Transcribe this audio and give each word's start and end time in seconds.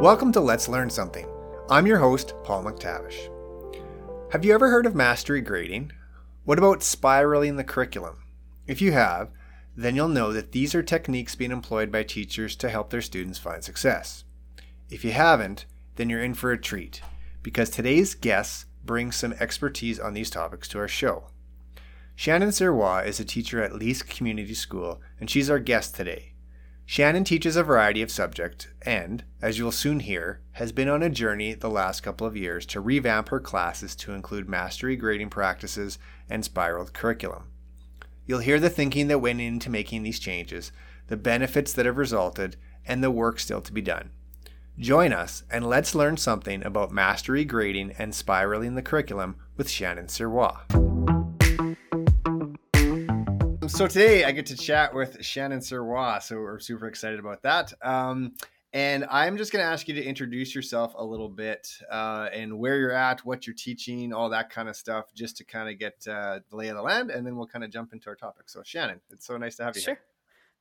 Welcome 0.00 0.32
to 0.32 0.40
Let's 0.40 0.66
Learn 0.66 0.88
Something. 0.88 1.28
I'm 1.68 1.86
your 1.86 1.98
host, 1.98 2.32
Paul 2.42 2.64
McTavish. 2.64 3.28
Have 4.32 4.46
you 4.46 4.54
ever 4.54 4.70
heard 4.70 4.86
of 4.86 4.94
mastery 4.94 5.42
grading? 5.42 5.92
What 6.46 6.56
about 6.56 6.82
spiraling 6.82 7.56
the 7.56 7.64
curriculum? 7.64 8.22
If 8.66 8.80
you 8.80 8.92
have, 8.92 9.28
then 9.76 9.94
you'll 9.94 10.08
know 10.08 10.32
that 10.32 10.52
these 10.52 10.74
are 10.74 10.82
techniques 10.82 11.34
being 11.34 11.50
employed 11.50 11.92
by 11.92 12.04
teachers 12.04 12.56
to 12.56 12.70
help 12.70 12.88
their 12.88 13.02
students 13.02 13.38
find 13.38 13.62
success. 13.62 14.24
If 14.88 15.04
you 15.04 15.12
haven't, 15.12 15.66
then 15.96 16.08
you're 16.08 16.24
in 16.24 16.32
for 16.32 16.50
a 16.50 16.58
treat, 16.58 17.02
because 17.42 17.68
today's 17.68 18.14
guests 18.14 18.64
bring 18.82 19.12
some 19.12 19.34
expertise 19.34 20.00
on 20.00 20.14
these 20.14 20.30
topics 20.30 20.66
to 20.68 20.78
our 20.78 20.88
show. 20.88 21.24
Shannon 22.14 22.48
Sirois 22.48 23.04
is 23.04 23.20
a 23.20 23.24
teacher 23.26 23.62
at 23.62 23.72
Leask 23.72 24.08
Community 24.08 24.54
School, 24.54 25.02
and 25.20 25.28
she's 25.28 25.50
our 25.50 25.58
guest 25.58 25.94
today. 25.94 26.29
Shannon 26.90 27.22
teaches 27.22 27.54
a 27.54 27.62
variety 27.62 28.02
of 28.02 28.10
subjects 28.10 28.66
and, 28.82 29.22
as 29.40 29.58
you'll 29.58 29.70
soon 29.70 30.00
hear, 30.00 30.40
has 30.54 30.72
been 30.72 30.88
on 30.88 31.04
a 31.04 31.08
journey 31.08 31.54
the 31.54 31.70
last 31.70 32.00
couple 32.00 32.26
of 32.26 32.36
years 32.36 32.66
to 32.66 32.80
revamp 32.80 33.28
her 33.28 33.38
classes 33.38 33.94
to 33.94 34.12
include 34.12 34.48
mastery 34.48 34.96
grading 34.96 35.30
practices 35.30 36.00
and 36.28 36.44
spiraled 36.44 36.92
curriculum. 36.92 37.44
You'll 38.26 38.40
hear 38.40 38.58
the 38.58 38.68
thinking 38.68 39.06
that 39.06 39.20
went 39.20 39.40
into 39.40 39.70
making 39.70 40.02
these 40.02 40.18
changes, 40.18 40.72
the 41.06 41.16
benefits 41.16 41.72
that 41.74 41.86
have 41.86 41.96
resulted, 41.96 42.56
and 42.84 43.04
the 43.04 43.10
work 43.12 43.38
still 43.38 43.60
to 43.60 43.72
be 43.72 43.82
done. 43.82 44.10
Join 44.76 45.12
us 45.12 45.44
and 45.48 45.64
let's 45.64 45.94
learn 45.94 46.16
something 46.16 46.66
about 46.66 46.90
mastery 46.90 47.44
grading 47.44 47.92
and 47.98 48.12
spiraling 48.12 48.74
the 48.74 48.82
curriculum 48.82 49.36
with 49.56 49.70
Shannon 49.70 50.06
Sirois. 50.06 50.58
So 53.70 53.86
today 53.86 54.24
I 54.24 54.32
get 54.32 54.44
to 54.46 54.56
chat 54.56 54.94
with 54.94 55.24
Shannon 55.24 55.60
Sirois. 55.60 56.24
So 56.24 56.36
we're 56.36 56.58
super 56.58 56.86
excited 56.86 57.18
about 57.18 57.42
that. 57.42 57.72
Um, 57.80 58.32
and 58.74 59.06
I'm 59.10 59.38
just 59.38 59.52
going 59.52 59.64
to 59.64 59.70
ask 59.70 59.88
you 59.88 59.94
to 59.94 60.04
introduce 60.04 60.54
yourself 60.54 60.92
a 60.98 61.04
little 61.04 61.30
bit 61.30 61.66
uh, 61.90 62.28
and 62.30 62.58
where 62.58 62.76
you're 62.76 62.92
at, 62.92 63.24
what 63.24 63.46
you're 63.46 63.56
teaching, 63.56 64.12
all 64.12 64.28
that 64.28 64.50
kind 64.50 64.68
of 64.68 64.76
stuff, 64.76 65.14
just 65.14 65.38
to 65.38 65.44
kind 65.44 65.70
of 65.70 65.78
get 65.78 65.94
uh, 66.06 66.40
the 66.50 66.56
lay 66.56 66.68
of 66.68 66.76
the 66.76 66.82
land. 66.82 67.10
And 67.10 67.26
then 67.26 67.36
we'll 67.36 67.46
kind 67.46 67.64
of 67.64 67.70
jump 67.70 67.94
into 67.94 68.10
our 68.10 68.16
topic. 68.16 68.50
So, 68.50 68.60
Shannon, 68.62 69.00
it's 69.10 69.26
so 69.26 69.38
nice 69.38 69.56
to 69.56 69.64
have 69.64 69.74
you 69.76 69.82
sure. 69.82 69.94
here. 69.94 70.02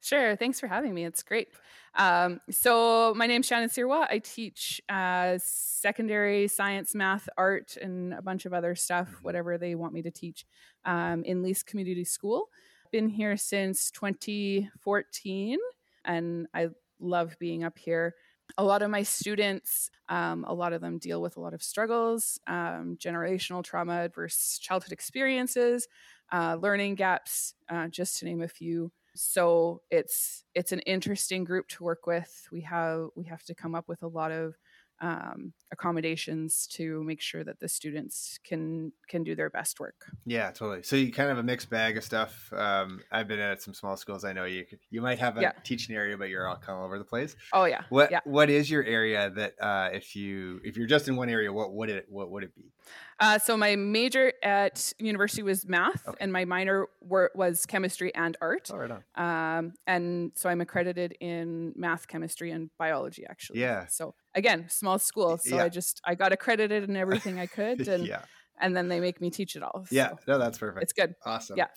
Sure. 0.01 0.35
Thanks 0.37 0.61
for 0.61 0.67
having 0.67 0.93
me. 0.93 1.03
It's 1.03 1.23
great. 1.23 1.49
Um, 1.95 2.39
so, 2.49 3.13
my 3.17 3.27
name's 3.27 3.47
Shannon 3.47 3.69
Sirois. 3.69 4.07
I 4.09 4.19
teach 4.19 4.81
uh, 4.87 5.39
secondary 5.43 6.47
science, 6.47 6.95
math, 6.95 7.27
art, 7.37 7.75
and 7.81 8.13
a 8.13 8.21
bunch 8.21 8.45
of 8.45 8.53
other 8.53 8.75
stuff, 8.75 9.09
mm-hmm. 9.09 9.25
whatever 9.25 9.57
they 9.57 9.75
want 9.75 9.91
me 9.91 10.03
to 10.03 10.11
teach 10.11 10.45
um, 10.85 11.23
in 11.25 11.43
Leask 11.43 11.65
Community 11.65 12.05
School 12.05 12.49
been 12.91 13.09
here 13.09 13.37
since 13.37 13.91
2014 13.91 15.57
and 16.05 16.47
I 16.53 16.69
love 16.99 17.35
being 17.39 17.63
up 17.63 17.77
here. 17.77 18.15
A 18.57 18.63
lot 18.63 18.81
of 18.81 18.89
my 18.89 19.03
students, 19.03 19.91
um, 20.09 20.43
a 20.47 20.53
lot 20.53 20.73
of 20.73 20.81
them 20.81 20.97
deal 20.97 21.21
with 21.21 21.37
a 21.37 21.39
lot 21.39 21.53
of 21.53 21.61
struggles, 21.61 22.39
um, 22.47 22.97
generational 22.99 23.63
trauma, 23.63 23.93
adverse 23.93 24.57
childhood 24.59 24.91
experiences, 24.91 25.87
uh, 26.31 26.57
learning 26.59 26.95
gaps, 26.95 27.53
uh, 27.69 27.87
just 27.87 28.19
to 28.19 28.25
name 28.25 28.41
a 28.41 28.47
few. 28.47 28.91
So 29.15 29.81
it's 29.91 30.43
it's 30.55 30.71
an 30.71 30.79
interesting 30.81 31.43
group 31.43 31.67
to 31.69 31.83
work 31.83 32.07
with. 32.07 32.47
We 32.51 32.61
have 32.61 33.09
we 33.15 33.25
have 33.25 33.43
to 33.43 33.55
come 33.55 33.75
up 33.75 33.87
with 33.87 34.01
a 34.01 34.07
lot 34.07 34.31
of 34.31 34.55
um, 35.01 35.53
accommodations 35.71 36.67
to 36.67 37.03
make 37.03 37.21
sure 37.21 37.43
that 37.43 37.59
the 37.59 37.67
students 37.67 38.39
can 38.43 38.91
can 39.07 39.23
do 39.23 39.35
their 39.35 39.49
best 39.49 39.79
work. 39.79 40.05
Yeah, 40.25 40.51
totally. 40.51 40.83
So 40.83 40.95
you 40.95 41.11
kind 41.11 41.29
of 41.29 41.37
a 41.37 41.43
mixed 41.43 41.69
bag 41.69 41.97
of 41.97 42.03
stuff. 42.03 42.51
Um, 42.53 43.01
I've 43.11 43.27
been 43.27 43.39
at 43.39 43.61
some 43.61 43.73
small 43.73 43.97
schools. 43.97 44.25
I 44.25 44.33
know 44.33 44.45
you 44.45 44.65
could, 44.65 44.79
you 44.89 45.01
might 45.01 45.19
have 45.19 45.37
a 45.37 45.41
yeah. 45.41 45.51
teaching 45.63 45.95
area, 45.95 46.17
but 46.17 46.29
you're 46.29 46.47
all 46.47 46.55
kind 46.55 46.71
of 46.71 46.79
all 46.79 46.85
over 46.85 46.97
the 46.97 47.05
place. 47.05 47.35
Oh 47.53 47.65
yeah. 47.65 47.83
What 47.89 48.11
yeah. 48.11 48.19
what 48.25 48.49
is 48.49 48.69
your 48.69 48.83
area 48.83 49.29
that 49.31 49.53
uh, 49.61 49.89
if 49.93 50.15
you 50.15 50.59
if 50.63 50.77
you're 50.77 50.87
just 50.87 51.07
in 51.07 51.15
one 51.15 51.29
area, 51.29 51.51
what 51.51 51.73
would 51.73 51.89
it 51.89 52.05
what 52.09 52.29
would 52.31 52.43
it 52.43 52.55
be? 52.55 52.71
Uh, 53.19 53.37
so 53.37 53.57
my 53.57 53.75
major 53.75 54.31
at 54.43 54.93
university 54.97 55.43
was 55.43 55.67
math, 55.67 56.07
okay. 56.07 56.17
and 56.21 56.31
my 56.31 56.45
minor 56.45 56.87
were, 57.01 57.31
was 57.35 57.65
chemistry 57.65 58.15
and 58.15 58.37
art. 58.41 58.69
Oh, 58.73 58.77
right 58.77 58.91
on. 58.91 59.57
Um, 59.57 59.73
and 59.85 60.31
so 60.35 60.49
I'm 60.49 60.61
accredited 60.61 61.15
in 61.19 61.73
math, 61.75 62.07
chemistry, 62.07 62.51
and 62.51 62.69
biology. 62.77 63.25
Actually. 63.29 63.59
Yeah. 63.59 63.87
So 63.87 64.15
again, 64.39 64.65
small 64.69 64.97
school. 64.97 65.37
So 65.37 65.57
yeah. 65.57 65.65
I 65.65 65.69
just 65.69 66.01
I 66.03 66.15
got 66.15 66.33
accredited 66.33 66.89
in 66.89 66.95
everything 66.95 67.39
I 67.39 67.45
could, 67.57 67.87
and 67.87 68.07
yeah. 68.07 68.23
and 68.59 68.75
then 68.75 68.87
they 68.87 68.99
make 68.99 69.21
me 69.21 69.29
teach 69.29 69.55
it 69.55 69.61
all. 69.61 69.85
So 69.85 69.95
yeah. 69.95 70.13
No, 70.27 70.39
that's 70.39 70.57
perfect. 70.57 70.83
It's 70.83 70.93
good. 70.93 71.13
Awesome. 71.25 71.57
Yeah. 71.57 71.67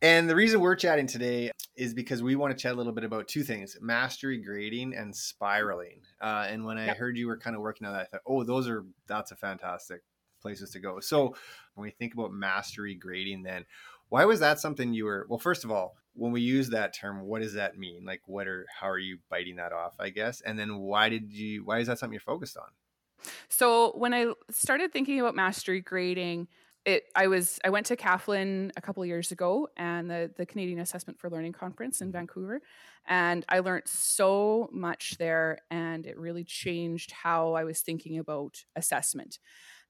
And 0.00 0.30
the 0.30 0.36
reason 0.36 0.60
we're 0.60 0.76
chatting 0.76 1.08
today 1.08 1.50
is 1.76 1.92
because 1.92 2.22
we 2.22 2.36
want 2.36 2.56
to 2.56 2.60
chat 2.60 2.72
a 2.72 2.76
little 2.76 2.92
bit 2.92 3.02
about 3.02 3.26
two 3.26 3.42
things 3.42 3.76
mastery 3.80 4.38
grading 4.38 4.94
and 4.94 5.14
spiraling. 5.14 6.02
Uh, 6.20 6.46
and 6.48 6.64
when 6.64 6.78
I 6.78 6.86
yep. 6.86 6.96
heard 6.96 7.16
you 7.16 7.26
were 7.26 7.36
kind 7.36 7.56
of 7.56 7.62
working 7.62 7.86
on 7.86 7.92
that, 7.94 8.02
I 8.02 8.04
thought, 8.04 8.20
oh, 8.26 8.44
those 8.44 8.68
are, 8.68 8.84
that's 9.08 9.32
a 9.32 9.36
fantastic 9.36 10.02
places 10.40 10.70
to 10.70 10.78
go. 10.78 11.00
So 11.00 11.34
when 11.74 11.82
we 11.82 11.90
think 11.90 12.14
about 12.14 12.32
mastery 12.32 12.94
grading, 12.94 13.42
then 13.42 13.64
why 14.08 14.24
was 14.24 14.40
that 14.40 14.60
something 14.60 14.92
you 14.92 15.04
were, 15.04 15.26
well, 15.28 15.38
first 15.38 15.64
of 15.64 15.70
all, 15.70 15.96
when 16.14 16.32
we 16.32 16.40
use 16.40 16.70
that 16.70 16.94
term, 16.94 17.22
what 17.22 17.42
does 17.42 17.54
that 17.54 17.78
mean? 17.78 18.04
Like, 18.04 18.22
what 18.26 18.48
are, 18.48 18.66
how 18.80 18.88
are 18.88 18.98
you 18.98 19.18
biting 19.30 19.56
that 19.56 19.72
off, 19.72 19.94
I 20.00 20.10
guess? 20.10 20.40
And 20.40 20.58
then 20.58 20.78
why 20.78 21.08
did 21.08 21.32
you, 21.32 21.64
why 21.64 21.78
is 21.78 21.86
that 21.86 21.98
something 21.98 22.14
you're 22.14 22.20
focused 22.20 22.56
on? 22.56 22.68
So 23.48 23.92
when 23.96 24.14
I 24.14 24.32
started 24.50 24.92
thinking 24.92 25.20
about 25.20 25.34
mastery 25.34 25.80
grading, 25.80 26.48
it, 26.84 27.04
I 27.14 27.26
was 27.26 27.58
I 27.64 27.70
went 27.70 27.86
to 27.86 27.96
CAFLN 27.96 28.70
a 28.76 28.80
couple 28.80 29.04
years 29.04 29.30
ago 29.32 29.68
and 29.76 30.08
the 30.08 30.30
the 30.36 30.46
Canadian 30.46 30.78
Assessment 30.78 31.18
for 31.18 31.28
Learning 31.28 31.52
conference 31.52 32.00
in 32.00 32.06
mm-hmm. 32.06 32.18
Vancouver, 32.18 32.62
and 33.06 33.44
I 33.48 33.58
learned 33.58 33.88
so 33.88 34.70
much 34.72 35.16
there, 35.18 35.58
and 35.70 36.06
it 36.06 36.16
really 36.16 36.44
changed 36.44 37.10
how 37.10 37.54
I 37.54 37.64
was 37.64 37.80
thinking 37.80 38.18
about 38.18 38.64
assessment 38.76 39.38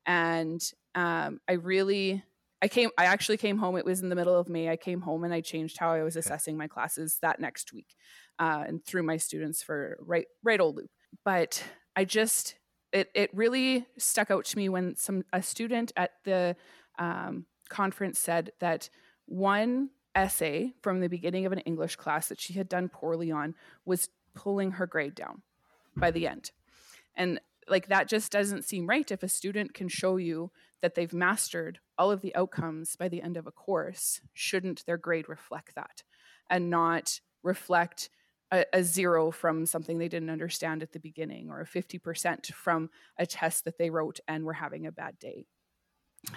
and 0.08 0.72
um, 0.94 1.40
I 1.46 1.52
really 1.52 2.24
I 2.60 2.68
came 2.68 2.90
I 2.98 3.04
actually 3.04 3.36
came 3.36 3.58
home. 3.58 3.76
It 3.76 3.84
was 3.84 4.00
in 4.02 4.08
the 4.08 4.16
middle 4.16 4.36
of 4.36 4.48
May. 4.48 4.68
I 4.68 4.76
came 4.76 5.00
home 5.00 5.24
and 5.24 5.32
I 5.32 5.40
changed 5.40 5.78
how 5.78 5.92
I 5.92 6.02
was 6.02 6.16
assessing 6.16 6.56
my 6.56 6.66
classes 6.66 7.18
that 7.22 7.40
next 7.40 7.72
week, 7.72 7.94
uh, 8.38 8.64
and 8.66 8.84
through 8.84 9.04
my 9.04 9.16
students 9.16 9.62
for 9.62 9.98
right 10.00 10.26
right 10.42 10.60
old 10.60 10.76
loop. 10.76 10.90
But 11.24 11.62
I 11.94 12.04
just 12.04 12.56
it 12.92 13.10
it 13.14 13.30
really 13.32 13.86
stuck 13.96 14.30
out 14.30 14.44
to 14.46 14.56
me 14.56 14.68
when 14.68 14.96
some 14.96 15.22
a 15.32 15.42
student 15.42 15.92
at 15.96 16.12
the 16.24 16.56
um, 16.98 17.46
conference 17.68 18.18
said 18.18 18.50
that 18.60 18.90
one 19.26 19.90
essay 20.14 20.72
from 20.82 21.00
the 21.00 21.08
beginning 21.08 21.46
of 21.46 21.52
an 21.52 21.60
English 21.60 21.96
class 21.96 22.28
that 22.28 22.40
she 22.40 22.54
had 22.54 22.68
done 22.68 22.88
poorly 22.88 23.30
on 23.30 23.54
was 23.84 24.08
pulling 24.34 24.72
her 24.72 24.86
grade 24.86 25.14
down 25.14 25.42
by 25.96 26.10
the 26.10 26.26
end. 26.26 26.50
And 27.14 27.40
like 27.68 27.88
that 27.88 28.08
just 28.08 28.32
doesn't 28.32 28.64
seem 28.64 28.88
right 28.88 29.10
if 29.10 29.22
a 29.22 29.28
student 29.28 29.74
can 29.74 29.88
show 29.88 30.16
you 30.16 30.50
that 30.80 30.94
they've 30.94 31.12
mastered 31.12 31.78
all 31.98 32.10
of 32.10 32.20
the 32.20 32.34
outcomes 32.34 32.96
by 32.96 33.08
the 33.08 33.22
end 33.22 33.36
of 33.36 33.46
a 33.46 33.52
course 33.52 34.20
shouldn't 34.34 34.84
their 34.86 34.96
grade 34.96 35.28
reflect 35.28 35.74
that 35.74 36.02
and 36.48 36.70
not 36.70 37.20
reflect 37.42 38.10
a, 38.50 38.64
a, 38.72 38.82
zero 38.82 39.30
from 39.30 39.66
something 39.66 39.98
they 39.98 40.08
didn't 40.08 40.30
understand 40.30 40.82
at 40.82 40.92
the 40.92 41.00
beginning 41.00 41.50
or 41.50 41.60
a 41.60 41.66
50% 41.66 42.52
from 42.52 42.88
a 43.18 43.26
test 43.26 43.64
that 43.64 43.76
they 43.76 43.90
wrote 43.90 44.20
and 44.26 44.44
were 44.44 44.54
having 44.54 44.86
a 44.86 44.92
bad 44.92 45.18
day 45.18 45.44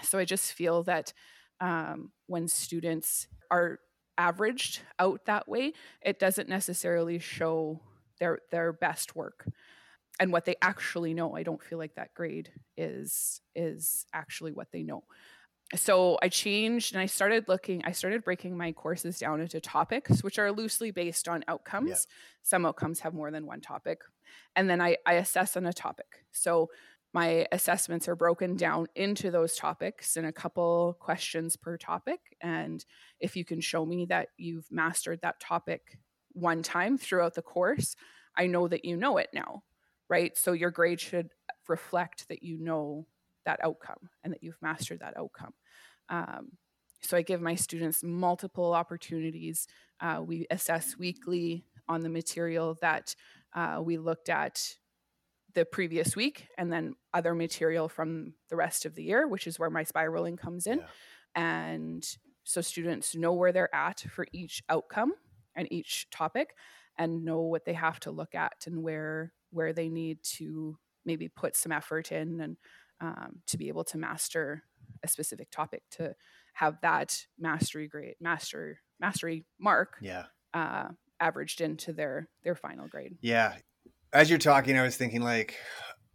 so 0.04 0.20
i 0.20 0.26
just 0.26 0.54
feel 0.54 0.84
that 0.84 1.14
um, 1.60 2.12
when 2.28 2.48
students 2.48 3.28
are 3.50 3.80
averaged 4.18 4.82
out 5.00 5.26
that 5.26 5.48
way 5.48 5.74
it 6.02 6.20
doesn't 6.20 6.50
necessarily 6.50 7.18
show 7.18 7.80
their 8.20 8.40
their 8.52 8.74
best 8.74 9.16
work 9.16 9.46
and 10.22 10.32
what 10.32 10.46
they 10.46 10.56
actually 10.62 11.14
know. 11.14 11.36
I 11.36 11.44
don't 11.44 11.64
feel 11.64 11.80
like 11.80 11.96
that 11.96 12.14
grade 12.14 12.52
is 12.78 13.42
is 13.56 14.06
actually 14.14 14.52
what 14.52 14.72
they 14.72 14.84
know. 14.84 15.04
So 15.76 16.18
I 16.22 16.30
changed 16.30 16.94
and 16.94 17.02
I 17.02 17.06
started 17.06 17.48
looking, 17.48 17.82
I 17.86 17.92
started 17.92 18.24
breaking 18.24 18.58
my 18.58 18.72
courses 18.72 19.20
down 19.20 19.40
into 19.40 19.62
topics, 19.62 20.24
which 20.24 20.38
are 20.38 20.52
loosely 20.52 20.92
based 20.92 21.28
on 21.28 21.44
outcomes. 21.48 21.90
Yeah. 21.90 22.16
Some 22.44 22.66
outcomes 22.66 23.00
have 23.02 23.14
more 23.14 23.32
than 23.32 23.46
one 23.46 23.62
topic. 23.62 24.02
And 24.56 24.70
then 24.70 24.82
I, 24.82 24.98
I 25.06 25.14
assess 25.14 25.56
on 25.56 25.66
a 25.66 25.74
topic. 25.74 26.26
So 26.32 26.70
my 27.14 27.46
assessments 27.52 28.08
are 28.08 28.16
broken 28.16 28.56
down 28.56 28.88
into 28.96 29.32
those 29.32 29.56
topics 29.56 30.18
and 30.18 30.26
a 30.26 30.32
couple 30.32 30.98
questions 31.00 31.56
per 31.56 31.78
topic. 31.78 32.20
And 32.42 32.84
if 33.20 33.36
you 33.36 33.46
can 33.46 33.62
show 33.62 33.86
me 33.86 34.06
that 34.08 34.30
you've 34.38 34.70
mastered 34.72 35.22
that 35.22 35.40
topic 35.40 36.00
one 36.34 36.64
time 36.64 36.98
throughout 36.98 37.36
the 37.36 37.42
course, 37.42 37.96
I 38.38 38.48
know 38.48 38.68
that 38.68 38.86
you 38.86 38.98
know 38.98 39.18
it 39.18 39.30
now 39.34 39.64
right? 40.12 40.38
So 40.38 40.52
your 40.52 40.72
grade 40.72 41.00
should 41.00 41.30
reflect 41.70 42.28
that 42.28 42.44
you 42.44 42.60
know 42.60 43.08
that 43.46 43.60
outcome 43.64 44.10
and 44.24 44.34
that 44.34 44.44
you've 44.44 44.62
mastered 44.62 45.00
that 45.00 45.18
outcome. 45.18 45.54
Um, 46.10 46.52
so 47.02 47.18
I 47.18 47.22
give 47.22 47.42
my 47.42 47.56
students 47.56 48.04
multiple 48.04 48.74
opportunities. 48.74 49.68
Uh, 50.00 50.22
we 50.26 50.46
assess 50.52 50.98
weekly 50.98 51.66
on 51.88 52.02
the 52.02 52.10
material 52.10 52.78
that 52.82 53.16
uh, 53.56 53.82
we 53.84 53.98
looked 53.98 54.30
at 54.30 54.76
the 55.54 55.66
previous 55.66 56.16
week 56.16 56.48
and 56.58 56.72
then 56.72 56.94
other 57.14 57.36
material 57.36 57.90
from 57.90 58.34
the 58.50 58.56
rest 58.56 58.86
of 58.86 58.96
the 58.96 59.04
year, 59.04 59.28
which 59.28 59.48
is 59.48 59.60
where 59.60 59.70
my 59.70 59.84
spiraling 59.84 60.38
comes 60.38 60.68
in. 60.68 60.80
Yeah. 60.80 60.86
And 61.36 62.18
so 62.44 62.62
students 62.62 63.16
know 63.16 63.34
where 63.34 63.52
they're 63.52 63.74
at 63.74 64.02
for 64.02 64.26
each 64.32 64.64
outcome 64.70 65.14
and 65.56 65.72
each 65.72 66.08
topic 66.12 66.56
and 66.98 67.26
know 67.26 67.42
what 67.42 67.66
they 67.66 67.74
have 67.74 68.00
to 68.02 68.12
look 68.12 68.36
at 68.36 68.66
and 68.66 68.84
where 68.84 69.34
where 69.52 69.74
they 69.74 69.90
need 69.90 70.18
to 70.24 70.78
maybe 71.06 71.28
put 71.28 71.56
some 71.56 71.72
effort 71.72 72.12
in 72.12 72.40
and 72.40 72.58
um, 73.02 73.42
to 73.48 73.58
be 73.58 73.68
able 73.68 73.84
to 73.84 73.98
master 73.98 74.64
a 75.04 75.08
specific 75.08 75.50
topic 75.52 75.82
to 75.92 76.16
have 76.54 76.78
that 76.82 77.26
mastery 77.40 77.88
grade 77.88 78.16
master 78.22 78.80
mastery 79.00 79.44
mark 79.60 79.98
yeah. 80.02 80.26
uh, 80.54 80.90
averaged 81.20 81.62
into 81.62 81.92
their 81.92 82.30
their 82.44 82.56
final 82.56 82.88
grade. 82.88 83.18
Yeah. 83.22 83.56
As 84.14 84.30
you're 84.30 84.40
talking 84.40 84.78
i 84.78 84.84
was 84.84 84.98
thinking 84.98 85.22
like 85.22 85.56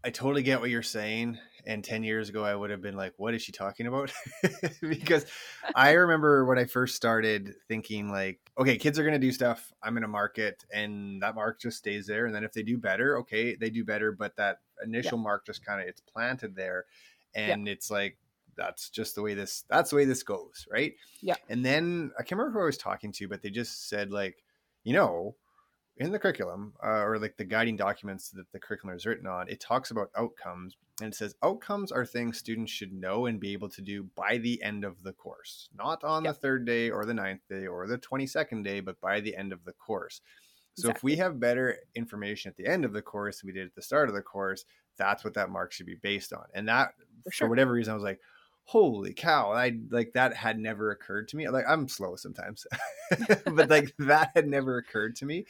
i 0.04 0.10
totally 0.10 0.42
get 0.42 0.60
what 0.60 0.68
you're 0.68 0.82
saying 0.82 1.38
and 1.66 1.82
10 1.82 2.04
years 2.04 2.28
ago 2.28 2.44
i 2.44 2.54
would 2.54 2.68
have 2.68 2.82
been 2.82 2.96
like 2.96 3.14
what 3.16 3.34
is 3.34 3.40
she 3.42 3.52
talking 3.52 3.86
about? 3.86 4.12
Because 4.82 5.24
i 5.74 5.92
remember 5.92 6.44
when 6.44 6.58
i 6.58 6.66
first 6.66 6.94
started 6.94 7.54
thinking 7.68 8.10
like 8.10 8.38
okay 8.58 8.76
kids 8.76 8.98
are 8.98 9.02
going 9.02 9.14
to 9.14 9.26
do 9.26 9.32
stuff 9.32 9.72
i'm 9.82 9.94
going 9.94 10.02
to 10.02 10.08
mark 10.08 10.36
it 10.36 10.62
and 10.72 11.22
that 11.22 11.34
mark 11.34 11.58
just 11.58 11.78
stays 11.78 12.06
there 12.06 12.26
and 12.26 12.34
then 12.34 12.44
if 12.44 12.52
they 12.52 12.62
do 12.62 12.76
better 12.76 13.18
okay 13.20 13.56
they 13.56 13.70
do 13.70 13.82
better 13.82 14.12
but 14.12 14.36
that 14.36 14.58
initial 14.84 15.18
yeah. 15.18 15.24
mark 15.24 15.46
just 15.46 15.64
kind 15.64 15.80
of 15.80 15.88
it's 15.88 16.00
planted 16.00 16.54
there 16.54 16.84
and 17.34 17.66
yeah. 17.66 17.72
it's 17.72 17.90
like 17.90 18.18
that's 18.56 18.88
just 18.88 19.14
the 19.14 19.22
way 19.22 19.34
this 19.34 19.64
that's 19.68 19.90
the 19.90 19.96
way 19.96 20.04
this 20.04 20.22
goes 20.22 20.66
right 20.70 20.94
yeah 21.20 21.34
and 21.48 21.64
then 21.64 22.10
i 22.18 22.22
can't 22.22 22.38
remember 22.38 22.58
who 22.58 22.62
i 22.62 22.66
was 22.66 22.78
talking 22.78 23.12
to 23.12 23.28
but 23.28 23.42
they 23.42 23.50
just 23.50 23.88
said 23.88 24.10
like 24.10 24.42
you 24.84 24.92
know 24.92 25.34
in 25.98 26.12
the 26.12 26.18
curriculum 26.18 26.74
uh, 26.84 27.02
or 27.02 27.18
like 27.18 27.36
the 27.36 27.44
guiding 27.44 27.76
documents 27.76 28.30
that 28.30 28.50
the 28.52 28.58
curriculum 28.58 28.94
is 28.94 29.06
written 29.06 29.26
on, 29.26 29.48
it 29.48 29.60
talks 29.60 29.90
about 29.90 30.10
outcomes 30.16 30.76
and 31.00 31.12
it 31.12 31.16
says 31.16 31.34
outcomes 31.42 31.90
are 31.90 32.04
things 32.04 32.38
students 32.38 32.70
should 32.70 32.92
know 32.92 33.26
and 33.26 33.40
be 33.40 33.52
able 33.52 33.68
to 33.68 33.82
do 33.82 34.06
by 34.14 34.38
the 34.38 34.62
end 34.62 34.84
of 34.84 35.02
the 35.02 35.12
course, 35.12 35.68
not 35.74 36.04
on 36.04 36.24
yep. 36.24 36.34
the 36.34 36.40
third 36.40 36.66
day 36.66 36.90
or 36.90 37.04
the 37.04 37.14
ninth 37.14 37.40
day 37.48 37.66
or 37.66 37.86
the 37.86 37.98
22nd 37.98 38.62
day, 38.64 38.80
but 38.80 39.00
by 39.00 39.20
the 39.20 39.34
end 39.36 39.52
of 39.52 39.64
the 39.64 39.72
course. 39.72 40.20
So 40.76 40.88
exactly. 40.88 40.98
if 40.98 41.02
we 41.02 41.16
have 41.16 41.40
better 41.40 41.78
information 41.94 42.50
at 42.50 42.56
the 42.56 42.66
end 42.66 42.84
of 42.84 42.92
the 42.92 43.02
course 43.02 43.40
than 43.40 43.48
we 43.48 43.54
did 43.54 43.66
at 43.66 43.74
the 43.74 43.82
start 43.82 44.08
of 44.08 44.14
the 44.14 44.22
course, 44.22 44.64
that's 44.96 45.24
what 45.24 45.34
that 45.34 45.50
mark 45.50 45.72
should 45.72 45.86
be 45.86 45.96
based 45.96 46.32
on. 46.32 46.44
And 46.54 46.68
that, 46.68 46.92
for, 47.24 47.30
sure. 47.32 47.46
for 47.46 47.50
whatever 47.50 47.72
reason, 47.72 47.92
I 47.92 47.94
was 47.94 48.04
like, 48.04 48.20
holy 48.68 49.14
cow 49.14 49.52
i 49.52 49.78
like 49.90 50.12
that 50.12 50.34
had 50.34 50.58
never 50.58 50.90
occurred 50.90 51.28
to 51.28 51.36
me 51.36 51.48
like 51.48 51.64
i'm 51.68 51.86
slow 51.86 52.16
sometimes 52.16 52.66
but 53.54 53.70
like 53.70 53.94
that 54.00 54.32
had 54.34 54.48
never 54.48 54.78
occurred 54.78 55.14
to 55.14 55.24
me 55.24 55.46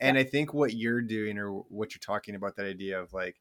and 0.00 0.16
yeah. 0.16 0.22
I 0.22 0.24
think 0.24 0.52
what 0.52 0.74
you're 0.74 1.02
doing 1.02 1.38
or 1.38 1.50
what 1.50 1.94
you're 1.94 2.00
talking 2.00 2.34
about 2.34 2.56
that 2.56 2.66
idea 2.66 3.00
of 3.00 3.12
like 3.12 3.36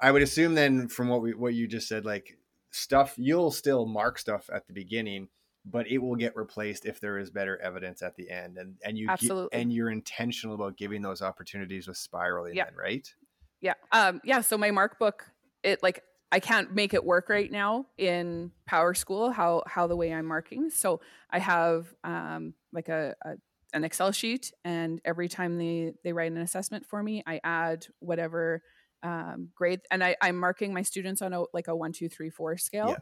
I 0.00 0.10
would 0.10 0.22
assume 0.22 0.54
then 0.54 0.88
from 0.88 1.08
what 1.08 1.22
we 1.22 1.34
what 1.34 1.54
you 1.54 1.66
just 1.66 1.88
said 1.88 2.04
like 2.04 2.36
stuff 2.70 3.14
you'll 3.16 3.50
still 3.50 3.86
mark 3.86 4.18
stuff 4.18 4.50
at 4.52 4.66
the 4.66 4.72
beginning 4.72 5.28
but 5.64 5.86
it 5.88 5.98
will 5.98 6.16
get 6.16 6.36
replaced 6.36 6.84
if 6.84 7.00
there 7.00 7.18
is 7.18 7.30
better 7.30 7.60
evidence 7.60 8.02
at 8.02 8.14
the 8.16 8.30
end 8.30 8.58
and 8.58 8.76
and 8.84 8.98
you 8.98 9.08
Absolutely. 9.08 9.58
and 9.58 9.72
you're 9.72 9.90
intentional 9.90 10.54
about 10.54 10.76
giving 10.76 11.02
those 11.02 11.22
opportunities 11.22 11.88
with 11.88 11.96
spiraling 11.96 12.54
yeah. 12.54 12.64
then, 12.64 12.74
right 12.74 13.14
yeah 13.60 13.74
um 13.92 14.20
yeah 14.24 14.40
so 14.40 14.58
my 14.58 14.70
mark 14.70 14.98
book 14.98 15.30
it 15.62 15.82
like 15.82 16.02
I 16.34 16.40
can't 16.40 16.74
make 16.74 16.94
it 16.94 17.04
work 17.04 17.28
right 17.28 17.50
now 17.50 17.86
in 17.96 18.50
PowerSchool 18.68 19.32
how 19.32 19.62
how 19.68 19.86
the 19.86 19.94
way 19.94 20.12
I'm 20.12 20.26
marking. 20.26 20.68
So 20.68 21.00
I 21.30 21.38
have 21.38 21.94
um, 22.02 22.54
like 22.72 22.88
a, 22.88 23.14
a 23.24 23.34
an 23.72 23.84
Excel 23.84 24.10
sheet, 24.10 24.52
and 24.64 25.00
every 25.04 25.28
time 25.28 25.58
they 25.58 25.94
they 26.02 26.12
write 26.12 26.32
an 26.32 26.38
assessment 26.38 26.86
for 26.86 27.00
me, 27.00 27.22
I 27.24 27.40
add 27.44 27.86
whatever 28.00 28.62
um, 29.04 29.50
grade, 29.54 29.82
and 29.92 30.02
I, 30.02 30.16
I'm 30.20 30.36
marking 30.36 30.74
my 30.74 30.82
students 30.82 31.22
on 31.22 31.32
a 31.32 31.44
like 31.52 31.68
a 31.68 31.76
one, 31.76 31.92
two, 31.92 32.08
three, 32.08 32.30
four 32.30 32.56
scale, 32.56 32.96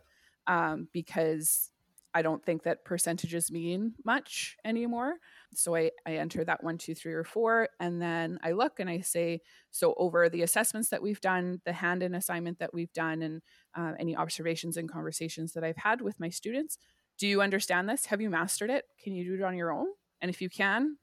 yeah. 0.46 0.72
um, 0.72 0.88
because 0.92 1.70
I 2.14 2.22
don't 2.22 2.44
think 2.44 2.64
that 2.64 2.84
percentages 2.84 3.50
mean 3.50 3.94
much 4.04 4.56
anymore. 4.64 5.14
So 5.54 5.74
I, 5.74 5.90
I 6.06 6.16
enter 6.16 6.44
that 6.44 6.62
one, 6.62 6.76
two, 6.76 6.94
three, 6.94 7.14
or 7.14 7.24
four, 7.24 7.68
and 7.80 8.02
then 8.02 8.38
I 8.42 8.52
look 8.52 8.80
and 8.80 8.90
I 8.90 9.00
say, 9.00 9.40
so 9.70 9.94
over 9.96 10.28
the 10.28 10.42
assessments 10.42 10.90
that 10.90 11.02
we've 11.02 11.20
done, 11.20 11.60
the 11.64 11.72
hand 11.72 12.02
in 12.02 12.14
assignment 12.14 12.58
that 12.58 12.74
we've 12.74 12.92
done, 12.92 13.22
and 13.22 13.42
uh, 13.76 13.92
any 13.98 14.14
observations 14.14 14.76
and 14.76 14.90
conversations 14.90 15.52
that 15.52 15.64
I've 15.64 15.76
had 15.78 16.02
with 16.02 16.20
my 16.20 16.28
students, 16.28 16.76
do 17.18 17.26
you 17.26 17.40
understand 17.40 17.88
this? 17.88 18.06
Have 18.06 18.20
you 18.20 18.30
mastered 18.30 18.70
it? 18.70 18.84
Can 19.02 19.14
you 19.14 19.24
do 19.24 19.42
it 19.42 19.46
on 19.46 19.56
your 19.56 19.72
own? 19.72 19.86
And 20.20 20.30
if 20.30 20.42
you 20.42 20.50
can, 20.50 20.96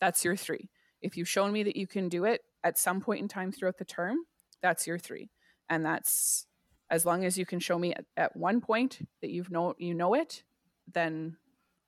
that's 0.00 0.24
your 0.24 0.36
three. 0.36 0.70
If 1.00 1.16
you've 1.16 1.28
shown 1.28 1.52
me 1.52 1.62
that 1.62 1.76
you 1.76 1.86
can 1.86 2.08
do 2.08 2.24
it 2.24 2.40
at 2.64 2.78
some 2.78 3.00
point 3.00 3.20
in 3.20 3.28
time 3.28 3.52
throughout 3.52 3.78
the 3.78 3.84
term, 3.84 4.18
that's 4.62 4.86
your 4.86 4.98
three. 4.98 5.30
And 5.68 5.84
that's 5.84 6.46
as 6.90 7.04
long 7.04 7.24
as 7.24 7.36
you 7.36 7.46
can 7.46 7.60
show 7.60 7.78
me 7.78 7.94
at, 7.94 8.04
at 8.16 8.36
one 8.36 8.60
point 8.60 9.06
that 9.20 9.30
you've 9.30 9.50
know 9.50 9.74
you 9.78 9.94
know 9.94 10.14
it, 10.14 10.42
then 10.92 11.36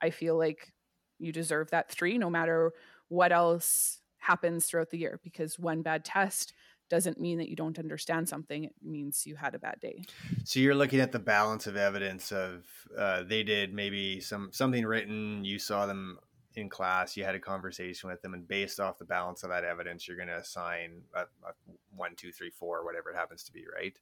I 0.01 0.11
feel 0.11 0.37
like 0.37 0.73
you 1.19 1.33
deserve 1.33 1.71
that 1.71 1.91
three 1.91 2.19
no 2.19 2.31
matter 2.31 2.73
what 3.09 3.33
else 3.33 4.01
happens 4.19 4.67
throughout 4.67 4.91
the 4.91 4.99
year 4.99 5.21
because 5.23 5.59
one 5.59 5.83
bad 5.83 6.05
test 6.05 6.53
doesn't 6.89 7.21
mean 7.21 7.39
that 7.39 7.49
you 7.49 7.57
don't 7.57 7.79
understand 7.79 8.29
something 8.29 8.65
it 8.65 8.75
means 8.83 9.27
you 9.27 9.37
had 9.37 9.55
a 9.55 9.59
bad 9.59 9.79
day 9.81 10.03
so 10.45 10.59
you're 10.59 10.75
looking 10.75 11.01
at 11.01 11.13
the 11.13 11.19
balance 11.19 11.67
of 11.67 11.77
evidence 11.77 12.33
of 12.33 12.65
uh, 12.99 13.23
they 13.23 13.43
did 13.43 13.73
maybe 13.73 14.21
some 14.21 14.51
something 14.53 14.85
written 14.85 15.45
you 15.45 15.59
saw 15.59 15.87
them 15.87 16.19
in 16.57 16.69
class, 16.69 17.17
you 17.17 17.25
had 17.25 17.35
a 17.35 17.41
conversation 17.41 18.09
with 18.09 18.23
them, 18.23 18.35
and 18.35 18.47
based 18.47 18.81
off 18.81 18.99
the 18.99 19.05
balance 19.05 19.43
of 19.43 19.51
that 19.51 19.65
evidence, 19.65 20.07
you're 20.07 20.17
going 20.17 20.29
to 20.29 20.39
assign 20.39 21.03
a, 21.15 21.21
a 21.21 21.53
one, 21.95 22.15
two, 22.17 22.33
three, 22.33 22.51
four, 22.51 22.85
whatever 22.85 23.11
it 23.11 23.17
happens 23.17 23.45
to 23.45 23.53
be, 23.53 23.65
right? 23.73 23.99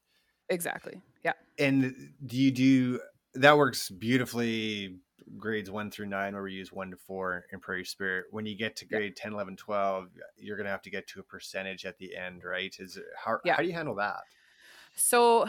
Exactly. 0.48 1.00
Yeah. 1.24 1.34
And 1.58 2.12
do 2.24 2.36
you 2.36 2.50
do 2.50 3.00
that? 3.42 3.56
Works 3.56 3.90
beautifully. 3.90 4.96
Grades 5.36 5.70
one 5.70 5.90
through 5.90 6.06
nine, 6.06 6.32
where 6.32 6.42
we 6.42 6.52
use 6.52 6.72
one 6.72 6.90
to 6.90 6.96
four 6.96 7.44
in 7.52 7.60
Prairie 7.60 7.84
Spirit. 7.84 8.26
When 8.30 8.46
you 8.46 8.56
get 8.56 8.76
to 8.76 8.86
grade 8.86 9.14
yeah. 9.16 9.24
10, 9.24 9.34
11, 9.34 9.56
12, 9.56 10.06
you're 10.38 10.56
going 10.56 10.64
to 10.64 10.70
have 10.70 10.82
to 10.82 10.90
get 10.90 11.06
to 11.08 11.20
a 11.20 11.22
percentage 11.22 11.84
at 11.84 11.98
the 11.98 12.16
end, 12.16 12.44
right? 12.44 12.74
Is 12.78 12.98
how, 13.22 13.38
yeah. 13.44 13.54
how 13.54 13.62
do 13.62 13.68
you 13.68 13.74
handle 13.74 13.96
that? 13.96 14.20
So, 14.94 15.46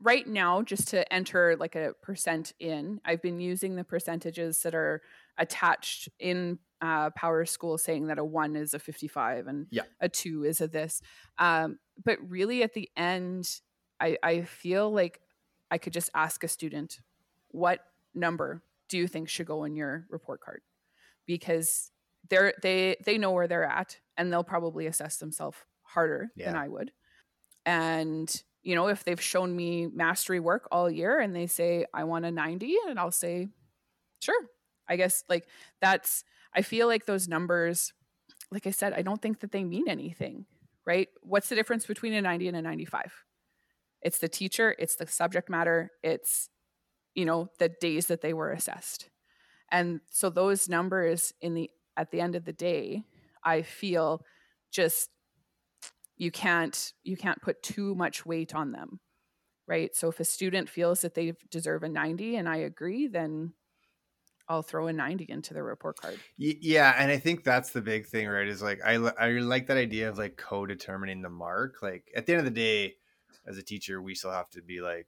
right 0.00 0.26
now, 0.26 0.62
just 0.62 0.88
to 0.88 1.10
enter 1.12 1.56
like 1.56 1.76
a 1.76 1.92
percent 2.02 2.52
in, 2.58 3.00
I've 3.04 3.22
been 3.22 3.38
using 3.38 3.76
the 3.76 3.84
percentages 3.84 4.62
that 4.62 4.74
are 4.74 5.02
attached 5.36 6.08
in 6.18 6.58
uh, 6.80 7.10
PowerSchool, 7.10 7.78
saying 7.78 8.06
that 8.06 8.18
a 8.18 8.24
one 8.24 8.56
is 8.56 8.74
a 8.74 8.78
55 8.78 9.46
and 9.46 9.66
yeah. 9.70 9.82
a 10.00 10.08
two 10.08 10.44
is 10.44 10.60
a 10.60 10.68
this. 10.68 11.02
Um, 11.38 11.78
but 12.02 12.18
really, 12.28 12.62
at 12.62 12.74
the 12.74 12.88
end, 12.96 13.60
I, 14.00 14.16
I 14.22 14.42
feel 14.42 14.90
like 14.92 15.20
I 15.70 15.78
could 15.78 15.92
just 15.92 16.10
ask 16.14 16.42
a 16.44 16.48
student, 16.48 16.98
what 17.50 17.80
number 18.14 18.62
do 18.88 18.98
you 18.98 19.06
think 19.06 19.28
should 19.28 19.46
go 19.46 19.64
in 19.64 19.76
your 19.76 20.06
report 20.10 20.40
card? 20.40 20.62
Because 21.26 21.90
they're 22.30 22.54
they 22.62 22.96
they 23.04 23.18
know 23.18 23.30
where 23.30 23.46
they're 23.46 23.64
at 23.64 23.98
and 24.16 24.32
they'll 24.32 24.44
probably 24.44 24.86
assess 24.86 25.18
themselves 25.18 25.58
harder 25.82 26.30
yeah. 26.36 26.46
than 26.46 26.56
I 26.56 26.68
would. 26.68 26.92
And 27.64 28.42
you 28.62 28.74
know, 28.74 28.88
if 28.88 29.04
they've 29.04 29.20
shown 29.20 29.54
me 29.54 29.86
mastery 29.86 30.40
work 30.40 30.68
all 30.70 30.90
year 30.90 31.20
and 31.20 31.34
they 31.34 31.46
say, 31.46 31.86
I 31.94 32.04
want 32.04 32.26
a 32.26 32.30
90, 32.30 32.76
and 32.88 32.98
I'll 32.98 33.10
say, 33.10 33.48
sure. 34.20 34.46
I 34.88 34.96
guess 34.96 35.24
like 35.28 35.46
that's, 35.80 36.24
I 36.54 36.62
feel 36.62 36.86
like 36.86 37.06
those 37.06 37.28
numbers, 37.28 37.92
like 38.50 38.66
I 38.66 38.70
said, 38.70 38.92
I 38.92 39.02
don't 39.02 39.22
think 39.22 39.40
that 39.40 39.52
they 39.52 39.64
mean 39.64 39.88
anything, 39.88 40.46
right? 40.84 41.08
What's 41.22 41.48
the 41.48 41.54
difference 41.54 41.86
between 41.86 42.14
a 42.14 42.22
90 42.22 42.48
and 42.48 42.56
a 42.56 42.62
95? 42.62 43.12
It's 44.02 44.18
the 44.18 44.28
teacher, 44.28 44.74
it's 44.78 44.96
the 44.96 45.06
subject 45.06 45.48
matter, 45.48 45.90
it's, 46.02 46.48
you 47.18 47.24
know, 47.24 47.50
the 47.58 47.68
days 47.68 48.06
that 48.06 48.20
they 48.20 48.32
were 48.32 48.52
assessed. 48.52 49.10
And 49.72 50.00
so 50.08 50.30
those 50.30 50.68
numbers 50.68 51.34
in 51.40 51.54
the, 51.54 51.68
at 51.96 52.12
the 52.12 52.20
end 52.20 52.36
of 52.36 52.44
the 52.44 52.52
day, 52.52 53.02
I 53.42 53.62
feel 53.62 54.22
just 54.70 55.10
you 56.16 56.30
can't 56.30 56.92
you 57.02 57.16
can't 57.16 57.42
put 57.42 57.60
too 57.62 57.94
much 57.96 58.24
weight 58.24 58.54
on 58.54 58.70
them 58.72 59.00
right? 59.66 59.94
So 59.94 60.08
if 60.08 60.18
a 60.18 60.24
student 60.24 60.70
feels 60.70 61.02
that 61.02 61.14
they 61.14 61.34
deserve 61.50 61.82
a 61.82 61.88
90 61.88 62.36
and 62.36 62.48
i 62.48 62.56
agree 62.56 63.06
then 63.06 63.52
i'll 64.48 64.62
throw 64.62 64.86
a 64.86 64.92
90 64.92 65.26
into 65.28 65.54
the 65.54 65.62
report 65.62 65.98
card. 66.00 66.18
Yeah 66.36 66.94
and 66.98 67.10
i 67.10 67.18
think 67.18 67.44
that's 67.44 67.70
the 67.70 67.82
big 67.82 68.06
thing 68.06 68.28
right 68.28 68.48
is 68.48 68.62
like 68.62 68.80
i, 68.84 68.94
I 68.94 69.30
like 69.38 69.66
that 69.66 69.76
idea 69.76 70.08
of 70.08 70.18
like 70.18 70.36
co-determining 70.36 71.22
the 71.22 71.30
mark. 71.30 71.82
Like 71.82 72.10
at 72.14 72.26
the 72.26 72.32
end 72.32 72.40
of 72.40 72.44
the 72.46 72.60
day 72.60 72.96
as 73.46 73.58
a 73.58 73.62
teacher 73.62 74.02
we 74.02 74.14
still 74.14 74.32
have 74.32 74.50
to 74.50 74.62
be 74.62 74.80
like 74.80 75.06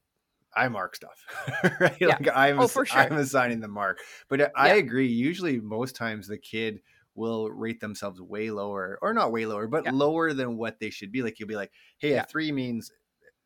I 0.55 0.69
mark 0.69 0.97
stuff, 0.97 1.25
right? 1.81 1.97
Yeah. 2.01 2.09
Like 2.09 2.29
I'm, 2.35 2.61
oh, 2.61 2.69
for 2.69 2.85
sure. 2.85 3.01
I'm 3.01 3.17
assigning 3.17 3.61
the 3.61 3.69
mark, 3.69 3.99
but 4.29 4.41
uh, 4.41 4.49
I 4.57 4.69
yeah. 4.69 4.75
agree. 4.75 5.07
Usually, 5.07 5.61
most 5.61 5.97
times 5.97 6.27
the 6.27 6.39
kid 6.39 6.81
will 7.15 7.51
rate 7.51 7.81
themselves 7.81 8.21
way 8.21 8.51
lower 8.51 8.99
or 9.03 9.13
not 9.13 9.33
way 9.33 9.45
lower 9.45 9.67
but 9.67 9.85
yeah. 9.85 9.91
lower 9.93 10.33
than 10.33 10.57
what 10.57 10.79
they 10.79 10.91
should 10.91 11.11
be 11.11 11.23
like 11.23 11.39
you'll 11.39 11.49
be 11.49 11.57
like 11.57 11.73
hey 11.99 12.13
a 12.13 12.25
three 12.25 12.53
means 12.53 12.93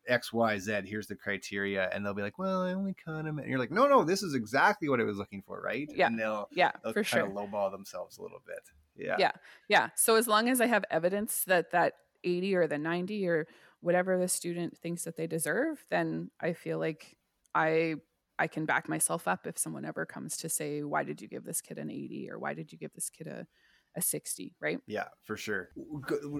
x 0.07 0.31
y 0.31 0.57
z 0.57 0.81
here's 0.85 1.07
the 1.07 1.15
criteria 1.15 1.89
and 1.91 2.05
they'll 2.05 2.13
be 2.13 2.21
like 2.21 2.37
well 2.37 2.61
i 2.61 2.73
only 2.73 2.93
kind 2.93 3.27
of 3.27 3.37
and 3.37 3.47
you're 3.47 3.57
like 3.57 3.71
no 3.71 3.87
no 3.87 4.03
this 4.03 4.21
is 4.21 4.35
exactly 4.35 4.87
what 4.87 4.99
i 4.99 5.03
was 5.03 5.17
looking 5.17 5.41
for 5.41 5.61
right 5.61 5.89
yeah 5.95 6.05
and 6.07 6.19
they'll 6.19 6.47
yeah 6.51 6.71
they'll 6.83 6.93
for 6.93 7.03
kind 7.03 7.07
sure 7.07 7.25
of 7.25 7.31
lowball 7.31 7.71
themselves 7.71 8.17
a 8.17 8.21
little 8.21 8.41
bit 8.45 8.61
yeah 8.95 9.15
yeah 9.17 9.31
yeah 9.67 9.89
so 9.95 10.15
as 10.15 10.27
long 10.27 10.47
as 10.47 10.61
i 10.61 10.67
have 10.67 10.85
evidence 10.91 11.43
that 11.45 11.71
that 11.71 11.93
80 12.23 12.55
or 12.55 12.67
the 12.67 12.77
90 12.77 13.27
or 13.27 13.47
whatever 13.85 14.17
the 14.17 14.27
student 14.27 14.75
thinks 14.77 15.03
that 15.03 15.15
they 15.15 15.27
deserve 15.27 15.85
then 15.91 16.29
i 16.41 16.53
feel 16.53 16.79
like 16.79 17.15
i 17.53 17.95
I 18.37 18.47
can 18.47 18.65
back 18.65 18.89
myself 18.89 19.29
up 19.29 19.47
if 19.47 19.57
someone 19.57 19.85
ever 19.85 20.05
comes 20.05 20.35
to 20.39 20.49
say, 20.49 20.83
why 20.83 21.05
did 21.05 21.21
you 21.21 21.29
give 21.29 21.45
this 21.45 21.61
kid 21.61 21.77
an 21.77 21.89
80 21.89 22.29
or 22.31 22.37
why 22.37 22.53
did 22.53 22.69
you 22.69 22.77
give 22.77 22.91
this 22.91 23.09
kid 23.09 23.27
a, 23.27 23.47
a 23.95 24.01
60 24.01 24.53
right 24.59 24.77
yeah 24.87 25.05
for 25.23 25.37
sure 25.37 25.69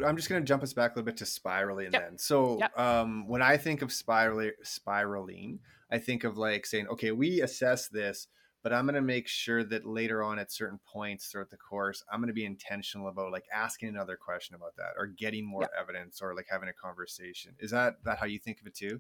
i'm 0.06 0.18
just 0.18 0.28
going 0.28 0.42
to 0.42 0.46
jump 0.46 0.62
us 0.62 0.74
back 0.74 0.92
a 0.92 0.94
little 0.96 1.06
bit 1.06 1.16
to 1.18 1.26
spiraling 1.26 1.92
Yep. 1.94 2.02
then 2.02 2.18
so 2.18 2.58
Yep. 2.60 2.78
um, 2.78 3.30
when 3.30 3.42
i 3.42 3.56
think 3.56 3.82
of 3.82 3.94
spiraling 3.94 4.52
spiraling 4.62 5.60
i 5.90 5.98
think 5.98 6.26
of 6.26 6.38
like 6.38 6.66
saying 6.66 6.88
okay 6.90 7.12
we 7.14 7.40
assess 7.42 7.88
this 7.88 8.28
but 8.66 8.74
i'm 8.74 8.86
going 8.86 8.96
to 8.96 9.02
make 9.02 9.28
sure 9.28 9.64
that 9.64 9.86
later 9.86 10.24
on 10.24 10.40
at 10.40 10.52
certain 10.52 10.80
points 10.92 11.28
throughout 11.28 11.52
the 11.52 11.58
course 11.58 12.04
i'm 12.12 12.20
going 12.20 12.28
to 12.28 12.34
be 12.34 12.46
intentional 12.46 13.10
about 13.10 13.32
like 13.32 13.46
asking 13.54 13.90
another 13.90 14.18
question 14.18 14.56
about 14.56 14.76
that 14.76 14.94
or 14.98 15.06
getting 15.06 15.46
more 15.46 15.62
Yep. 15.62 15.72
evidence 15.80 16.20
or 16.20 16.36
like 16.36 16.48
having 16.50 16.68
a 16.68 16.74
conversation. 16.74 17.56
Is 17.60 17.70
that 17.70 18.04
that 18.06 18.18
how 18.18 18.26
you 18.26 18.40
think 18.40 18.60
of 18.60 18.66
it 18.66 18.74
too? 18.74 19.00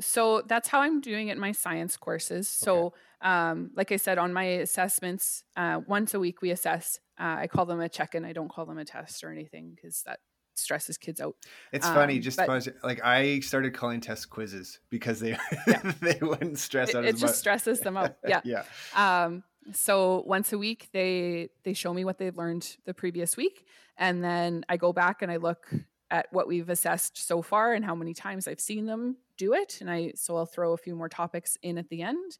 So 0.00 0.42
that's 0.42 0.68
how 0.68 0.80
i'm 0.80 1.00
doing 1.00 1.28
it 1.28 1.32
in 1.32 1.38
my 1.38 1.52
science 1.52 1.96
courses. 1.96 2.48
So 2.48 2.94
um, 3.20 3.70
like 3.74 3.92
i 3.92 3.96
said 3.96 4.18
on 4.18 4.32
my 4.32 4.44
assessments 4.44 5.44
uh, 5.56 5.80
once 5.86 6.14
a 6.14 6.20
week 6.20 6.42
we 6.42 6.50
assess 6.50 6.98
uh, 7.18 7.36
i 7.38 7.46
call 7.46 7.66
them 7.66 7.80
a 7.80 7.88
check-in. 7.88 8.24
I 8.24 8.32
don't 8.32 8.50
call 8.50 8.66
them 8.66 8.78
a 8.78 8.84
test 8.84 9.24
or 9.24 9.30
anything 9.32 9.72
because 9.74 10.02
that 10.02 10.20
stresses 10.54 10.98
kids 10.98 11.20
out. 11.20 11.36
It's 11.72 11.86
funny 11.86 12.16
Um, 12.16 12.22
just 12.22 12.36
but- 12.38 12.48
like 12.82 13.02
i 13.04 13.40
started 13.40 13.74
calling 13.74 14.00
tests 14.00 14.26
quizzes 14.26 14.80
because 14.90 15.20
they 15.20 15.30
Yeah. 15.66 15.92
they 16.00 16.18
wouldn't 16.20 16.58
stress 16.58 16.90
it, 16.90 16.96
out 16.96 17.04
it 17.04 17.12
just 17.12 17.22
much 17.22 17.34
stresses 17.34 17.80
them 17.80 17.96
out. 17.96 18.16
yeah. 18.26 18.40
Yeah. 18.44 18.64
Um, 18.94 19.44
so 19.72 20.22
once 20.26 20.52
a 20.52 20.58
week 20.58 20.88
they 20.92 21.48
they 21.64 21.72
show 21.72 21.94
me 21.94 22.04
what 22.04 22.18
they've 22.18 22.36
learned 22.36 22.76
the 22.84 22.92
previous 22.94 23.36
week 23.36 23.64
and 23.96 24.22
then 24.24 24.64
i 24.68 24.76
go 24.76 24.92
back 24.92 25.22
and 25.22 25.30
i 25.30 25.36
look 25.36 25.70
at 26.10 26.26
what 26.32 26.48
we've 26.48 26.68
assessed 26.68 27.16
so 27.26 27.40
far 27.42 27.72
and 27.72 27.84
how 27.84 27.94
many 27.94 28.12
times 28.12 28.48
i've 28.48 28.60
seen 28.60 28.86
them 28.86 29.16
do 29.38 29.54
it 29.54 29.78
and 29.80 29.88
i 29.88 30.10
so 30.16 30.36
i'll 30.36 30.46
throw 30.46 30.72
a 30.72 30.76
few 30.76 30.96
more 30.96 31.08
topics 31.08 31.56
in 31.62 31.78
at 31.78 31.88
the 31.90 32.02
end 32.02 32.38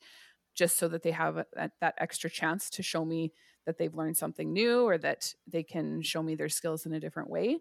just 0.55 0.77
so 0.77 0.89
that 0.89 1.03
they 1.05 1.13
have 1.13 1.37
a, 1.39 1.47
that, 1.55 1.71
that 1.81 1.95
extra 1.99 2.29
chance 2.29 2.69
to 2.69 2.83
show 2.83 3.05
me 3.05 3.33
that 3.67 3.79
they've 3.79 3.95
learned 3.95 4.17
something 4.17 4.53
new 4.53 4.83
or 4.87 4.99
that 4.99 5.33
they 5.47 5.63
can 5.63 6.03
show 6.03 6.23
me 6.25 6.35
their 6.35 6.49
skills 6.49 6.87
in 6.87 6.93
a 6.93 6.99
different 7.01 7.31
way 7.31 7.59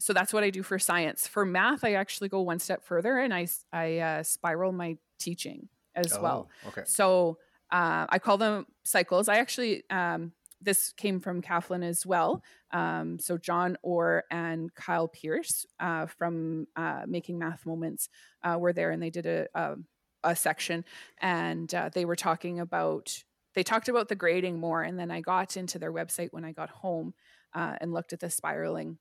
so 0.00 0.12
that's 0.12 0.32
what 0.32 0.42
i 0.42 0.50
do 0.50 0.62
for 0.62 0.78
science 0.78 1.28
for 1.28 1.44
math 1.44 1.84
i 1.84 1.92
actually 1.92 2.28
go 2.28 2.40
one 2.40 2.58
step 2.58 2.84
further 2.84 3.18
and 3.18 3.32
I 3.32 3.98
uh, 3.98 4.22
spiral 4.22 4.72
my 4.72 4.96
teaching 5.18 5.68
as 5.94 6.18
well 6.18 6.48
Oh, 6.64 6.68
okay 6.68 6.82
so 6.84 7.38
uh, 7.70 8.06
I 8.08 8.18
call 8.18 8.38
them 8.38 8.66
cycles. 8.84 9.28
I 9.28 9.38
actually, 9.38 9.84
um, 9.90 10.32
this 10.60 10.92
came 10.92 11.20
from 11.20 11.40
CAFLN 11.40 11.84
as 11.84 12.04
well. 12.04 12.42
Um, 12.70 13.18
so 13.18 13.38
Jon 13.38 13.76
Orr 13.82 14.24
and 14.30 14.74
Kyle 14.74 15.08
Pearce 15.08 15.64
uh, 15.78 16.06
from 16.06 16.66
uh, 16.76 17.02
Making 17.06 17.38
Math 17.38 17.64
Moments 17.64 18.08
uh, 18.42 18.58
were 18.58 18.72
there, 18.72 18.90
and 18.90 19.02
they 19.02 19.10
did 19.10 19.26
a 19.26 19.46
a, 19.54 19.76
a 20.22 20.36
section, 20.36 20.84
and 21.18 21.72
uh, 21.74 21.88
they 21.94 22.04
were 22.04 22.16
talking 22.16 22.60
about 22.60 23.22
they 23.54 23.62
talked 23.62 23.88
about 23.88 24.08
the 24.08 24.14
grading 24.14 24.60
more, 24.60 24.82
and 24.82 24.98
then 24.98 25.10
I 25.10 25.22
got 25.22 25.56
into 25.56 25.78
their 25.78 25.92
website 25.92 26.28
when 26.32 26.44
I 26.44 26.52
got 26.52 26.68
home 26.68 27.14
uh, 27.54 27.76
and 27.80 27.94
looked 27.94 28.12
at 28.12 28.20
the 28.20 28.28
spiraling. 28.30 28.98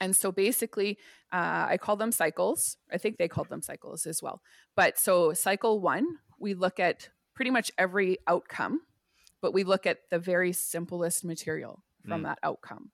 And 0.00 0.14
so 0.14 0.30
basically, 0.30 0.98
uh, 1.32 1.66
I 1.70 1.78
call 1.78 1.96
them 1.96 2.12
cycles. 2.12 2.76
I 2.92 2.98
think 2.98 3.16
they 3.16 3.28
called 3.28 3.48
them 3.48 3.62
cycles 3.62 4.06
as 4.06 4.22
well. 4.22 4.42
But 4.74 4.98
so 4.98 5.32
cycle 5.32 5.80
one, 5.80 6.06
we 6.38 6.54
look 6.54 6.78
at 6.78 7.08
pretty 7.34 7.50
much 7.50 7.72
every 7.78 8.18
outcome, 8.26 8.82
but 9.40 9.54
we 9.54 9.64
look 9.64 9.86
at 9.86 10.00
the 10.10 10.18
very 10.18 10.52
simplest 10.52 11.24
material 11.24 11.82
from 12.06 12.20
Mm. 12.20 12.24
that 12.24 12.38
outcome. 12.42 12.90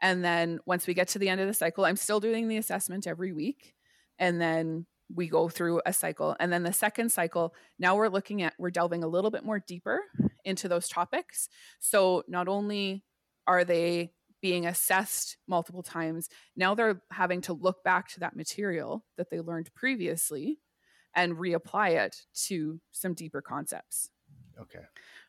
And 0.00 0.24
then 0.24 0.58
once 0.66 0.86
we 0.86 0.94
get 0.94 1.08
to 1.08 1.18
the 1.18 1.28
end 1.28 1.40
of 1.40 1.46
the 1.46 1.54
cycle, 1.54 1.84
I'm 1.84 1.96
still 1.96 2.20
doing 2.20 2.48
the 2.48 2.56
assessment 2.58 3.06
every 3.06 3.32
week. 3.32 3.74
And 4.18 4.40
then 4.40 4.86
we 5.14 5.28
go 5.28 5.48
through 5.48 5.80
a 5.86 5.92
cycle. 5.92 6.36
And 6.40 6.52
then 6.52 6.62
the 6.62 6.72
second 6.72 7.10
cycle, 7.10 7.54
now 7.78 7.96
we're 7.96 8.08
looking 8.08 8.42
at, 8.42 8.54
we're 8.58 8.70
delving 8.70 9.02
a 9.04 9.08
little 9.08 9.30
bit 9.30 9.44
more 9.44 9.60
deeper 9.60 10.02
into 10.44 10.68
those 10.68 10.88
topics. 10.88 11.48
So 11.78 12.22
not 12.28 12.48
only 12.48 13.04
are 13.46 13.64
they 13.64 14.12
being 14.44 14.66
assessed 14.66 15.38
multiple 15.48 15.82
times, 15.82 16.28
now 16.54 16.74
they're 16.74 17.00
having 17.10 17.40
to 17.40 17.54
look 17.54 17.82
back 17.82 18.08
to 18.08 18.20
that 18.20 18.36
material 18.36 19.02
that 19.16 19.30
they 19.30 19.40
learned 19.40 19.72
previously 19.72 20.58
and 21.14 21.32
reapply 21.36 21.92
it 22.04 22.26
to 22.34 22.78
some 22.92 23.14
deeper 23.14 23.40
concepts. 23.40 24.10
Okay. 24.60 24.84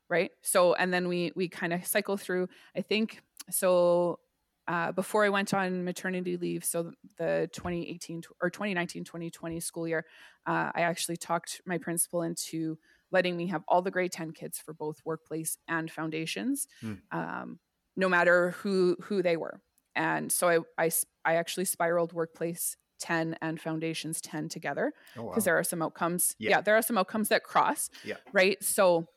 Right? 0.10 0.32
So 0.42 0.74
and 0.74 0.94
then 0.94 1.08
we 1.08 1.32
we 1.34 1.48
kind 1.48 1.72
of 1.72 1.86
cycle 1.88 2.18
through. 2.18 2.50
I 2.76 2.82
think 2.82 3.22
so 3.50 4.20
uh, 4.68 4.92
before 4.92 5.24
i 5.24 5.30
went 5.30 5.54
on 5.54 5.84
maternity 5.84 6.38
leave 6.38 6.66
so 6.66 6.92
the 7.20 7.48
2018 7.54 8.24
or 8.42 8.50
2019 8.50 9.04
2020 9.04 9.60
school 9.60 9.88
year 9.88 10.04
uh, 10.48 10.72
i 10.74 10.82
actually 10.82 11.16
talked 11.16 11.62
my 11.68 11.78
principal 11.78 12.24
into 12.24 12.76
letting 13.12 13.38
me 13.38 13.48
have 13.48 13.64
all 13.68 13.82
the 13.82 13.92
grade 13.92 14.12
10 14.12 14.32
kids 14.32 14.60
for 14.60 14.74
both 14.74 15.00
workplace 15.06 15.58
and 15.68 15.92
foundations. 15.92 16.68
Hmm. 16.82 16.94
um, 17.12 17.60
no 17.96 18.10
matter 18.10 18.52
who 18.52 18.96
who 19.02 19.22
they 19.22 19.38
were 19.38 19.62
and 19.96 20.32
so 20.32 20.66
I 20.78 20.86
I, 20.86 20.92
I 21.24 21.36
actually 21.36 21.66
spiraled 21.66 22.14
workplace 22.14 22.78
10 23.00 23.38
and 23.42 23.60
foundations 23.60 24.22
10 24.22 24.50
together 24.50 24.94
oh 25.18 25.24
wow. 25.24 25.30
because 25.30 25.44
there 25.44 25.58
are 25.58 25.64
some 25.64 25.82
outcomes. 25.82 26.36
Yeah. 26.40 26.52
Yeah. 26.52 26.62
there 26.62 26.76
are 26.76 26.82
some 26.82 26.98
outcomes 26.98 27.30
that 27.30 27.44
cross. 27.44 27.90
Yeah. 28.04 28.16
Right. 28.32 28.62
So 28.64 29.08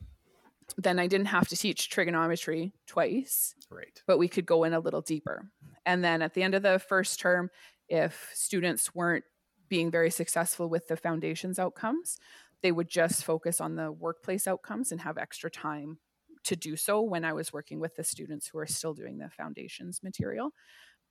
then 0.76 0.98
I 0.98 1.06
didn't 1.06 1.26
have 1.26 1.48
to 1.48 1.56
teach 1.56 1.88
trigonometry 1.88 2.72
twice, 2.86 3.54
right 3.70 4.02
but 4.06 4.18
we 4.18 4.28
could 4.28 4.46
go 4.46 4.64
in 4.64 4.74
a 4.74 4.80
little 4.80 5.00
deeper. 5.00 5.50
And 5.86 6.04
then 6.04 6.20
at 6.20 6.34
the 6.34 6.42
end 6.42 6.54
of 6.54 6.62
the 6.62 6.78
first 6.78 7.20
term, 7.20 7.50
if 7.88 8.30
students 8.34 8.94
weren't 8.94 9.24
being 9.68 9.90
very 9.90 10.10
successful 10.10 10.68
with 10.68 10.88
the 10.88 10.96
foundations 10.96 11.58
outcomes, 11.58 12.18
they 12.62 12.72
would 12.72 12.88
just 12.88 13.24
focus 13.24 13.60
on 13.60 13.76
the 13.76 13.90
workplace 13.90 14.46
outcomes 14.46 14.92
and 14.92 15.00
have 15.00 15.16
extra 15.16 15.50
time 15.50 15.98
to 16.44 16.56
do 16.56 16.76
so 16.76 17.00
when 17.02 17.24
I 17.24 17.32
was 17.32 17.52
working 17.52 17.80
with 17.80 17.96
the 17.96 18.04
students 18.04 18.46
who 18.48 18.58
are 18.58 18.66
still 18.66 18.94
doing 18.94 19.18
the 19.18 19.30
foundations 19.30 20.02
material. 20.02 20.52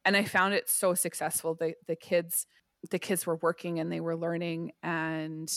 And 0.06 0.16
I 0.16 0.24
found 0.24 0.54
it 0.54 0.70
so 0.70 0.94
successful. 0.94 1.56
The 1.56 1.74
the 1.88 1.96
kids 1.96 2.48
the 2.92 3.00
kids 3.00 3.26
were 3.26 3.38
working 3.38 3.80
and 3.80 3.92
they 3.92 4.00
were 4.00 4.16
learning 4.16 4.72
and 4.84 5.52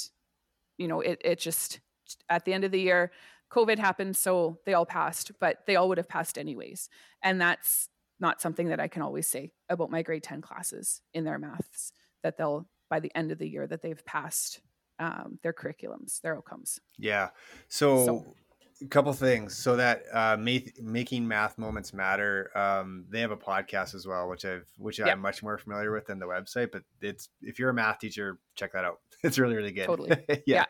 you 0.79 0.89
know 0.89 1.01
it 1.01 1.21
it 1.25 1.39
just 1.39 1.81
at 2.29 2.45
the 2.45 2.53
end 2.55 2.65
of 2.65 2.71
the 2.73 2.81
year 2.81 3.13
covid 3.53 3.79
happened 3.79 4.17
so 4.17 4.59
they 4.65 4.73
all 4.73 4.87
passed 4.87 5.31
but 5.39 5.59
they 5.67 5.77
all 5.77 5.89
would 5.89 5.99
have 5.99 6.09
passed 6.09 6.39
anyways 6.39 6.89
and 7.23 7.39
that's 7.39 7.89
not 8.21 8.41
something 8.41 8.69
that 8.69 8.81
i 8.81 8.89
can 8.89 9.03
always 9.03 9.29
say 9.29 9.53
about 9.69 9.91
my 9.91 10.01
grade 10.03 10.23
10 10.23 10.41
classes 10.41 11.03
in 11.13 11.25
their 11.25 11.39
maths 11.39 11.93
that 12.23 12.39
they'll 12.39 12.67
by 12.89 12.99
the 13.01 13.15
end 13.15 13.31
of 13.31 13.39
the 13.39 13.49
year 13.49 13.67
that 13.67 13.83
they've 13.83 14.05
passed 14.07 14.61
um, 14.99 15.39
their 15.43 15.53
curriculums 15.53 16.21
their 16.23 16.37
outcomes 16.37 16.81
Yeah. 16.99 17.29
So, 17.69 18.07
So- 18.07 18.35
a 18.83 18.87
couple 18.87 19.13
things. 19.13 19.57
So 19.57 19.77
that 19.77 20.05
uh, 20.13 20.37
ma- 20.39 20.59
making 20.83 21.27
math 21.27 21.59
moments 21.59 21.93
matter. 21.93 22.51
Um, 22.57 23.05
they 23.11 23.21
have 23.21 23.31
a 23.31 23.37
podcast 23.37 23.95
as 23.95 24.07
well, 24.07 24.29
which 24.29 24.45
I've 24.45 24.67
which 24.79 24.99
Yep. 24.99 25.09
I'm 25.09 25.21
much 25.21 25.43
more 25.43 25.59
familiar 25.59 25.93
with 25.93 26.07
than 26.07 26.19
the 26.19 26.27
website. 26.27 26.73
But 26.73 26.83
it's 27.01 27.29
if 27.43 27.59
you're 27.59 27.71
a 27.71 27.75
math 27.75 27.99
teacher, 27.99 28.39
check 28.55 28.73
that 28.73 28.85
out. 28.85 29.01
It's 29.23 29.39
really 29.39 29.55
really 29.55 29.73
good. 29.73 29.85
Totally. 29.85 30.11
yeah. 30.29 30.43
Yeah. 30.47 30.65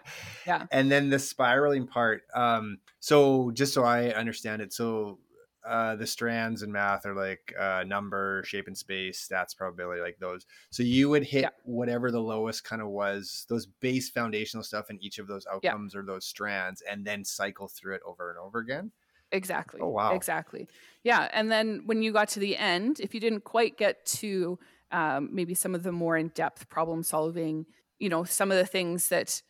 Yeah. 0.45 0.67
And 0.73 0.91
then 0.91 1.09
the 1.09 1.21
spiraling 1.21 1.87
part. 1.87 2.23
Um, 2.35 2.79
so 2.99 3.53
just 3.53 3.73
so 3.73 3.85
I 3.85 4.11
understand 4.11 4.61
it, 4.61 4.73
so 4.73 5.21
uh, 5.65 5.97
the 5.97 6.07
strands 6.07 6.63
in 6.63 6.73
math 6.73 7.05
are 7.07 7.15
like 7.15 7.55
uh, 7.59 7.85
number, 7.87 8.43
shape 8.45 8.67
and 8.67 8.77
space, 8.77 9.27
stats, 9.29 9.57
probability, 9.57 10.01
like 10.01 10.19
those. 10.19 10.47
So 10.71 10.83
you 10.83 11.09
would 11.11 11.23
hit 11.25 11.43
Yeah. 11.43 11.51
whatever 11.65 12.11
the 12.11 12.21
lowest 12.23 12.65
kind 12.65 12.81
of 12.83 12.89
was, 12.89 13.47
those 13.49 13.67
base 13.67 14.09
foundational 14.11 14.65
stuff 14.65 14.91
in 14.91 15.03
each 15.03 15.19
of 15.19 15.27
those 15.27 15.47
Yeah. 15.63 15.75
outcomes 15.75 15.95
or 15.95 16.03
those 16.03 16.25
strands, 16.27 16.83
and 16.83 17.05
then 17.07 17.25
cycle 17.25 17.69
through 17.69 17.97
it 17.97 18.03
over 18.05 18.31
and 18.31 18.39
over 18.39 18.59
again. 18.59 18.93
Exactly. 19.33 19.81
Oh, 19.81 19.89
wow. 19.89 20.15
Exactly. 20.15 20.69
Yeah. 21.05 21.29
And 21.33 21.53
then 21.53 21.83
when 21.87 22.03
you 22.03 22.13
got 22.13 22.29
to 22.31 22.41
the 22.41 22.57
end, 22.57 22.99
if 22.99 23.15
you 23.15 23.21
didn't 23.21 23.45
quite 23.45 23.77
get 23.77 24.05
to 24.07 24.59
um, 24.91 25.29
maybe 25.33 25.55
some 25.55 25.75
of 25.75 25.85
the 25.85 25.93
more 25.93 26.17
in 26.17 26.29
depth 26.29 26.69
problem 26.69 27.03
solving, 27.05 27.67
you 27.99 28.09
know, 28.09 28.25
some 28.25 28.51
of 28.51 28.59
the 28.59 28.67
things 28.67 29.09
that 29.09 29.41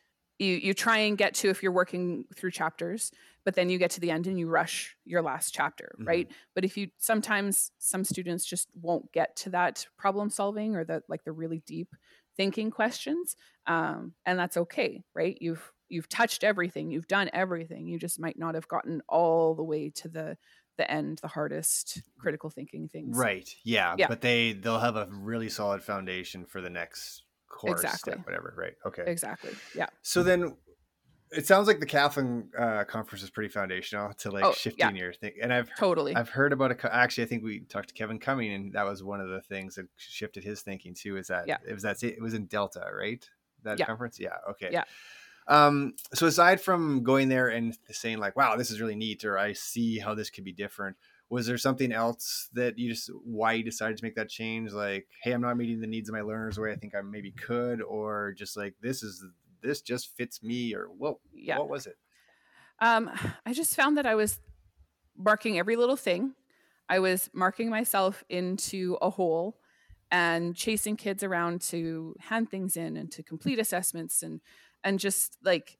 you, 0.40 0.54
you 0.56 0.74
try 0.74 0.98
and 0.98 1.18
get 1.18 1.34
to 1.36 1.48
if 1.50 1.62
you're 1.62 1.72
working 1.72 2.24
through 2.34 2.50
chapters, 2.52 3.12
but 3.44 3.54
then 3.54 3.70
you 3.70 3.78
get 3.78 3.90
to 3.92 4.00
the 4.00 4.10
end 4.10 4.26
and 4.26 4.38
you 4.38 4.48
rush 4.48 4.96
your 5.04 5.22
last 5.22 5.54
chapter, 5.54 5.98
Mhm. 5.98 6.06
right? 6.06 6.30
But 6.54 6.64
if 6.64 6.76
you 6.76 6.90
sometimes 6.98 7.72
some 7.78 8.04
students 8.04 8.44
just 8.44 8.68
won't 8.74 9.12
get 9.12 9.36
to 9.36 9.50
that 9.50 9.86
problem 9.98 10.30
solving 10.30 10.76
or 10.76 10.84
the 10.84 11.02
like 11.08 11.24
the 11.24 11.32
really 11.32 11.60
deep 11.60 11.94
thinking 12.36 12.70
questions, 12.70 13.36
um, 13.66 14.14
and 14.24 14.38
that's 14.38 14.56
okay, 14.56 15.02
right? 15.14 15.36
You've 15.40 15.72
you've 15.88 16.08
touched 16.08 16.44
everything, 16.44 16.90
you've 16.90 17.08
done 17.08 17.30
everything. 17.32 17.86
You 17.88 17.98
just 17.98 18.18
might 18.20 18.38
not 18.38 18.54
have 18.54 18.68
gotten 18.68 19.02
all 19.08 19.54
the 19.54 19.64
way 19.64 19.90
to 19.90 20.08
the 20.08 20.38
the 20.76 20.90
end, 20.90 21.18
the 21.18 21.28
hardest 21.28 22.02
critical 22.18 22.50
thinking 22.50 22.88
things. 22.88 23.26
Right. 23.26 23.54
Yeah. 23.64 23.96
Yeah. 23.96 24.08
But 24.08 24.20
they 24.20 24.52
they'll 24.52 24.78
have 24.80 24.96
a 24.96 25.06
really 25.10 25.48
solid 25.48 25.82
foundation 25.82 26.44
for 26.46 26.60
the 26.60 26.70
next 26.70 27.24
course, 27.50 27.82
Exactly. 27.84 28.14
whatever. 28.24 28.54
Right. 28.56 28.74
Okay. 28.86 29.04
Exactly. 29.06 29.50
Yeah. 29.74 29.86
So 30.00 30.22
then 30.22 30.56
it 31.32 31.46
sounds 31.46 31.68
like 31.68 31.78
the 31.78 31.86
CAFLN 31.86 32.48
uh, 32.58 32.84
conference 32.84 33.22
is 33.22 33.30
pretty 33.30 33.50
foundational 33.50 34.12
to 34.14 34.30
like 34.30 34.44
Oh, 34.44 34.52
shifting 34.52 34.96
your 34.96 35.12
thing. 35.12 35.32
And 35.42 35.52
I've 35.52 35.70
Totally. 35.76 36.14
I've 36.16 36.28
heard 36.30 36.52
about 36.52 36.70
a 36.70 36.74
co- 36.74 36.88
actually 36.90 37.24
I 37.24 37.26
think 37.26 37.44
we 37.44 37.60
talked 37.60 37.88
to 37.88 37.94
Kevin 37.94 38.18
Cumming 38.18 38.52
and 38.52 38.72
that 38.72 38.84
was 38.86 39.02
one 39.04 39.20
of 39.20 39.28
the 39.28 39.40
things 39.42 39.74
that 39.76 39.86
shifted 39.96 40.42
his 40.42 40.62
thinking 40.62 40.94
too 40.94 41.16
is 41.18 41.28
that 41.28 41.46
Yeah. 41.46 41.58
it 41.68 41.74
was 41.74 41.82
that 41.84 42.02
it 42.02 42.20
was 42.20 42.34
in 42.34 42.46
Delta, 42.46 42.84
right? 42.92 43.28
That 43.62 43.78
Yeah. 43.78 43.84
conference? 43.86 44.18
Yeah, 44.18 44.36
okay. 44.50 44.70
Yeah. 44.72 44.84
Um 45.46 45.94
so 46.14 46.26
aside 46.26 46.60
from 46.60 47.02
going 47.04 47.28
there 47.28 47.48
and 47.48 47.76
saying 47.90 48.18
like 48.18 48.36
wow, 48.36 48.56
this 48.56 48.70
is 48.70 48.80
really 48.80 48.96
neat 48.96 49.24
or 49.24 49.38
I 49.38 49.52
see 49.52 49.98
how 49.98 50.14
this 50.14 50.30
could 50.30 50.44
be 50.44 50.52
different, 50.52 50.96
was 51.30 51.46
there 51.46 51.56
something 51.56 51.92
else 51.92 52.48
that 52.52 52.78
you 52.78 52.90
just 52.90 53.10
why 53.24 53.52
you 53.52 53.62
decided 53.62 53.96
to 53.96 54.04
make 54.04 54.16
that 54.16 54.28
change? 54.28 54.72
Like 54.72 55.06
hey 55.22 55.32
i'm 55.32 55.40
not 55.40 55.56
meeting 55.56 55.80
the 55.80 55.86
needs 55.86 56.08
of 56.08 56.14
my 56.14 56.22
learners 56.22 56.56
the 56.56 56.62
way 56.62 56.72
i 56.72 56.76
think 56.76 56.94
i 56.94 57.00
maybe 57.00 57.30
could 57.30 57.80
or 57.80 58.34
just 58.36 58.56
like 58.56 58.74
this 58.82 59.02
is 59.02 59.24
this 59.62 59.80
just 59.80 60.16
fits 60.16 60.42
me 60.42 60.74
or 60.74 60.88
what 60.98 61.16
yeah. 61.32 61.58
what 61.58 61.68
was 61.68 61.86
it? 61.86 61.96
Um 62.80 63.10
i 63.46 63.52
just 63.52 63.74
found 63.74 63.96
that 63.96 64.06
i 64.06 64.14
was 64.14 64.40
marking 65.16 65.58
every 65.58 65.76
little 65.76 65.96
thing. 65.96 66.34
I 66.88 66.98
was 66.98 67.30
marking 67.32 67.70
myself 67.70 68.24
into 68.28 68.98
a 69.00 69.10
hole 69.10 69.58
and 70.10 70.56
chasing 70.56 70.96
kids 70.96 71.22
around 71.22 71.60
to 71.60 72.16
hand 72.18 72.50
things 72.50 72.76
in 72.76 72.96
and 72.96 73.12
to 73.12 73.22
complete 73.22 73.60
assessments 73.60 74.22
and 74.22 74.40
and 74.82 74.98
just 74.98 75.36
like 75.44 75.78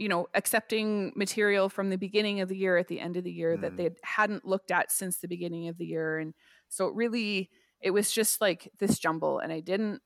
you 0.00 0.08
know, 0.08 0.26
accepting 0.32 1.12
material 1.14 1.68
from 1.68 1.90
the 1.90 1.98
beginning 1.98 2.40
of 2.40 2.48
the 2.48 2.56
year 2.56 2.78
at 2.78 2.88
the 2.88 2.98
end 2.98 3.18
of 3.18 3.22
the 3.22 3.30
year 3.30 3.58
mm. 3.58 3.60
that 3.60 3.76
they 3.76 3.90
hadn't 4.02 4.46
looked 4.46 4.70
at 4.70 4.90
since 4.90 5.18
the 5.18 5.28
beginning 5.28 5.68
of 5.68 5.76
the 5.76 5.84
year. 5.84 6.18
And 6.18 6.32
so 6.70 6.86
it 6.86 6.94
really, 6.94 7.50
it 7.82 7.90
was 7.90 8.10
just 8.10 8.40
like 8.40 8.72
this 8.78 8.98
jumble. 8.98 9.40
And 9.40 9.52
I 9.52 9.60
didn't, 9.60 10.00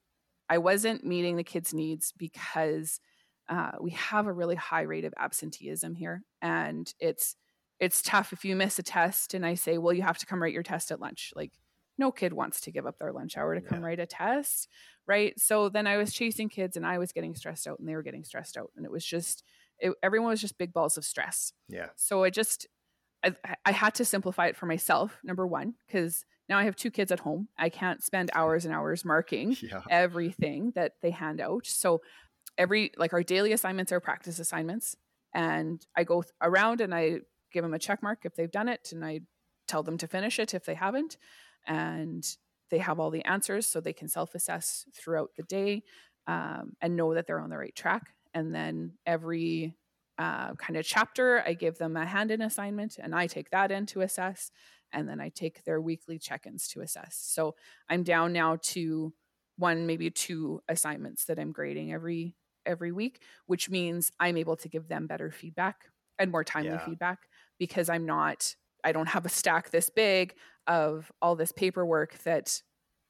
I 0.49 0.59
wasn't 0.59 1.05
meeting 1.05 1.37
the 1.37 1.45
kids' 1.45 1.73
needs 1.73 2.13
because 2.19 2.99
uh, 3.49 3.71
we 3.81 3.93
have 3.93 4.27
a 4.27 4.33
really 4.33 4.57
high 4.57 4.83
rate 4.83 5.05
of 5.05 5.15
absenteeism 5.17 5.95
here. 5.95 6.25
And 6.43 6.93
it's, 6.99 7.37
it's 7.79 8.03
tough 8.03 8.33
if 8.33 8.45
you 8.45 8.57
miss 8.57 8.81
a 8.81 8.83
test 8.83 9.33
and 9.33 9.47
I 9.47 9.55
say, 9.55 9.79
well, 9.79 9.95
you 9.95 10.03
have 10.03 10.19
to 10.19 10.27
come 10.27 10.43
write 10.43 10.53
your 10.53 10.65
test 10.65 10.91
at 10.91 11.01
lunch. 11.01 11.33
Like, 11.37 11.53
no 11.99 12.11
kid 12.11 12.33
wants 12.33 12.63
to 12.63 12.73
give 12.73 12.85
up 12.85 12.99
their 12.99 13.13
lunch 13.13 13.37
hour 13.37 13.55
to 13.55 13.61
come 13.61 13.79
yeah. 13.79 13.87
write 13.87 14.01
a 14.01 14.07
test. 14.07 14.67
Right. 15.07 15.39
So 15.39 15.69
then 15.69 15.87
I 15.87 15.99
was 15.99 16.13
chasing 16.13 16.49
kids 16.49 16.77
and 16.77 16.85
I 16.85 16.99
was 16.99 17.13
getting 17.13 17.37
stressed 17.37 17.69
out 17.69 17.79
and 17.79 17.89
they 17.89 17.95
were 17.95 18.03
getting 18.03 18.25
stressed 18.25 18.57
out. 18.57 18.73
And 18.77 18.85
it 18.85 18.91
was 18.91 19.05
just, 19.05 19.45
it, 19.79 19.93
everyone 20.03 20.31
was 20.31 20.41
just 20.41 20.59
big 20.59 20.73
balls 20.73 20.97
of 20.97 21.05
stress. 21.05 21.53
Yeah. 21.69 21.89
So 21.97 22.25
I 22.25 22.31
just, 22.31 22.67
I, 23.25 23.35
I 23.65 23.73
had 23.73 23.95
to 23.97 24.05
simplify 24.05 24.47
it 24.47 24.57
for 24.57 24.67
myself, 24.67 25.19
number 25.25 25.47
one, 25.47 25.75
because 25.87 26.25
now 26.49 26.59
I 26.59 26.65
have 26.65 26.77
two 26.77 26.91
kids 26.91 27.11
at 27.11 27.21
home. 27.21 27.49
I 27.59 27.69
can't 27.69 28.03
spend 28.03 28.31
hours 28.35 28.65
and 28.65 28.75
hours 28.75 29.05
marking 29.05 29.57
yeah. 29.63 29.83
everything 29.91 30.73
that 30.75 30.93
they 31.03 31.11
hand 31.11 31.41
out. 31.41 31.67
So 31.67 32.03
every, 32.59 32.93
like 32.97 33.13
our 33.13 33.23
daily 33.23 33.53
assignments 33.53 33.93
are 33.93 34.01
practice 34.01 34.39
assignments. 34.39 34.97
And 35.35 35.85
I 35.97 36.05
go 36.05 36.23
th- 36.23 36.33
around 36.41 36.81
and 36.81 36.95
I 36.95 37.21
give 37.53 37.63
them 37.63 37.75
a 37.75 37.79
check 37.79 38.03
mark 38.03 38.21
if 38.25 38.35
they've 38.35 38.51
done 38.51 38.69
it. 38.69 38.91
And 38.93 39.05
I 39.05 39.21
tell 39.67 39.83
them 39.83 39.99
to 39.99 40.07
finish 40.07 40.39
it 40.39 40.55
if 40.55 40.65
they 40.65 40.75
haven't. 40.75 41.17
And 41.67 42.25
they 42.71 42.79
have 42.79 43.01
all 43.01 43.11
the 43.11 43.25
answers 43.25 43.67
so 43.67 43.81
they 43.81 43.93
can 43.93 44.09
self 44.09 44.35
assess 44.35 44.85
throughout 44.95 45.31
the 45.37 45.43
day 45.45 45.83
um, 46.27 46.73
and 46.81 46.97
know 46.97 47.15
that 47.15 47.27
they're 47.27 47.41
on 47.41 47.51
the 47.51 47.59
right 47.59 47.75
track 47.75 48.14
and 48.35 48.55
then 48.55 48.93
every 49.07 49.77
uh, 50.19 50.55
kind 50.55 50.77
of 50.77 50.85
chapter, 50.85 51.43
I 51.47 51.55
give 51.55 51.79
them 51.79 51.97
a 51.97 52.05
hand 52.05 52.31
in 52.31 52.43
assignment 52.43 52.99
and 52.99 53.15
I 53.15 53.27
take 53.27 53.51
that 53.51 53.71
in 53.71 53.87
to 53.87 54.03
assess. 54.03 54.51
And 54.93 55.09
then 55.09 55.21
I 55.21 55.29
take 55.29 55.65
their 55.65 55.81
weekly 55.81 56.19
check 56.19 56.47
ins 56.47 56.69
to 56.69 56.81
assess. 56.81 57.17
So 57.21 57.57
I'm 57.89 58.05
down 58.05 58.33
now 58.33 58.59
to 58.63 59.13
one, 59.57 59.87
maybe 59.87 60.11
two 60.11 60.61
assignments 60.69 61.25
that 61.25 61.39
I'm 61.39 61.53
grading 61.53 61.93
every 61.93 62.37
every 62.67 62.93
week, 62.93 63.21
which 63.47 63.69
means 63.69 64.11
I'm 64.19 64.37
able 64.37 64.57
to 64.57 64.69
give 64.69 64.89
them 64.89 65.07
better 65.07 65.31
feedback 65.31 65.87
and 66.19 66.31
more 66.31 66.45
timely 66.45 66.71
yeah. 66.71 66.85
feedback 66.85 67.29
because 67.59 67.89
I'm 67.89 68.07
not 68.07 68.55
I 68.85 68.93
don't 68.93 69.09
have 69.09 69.27
a 69.27 69.31
stack 69.31 69.71
this 69.71 69.91
big 69.91 70.35
of 70.67 71.11
all 71.21 71.37
this 71.37 71.53
paperwork 71.53 72.19
that 72.25 72.63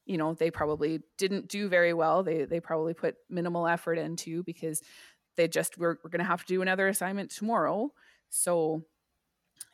you 0.06 0.18
know 0.18 0.34
they 0.34 0.50
probably 0.50 1.00
didn't 1.18 1.48
do 1.48 1.68
very 1.68 1.92
well 1.92 2.22
they 2.22 2.44
they 2.44 2.60
probably 2.60 2.94
put 2.94 3.16
minimal 3.30 3.66
effort 3.66 3.98
into 3.98 4.42
because 4.44 4.82
they 5.36 5.48
just 5.48 5.78
we're, 5.78 5.96
we're 6.02 6.10
gonna 6.10 6.24
have 6.24 6.44
to 6.44 6.54
do 6.54 6.62
another 6.62 6.88
assignment 6.88 7.30
tomorrow. 7.30 7.92
So 8.30 8.84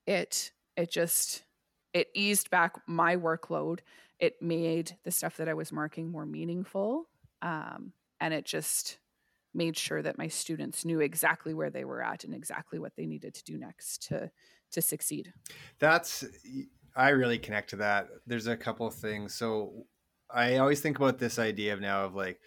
it 0.07 0.53
it 0.77 0.91
just 0.91 1.45
it 1.93 2.09
eased 2.15 2.51
back 2.51 2.77
my 2.87 3.17
workload. 3.17 3.81
It 4.19 4.43
made 4.43 4.97
the 5.05 5.11
stuff 5.11 5.39
that 5.39 5.49
i 5.49 5.55
was 5.55 5.73
marking 5.73 6.11
more 6.11 6.27
meaningful 6.27 7.07
um, 7.43 7.93
and 8.21 8.35
it 8.35 8.45
just 8.45 8.99
made 9.55 9.77
sure 9.77 10.01
that 10.03 10.19
my 10.19 10.29
students 10.29 10.85
knew 10.85 11.01
exactly 11.01 11.55
where 11.55 11.71
they 11.71 11.85
were 11.85 12.03
at 12.03 12.25
and 12.25 12.35
exactly 12.35 12.79
what 12.79 12.93
they 12.97 13.07
needed 13.07 13.35
to 13.35 13.45
do 13.45 13.59
next 13.59 14.07
to 14.09 14.31
to 14.73 14.81
succeed. 14.81 15.33
That's 15.79 16.25
i 16.97 17.09
really 17.11 17.39
connect 17.39 17.71
to 17.71 17.77
that. 17.77 18.09
There's 18.27 18.47
a 18.47 18.57
couple 18.57 18.87
of 18.87 18.95
things. 18.95 19.35
So 19.35 19.87
i 20.33 20.59
always 20.59 20.81
think 20.81 20.97
about 20.97 21.19
this 21.19 21.39
idea 21.39 21.73
of 21.73 21.81
now 21.81 22.05
of 22.05 22.15
like 22.15 22.41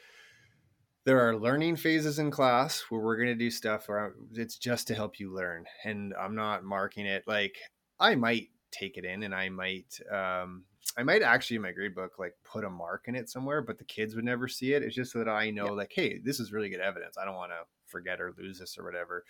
there 1.05 1.27
are 1.27 1.37
learning 1.37 1.75
phases 1.75 2.19
in 2.19 2.31
class 2.31 2.85
where 2.89 3.01
we're 3.01 3.17
going 3.17 3.27
to 3.27 3.35
do 3.35 3.51
stuff 3.51 3.87
where 3.87 4.13
it's 4.33 4.57
just 4.57 4.87
to 4.87 4.95
help 4.95 5.19
you 5.19 5.33
learn 5.33 5.65
and 5.83 6.13
i'm 6.19 6.35
not 6.35 6.63
marking 6.63 7.05
it 7.05 7.23
like 7.27 7.57
i 7.99 8.15
might 8.15 8.49
take 8.71 8.97
it 8.97 9.05
in 9.05 9.23
and 9.23 9.35
i 9.35 9.49
might 9.49 9.99
um 10.11 10.63
i 10.97 11.03
might 11.03 11.21
actually 11.21 11.55
in 11.55 11.61
my 11.61 11.71
grade 11.71 11.95
book 11.95 12.13
like 12.17 12.33
put 12.43 12.63
a 12.63 12.69
mark 12.69 13.05
in 13.07 13.15
it 13.15 13.29
somewhere 13.29 13.61
but 13.61 13.77
the 13.77 13.83
kids 13.83 14.15
would 14.15 14.25
never 14.25 14.47
see 14.47 14.73
it. 14.73 14.83
It's 14.83 14.95
just 14.95 15.11
so 15.11 15.19
that 15.19 15.29
i 15.29 15.49
know 15.49 15.65
yeah. 15.65 15.71
like 15.71 15.93
hey 15.93 16.19
this 16.23 16.39
is 16.39 16.51
really 16.51 16.69
good 16.69 16.79
evidence. 16.79 17.17
I 17.17 17.25
don't 17.25 17.35
want 17.35 17.51
to 17.51 17.65
forget 17.85 18.19
or 18.19 18.33
lose 18.37 18.59
this 18.59 18.77
or 18.77 18.83
whatever. 18.83 19.23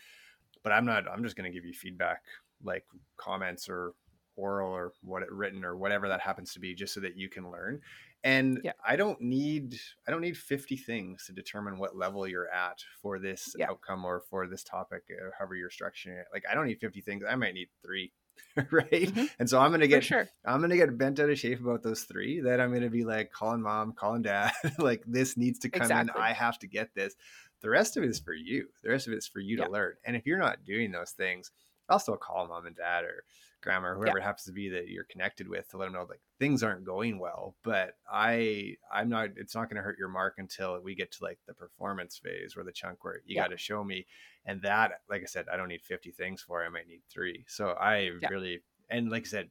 But 0.63 0.71
i'm 0.71 0.85
not 0.85 1.03
i'm 1.11 1.23
just 1.23 1.35
going 1.35 1.51
to 1.51 1.55
give 1.55 1.65
you 1.65 1.73
feedback 1.73 2.23
like 2.63 2.85
comments 3.17 3.67
or 3.67 3.93
oral 4.35 4.71
or 4.71 4.93
what 5.01 5.21
it 5.21 5.31
written 5.31 5.65
or 5.65 5.75
whatever 5.75 6.07
that 6.07 6.21
happens 6.21 6.53
to 6.53 6.59
be 6.59 6.73
just 6.73 6.93
so 6.93 7.01
that 7.01 7.17
you 7.17 7.29
can 7.29 7.51
learn 7.51 7.81
and 8.23 8.61
yeah. 8.63 8.71
i 8.85 8.95
don't 8.95 9.21
need 9.21 9.75
i 10.07 10.11
don't 10.11 10.21
need 10.21 10.37
50 10.37 10.77
things 10.77 11.25
to 11.25 11.33
determine 11.33 11.77
what 11.77 11.95
level 11.95 12.27
you're 12.27 12.49
at 12.49 12.83
for 13.01 13.19
this 13.19 13.55
yeah. 13.57 13.69
outcome 13.69 14.05
or 14.05 14.21
for 14.29 14.47
this 14.47 14.63
topic 14.63 15.03
or 15.09 15.33
however 15.37 15.55
you're 15.55 15.69
structuring 15.69 16.19
it 16.19 16.27
like 16.31 16.43
i 16.49 16.53
don't 16.53 16.67
need 16.67 16.79
50 16.79 17.01
things 17.01 17.23
i 17.27 17.35
might 17.35 17.53
need 17.53 17.69
three 17.83 18.11
right 18.71 18.89
mm-hmm. 18.91 19.25
and 19.39 19.49
so 19.49 19.59
i'm 19.59 19.71
gonna 19.71 19.87
get 19.87 20.03
sure. 20.03 20.27
i'm 20.45 20.61
gonna 20.61 20.77
get 20.77 20.97
bent 20.97 21.19
out 21.19 21.29
of 21.29 21.37
shape 21.37 21.59
about 21.59 21.83
those 21.83 22.01
three 22.01 22.39
that 22.41 22.59
i'm 22.59 22.73
gonna 22.73 22.89
be 22.89 23.03
like 23.03 23.31
calling 23.31 23.61
mom 23.61 23.93
calling 23.93 24.21
dad 24.21 24.51
like 24.79 25.03
this 25.05 25.37
needs 25.37 25.59
to 25.59 25.69
come 25.69 25.83
exactly. 25.83 26.13
in 26.15 26.21
i 26.21 26.33
have 26.33 26.57
to 26.57 26.67
get 26.67 26.93
this 26.95 27.15
the 27.61 27.69
rest 27.69 27.95
of 27.95 28.03
it 28.03 28.09
is 28.09 28.19
for 28.19 28.33
you 28.33 28.67
the 28.83 28.89
rest 28.89 29.07
of 29.07 29.13
it 29.13 29.17
is 29.17 29.27
for 29.27 29.39
you 29.39 29.57
yeah. 29.57 29.65
to 29.65 29.71
learn 29.71 29.93
and 30.05 30.15
if 30.15 30.25
you're 30.25 30.39
not 30.39 30.63
doing 30.65 30.91
those 30.91 31.11
things 31.11 31.51
i'll 31.89 31.99
still 31.99 32.17
call 32.17 32.47
mom 32.47 32.65
and 32.65 32.75
dad 32.75 33.03
or 33.03 33.23
grandma 33.63 33.89
or 33.89 33.95
whoever 33.95 34.17
yeah. 34.17 34.23
it 34.23 34.25
happens 34.25 34.43
to 34.43 34.51
be 34.51 34.69
that 34.69 34.89
you're 34.89 35.05
connected 35.05 35.47
with 35.47 35.67
to 35.69 35.77
let 35.77 35.85
them 35.85 35.93
know 35.93 36.05
like 36.09 36.21
things 36.39 36.61
aren't 36.61 36.85
going 36.85 37.17
well 37.17 37.55
but 37.63 37.95
i 38.11 38.75
i'm 38.93 39.09
not 39.09 39.29
it's 39.35 39.55
not 39.55 39.69
going 39.69 39.77
to 39.77 39.81
hurt 39.81 39.97
your 39.97 40.09
mark 40.09 40.35
until 40.37 40.79
we 40.81 40.93
get 40.93 41.11
to 41.11 41.23
like 41.23 41.39
the 41.47 41.53
performance 41.53 42.19
phase 42.21 42.55
where 42.55 42.65
the 42.65 42.71
chunk 42.71 43.03
where 43.03 43.21
you 43.25 43.35
yeah. 43.35 43.43
got 43.43 43.51
to 43.51 43.57
show 43.57 43.83
me 43.83 44.05
and 44.45 44.61
that 44.61 44.91
like 45.09 45.21
i 45.21 45.25
said 45.25 45.45
i 45.51 45.57
don't 45.57 45.69
need 45.69 45.81
50 45.81 46.11
things 46.11 46.41
for 46.41 46.63
i 46.63 46.69
might 46.69 46.87
need 46.87 47.01
three 47.09 47.45
so 47.47 47.69
i 47.69 48.11
yeah. 48.21 48.27
really 48.29 48.61
and 48.89 49.09
like 49.09 49.23
i 49.23 49.29
said 49.29 49.49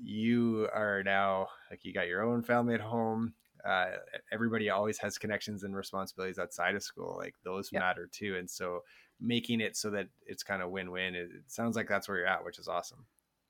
you 0.00 0.68
are 0.74 1.02
now 1.02 1.48
like 1.70 1.84
you 1.84 1.92
got 1.92 2.06
your 2.06 2.22
own 2.22 2.42
family 2.42 2.74
at 2.74 2.80
home 2.80 3.34
uh, 3.64 3.90
everybody 4.32 4.70
always 4.70 4.98
has 4.98 5.18
connections 5.18 5.64
and 5.64 5.74
responsibilities 5.74 6.38
outside 6.38 6.76
of 6.76 6.82
school 6.82 7.16
like 7.18 7.34
those 7.44 7.72
matter 7.72 8.08
too 8.10 8.36
and 8.36 8.48
so 8.48 8.80
making 9.20 9.60
it 9.60 9.76
so 9.76 9.90
that 9.90 10.06
it's 10.26 10.44
kind 10.44 10.62
of 10.62 10.70
win-win 10.70 11.14
it 11.14 11.28
sounds 11.48 11.74
like 11.74 11.88
that's 11.88 12.08
where 12.08 12.18
you're 12.18 12.26
at 12.26 12.44
which 12.44 12.58
is 12.58 12.68
awesome 12.68 13.04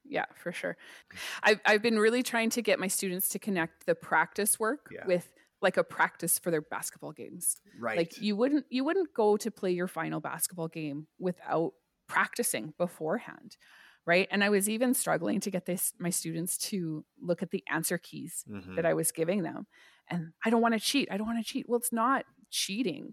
yeah, 0.08 0.24
for 0.34 0.52
sure. 0.52 0.76
I've, 1.42 1.60
I've 1.66 1.82
been 1.82 1.98
really 1.98 2.22
trying 2.22 2.50
to 2.50 2.62
get 2.62 2.78
my 2.78 2.88
students 2.88 3.28
to 3.30 3.38
connect 3.38 3.86
the 3.86 3.94
practice 3.94 4.58
work 4.58 4.88
yeah. 4.90 5.06
with 5.06 5.28
like 5.60 5.76
a 5.76 5.84
practice 5.84 6.38
for 6.38 6.50
their 6.50 6.62
basketball 6.62 7.12
games. 7.12 7.56
Right. 7.78 7.96
Like 7.96 8.20
you 8.20 8.36
wouldn't 8.36 8.66
you 8.70 8.84
wouldn't 8.84 9.12
go 9.14 9.36
to 9.36 9.50
play 9.50 9.72
your 9.72 9.88
final 9.88 10.20
basketball 10.20 10.68
game 10.68 11.06
without 11.18 11.72
practicing 12.08 12.74
beforehand. 12.78 13.56
Right. 14.06 14.28
And 14.30 14.42
I 14.42 14.48
was 14.48 14.68
even 14.68 14.94
struggling 14.94 15.40
to 15.40 15.50
get 15.50 15.66
this 15.66 15.92
my 15.98 16.10
students 16.10 16.56
to 16.68 17.04
look 17.20 17.42
at 17.42 17.50
the 17.50 17.62
answer 17.68 17.98
keys 17.98 18.44
mm-hmm. 18.50 18.76
that 18.76 18.86
I 18.86 18.94
was 18.94 19.12
giving 19.12 19.42
them. 19.42 19.66
And 20.08 20.32
I 20.44 20.50
don't 20.50 20.62
want 20.62 20.74
to 20.74 20.80
cheat. 20.80 21.08
I 21.10 21.18
don't 21.18 21.26
want 21.26 21.44
to 21.44 21.52
cheat. 21.52 21.66
Well, 21.68 21.78
it's 21.78 21.92
not 21.92 22.24
cheating. 22.50 23.12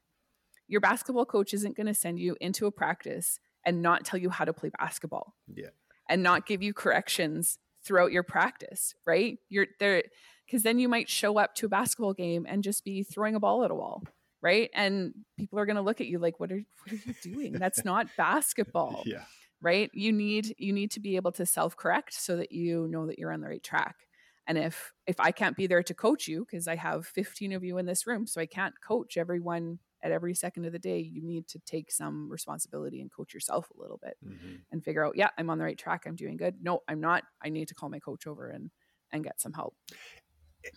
Your 0.68 0.82
basketball 0.82 1.26
coach 1.26 1.54
isn't 1.54 1.76
going 1.76 1.88
to 1.88 1.94
send 1.94 2.20
you 2.20 2.38
into 2.40 2.66
a 2.66 2.72
practice 2.72 3.40
and 3.66 3.82
not 3.82 4.06
tell 4.06 4.20
you 4.20 4.30
how 4.30 4.46
to 4.46 4.54
play 4.54 4.72
basketball. 4.80 5.36
Yeah 5.54 5.70
and 6.10 6.24
not 6.24 6.46
give 6.46 6.62
you 6.62 6.74
corrections 6.74 7.58
throughout 7.84 8.12
your 8.12 8.24
practice, 8.24 8.96
right? 9.06 9.38
You're 9.50 9.68
there 9.80 10.04
because 10.46 10.64
then 10.64 10.80
you 10.80 10.90
might 10.90 11.10
show 11.10 11.38
up 11.38 11.56
to 11.56 11.68
a 11.68 11.70
basketball 11.70 12.14
game 12.14 12.46
and 12.48 12.64
just 12.64 12.84
be 12.84 13.04
throwing 13.04 13.36
a 13.36 13.40
ball 13.40 13.64
at 13.64 13.72
a 13.72 13.76
wall, 13.76 14.04
right? 14.42 14.70
And 14.74 15.14
people 15.38 15.60
are 15.60 15.66
going 15.66 15.78
to 15.78 15.82
look 15.82 16.02
at 16.02 16.08
you 16.08 16.20
like, 16.20 16.40
"What 16.40 16.52
are 16.52 16.62
what 16.84 16.94
are 16.94 16.96
you 16.96 17.14
doing? 17.22 17.54
That's 17.54 17.86
not 17.86 18.08
basketball." 18.18 19.04
Yeah. 19.06 19.24
Right? 19.62 19.90
You 19.94 20.12
need 20.12 20.56
you 20.58 20.74
need 20.74 20.92
to 20.92 21.00
be 21.00 21.16
able 21.16 21.32
to 21.34 21.46
self-correct 21.46 22.14
so 22.14 22.38
that 22.38 22.52
you 22.52 22.88
know 22.90 23.08
that 23.08 23.18
you're 23.18 23.32
on 23.32 23.42
the 23.42 23.48
right 23.48 23.64
track. 23.64 23.96
And 24.48 24.58
if 24.58 24.94
if 25.08 25.20
I 25.20 25.32
can't 25.32 25.58
be 25.58 25.68
there 25.68 25.84
to 25.84 25.94
coach 25.94 26.28
you 26.28 26.46
because 26.46 26.68
I 26.68 26.76
have 26.76 27.08
15 27.08 27.54
of 27.54 27.64
you 27.64 27.78
in 27.78 27.86
this 27.86 28.06
room, 28.06 28.28
so 28.28 28.42
I 28.42 28.46
can't 28.46 28.76
coach 28.82 29.18
everyone 29.18 29.80
at 30.06 30.12
every 30.12 30.36
second 30.36 30.66
of 30.66 30.72
the 30.72 30.80
day, 30.80 31.00
you 31.00 31.24
need 31.24 31.48
to 31.48 31.60
take 31.66 31.92
some 31.92 32.30
responsibility 32.30 33.02
and 33.02 33.12
coach 33.12 33.34
yourself 33.34 33.68
a 33.76 33.82
little 33.82 34.00
bit 34.02 34.16
mm-hmm. 34.24 34.58
and 34.72 34.84
figure 34.84 35.04
out, 35.04 35.18
yeah, 35.18 35.30
I'm 35.36 35.50
on 35.50 35.58
the 35.58 35.64
right 35.64 35.78
track. 35.78 36.04
I'm 36.06 36.16
doing 36.16 36.38
good. 36.38 36.58
No, 36.62 36.84
I'm 36.88 37.02
not. 37.02 37.24
I 37.44 37.50
need 37.50 37.68
to 37.70 37.76
call 37.76 37.90
my 37.90 38.00
coach 38.00 38.28
over 38.28 38.48
and 38.50 38.70
and 39.12 39.24
get 39.24 39.42
some 39.42 39.54
help. 39.54 39.76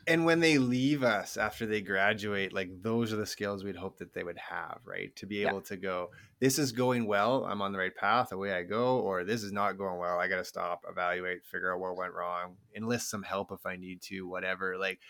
and 0.06 0.24
when 0.24 0.40
they 0.40 0.56
leave 0.58 1.02
us 1.02 1.36
after 1.36 1.66
they 1.66 1.80
graduate 1.80 2.52
like 2.52 2.68
those 2.82 3.12
are 3.12 3.16
the 3.16 3.26
skills 3.26 3.64
we'd 3.64 3.74
hope 3.74 3.96
that 3.98 4.12
they 4.12 4.22
would 4.22 4.36
have 4.36 4.78
right 4.84 5.16
to 5.16 5.26
be 5.26 5.42
able 5.42 5.54
yeah. 5.54 5.60
to 5.60 5.76
go 5.78 6.10
this 6.40 6.58
is 6.58 6.72
going 6.72 7.06
well 7.06 7.46
i'm 7.46 7.62
on 7.62 7.72
the 7.72 7.78
right 7.78 7.96
path 7.96 8.30
away 8.30 8.52
i 8.52 8.62
go 8.62 8.98
or 8.98 9.24
this 9.24 9.42
is 9.42 9.50
not 9.50 9.78
going 9.78 9.98
well 9.98 10.18
i 10.18 10.28
gotta 10.28 10.44
stop 10.44 10.84
evaluate 10.90 11.44
figure 11.46 11.72
out 11.72 11.80
what 11.80 11.96
went 11.96 12.12
wrong 12.12 12.54
enlist 12.76 13.08
some 13.08 13.22
help 13.22 13.50
if 13.50 13.64
i 13.64 13.76
need 13.76 14.02
to 14.02 14.28
whatever 14.28 14.76
like 14.76 15.00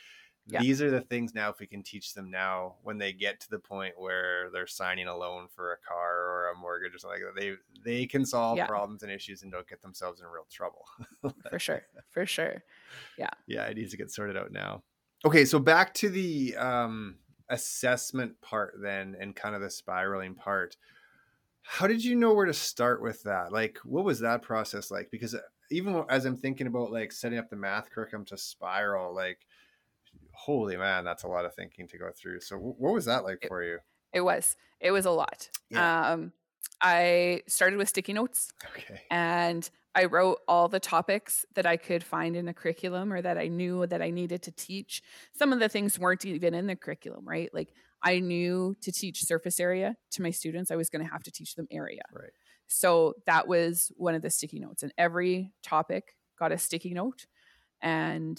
yeah. 0.48 0.60
these 0.60 0.80
are 0.80 0.90
the 0.90 1.00
things 1.00 1.34
now 1.34 1.50
if 1.50 1.60
we 1.60 1.66
can 1.66 1.82
teach 1.82 2.14
them 2.14 2.30
now 2.30 2.76
when 2.82 2.96
they 2.98 3.12
get 3.12 3.38
to 3.40 3.50
the 3.50 3.58
point 3.58 3.94
where 3.98 4.48
they're 4.52 4.66
signing 4.66 5.06
a 5.06 5.16
loan 5.16 5.46
for 5.54 5.72
a 5.72 5.76
car 5.76 6.16
or 6.16 6.50
a 6.50 6.58
mortgage 6.58 6.94
or 6.94 6.98
something 6.98 7.22
like 7.22 7.34
that 7.34 7.40
they 7.40 7.54
they 7.84 8.06
can 8.06 8.24
solve 8.24 8.56
yeah. 8.56 8.66
problems 8.66 9.02
and 9.02 9.12
issues 9.12 9.42
and 9.42 9.52
don't 9.52 9.68
get 9.68 9.82
themselves 9.82 10.20
in 10.20 10.26
real 10.26 10.46
trouble. 10.50 10.86
For 11.50 11.58
sure 11.58 11.82
for 12.10 12.26
sure. 12.26 12.62
Yeah. 13.18 13.30
Yeah 13.46 13.66
it 13.66 13.76
needs 13.76 13.90
to 13.92 13.96
get 13.96 14.10
sorted 14.10 14.36
out 14.36 14.52
now. 14.52 14.82
Okay 15.24 15.44
so 15.44 15.58
back 15.58 15.94
to 15.94 16.08
the 16.08 16.56
um 16.56 17.16
assessment 17.50 18.40
part 18.40 18.74
then 18.80 19.16
and 19.20 19.36
kind 19.36 19.54
of 19.54 19.60
the 19.60 19.70
spiraling 19.70 20.34
part. 20.34 20.76
How 21.62 21.86
did 21.86 22.02
you 22.02 22.16
know 22.16 22.32
where 22.32 22.46
to 22.46 22.54
start 22.54 23.02
with 23.02 23.22
that? 23.24 23.52
Like 23.52 23.78
what 23.84 24.04
was 24.04 24.20
that 24.20 24.42
process 24.42 24.90
like? 24.90 25.10
Because 25.10 25.34
uh, 25.34 25.40
even 25.70 26.02
as 26.08 26.24
i'm 26.24 26.36
thinking 26.36 26.66
about 26.66 26.90
like 26.90 27.12
setting 27.12 27.38
up 27.38 27.50
the 27.50 27.56
math 27.56 27.90
curriculum 27.90 28.24
to 28.24 28.38
spiral 28.38 29.14
like 29.14 29.46
holy 30.38 30.76
man, 30.76 31.04
that's 31.04 31.24
a 31.24 31.28
lot 31.28 31.44
of 31.44 31.54
thinking 31.54 31.88
to 31.88 31.98
go 31.98 32.10
through. 32.16 32.40
So 32.40 32.56
what 32.56 32.94
was 32.94 33.06
that 33.06 33.24
like 33.24 33.40
it, 33.42 33.48
for 33.48 33.62
you? 33.62 33.78
It 34.12 34.20
was. 34.20 34.56
It 34.80 34.92
was 34.92 35.04
a 35.04 35.10
lot. 35.10 35.50
Yeah. 35.68 36.12
Um, 36.12 36.32
I 36.80 37.42
started 37.48 37.76
with 37.76 37.88
sticky 37.88 38.12
notes. 38.12 38.52
Okay. 38.70 39.00
And 39.10 39.68
I 39.94 40.04
wrote 40.04 40.38
all 40.46 40.68
the 40.68 40.78
topics 40.78 41.44
that 41.56 41.66
I 41.66 41.76
could 41.76 42.04
find 42.04 42.36
in 42.36 42.46
the 42.46 42.54
curriculum 42.54 43.12
or 43.12 43.20
that 43.20 43.36
I 43.36 43.48
knew 43.48 43.84
that 43.86 44.00
I 44.00 44.10
needed 44.10 44.42
to 44.42 44.52
teach. 44.52 45.02
Some 45.36 45.52
of 45.52 45.58
the 45.58 45.68
things 45.68 45.98
weren't 45.98 46.24
even 46.24 46.54
in 46.54 46.68
the 46.68 46.76
curriculum, 46.76 47.26
right? 47.26 47.50
Like 47.52 47.72
I 48.00 48.20
knew 48.20 48.76
to 48.82 48.92
teach 48.92 49.24
surface 49.24 49.58
area 49.58 49.96
to 50.12 50.22
my 50.22 50.30
students, 50.30 50.70
I 50.70 50.76
was 50.76 50.88
going 50.88 51.04
to 51.04 51.10
have 51.10 51.24
to 51.24 51.32
teach 51.32 51.56
them 51.56 51.66
area. 51.70 52.02
Right. 52.12 52.30
So 52.68 53.14
that 53.26 53.48
was 53.48 53.90
one 53.96 54.14
of 54.14 54.22
the 54.22 54.30
sticky 54.30 54.60
notes. 54.60 54.84
And 54.84 54.92
every 54.96 55.52
topic 55.64 56.14
got 56.38 56.52
a 56.52 56.58
sticky 56.58 56.94
note. 56.94 57.26
And 57.82 58.38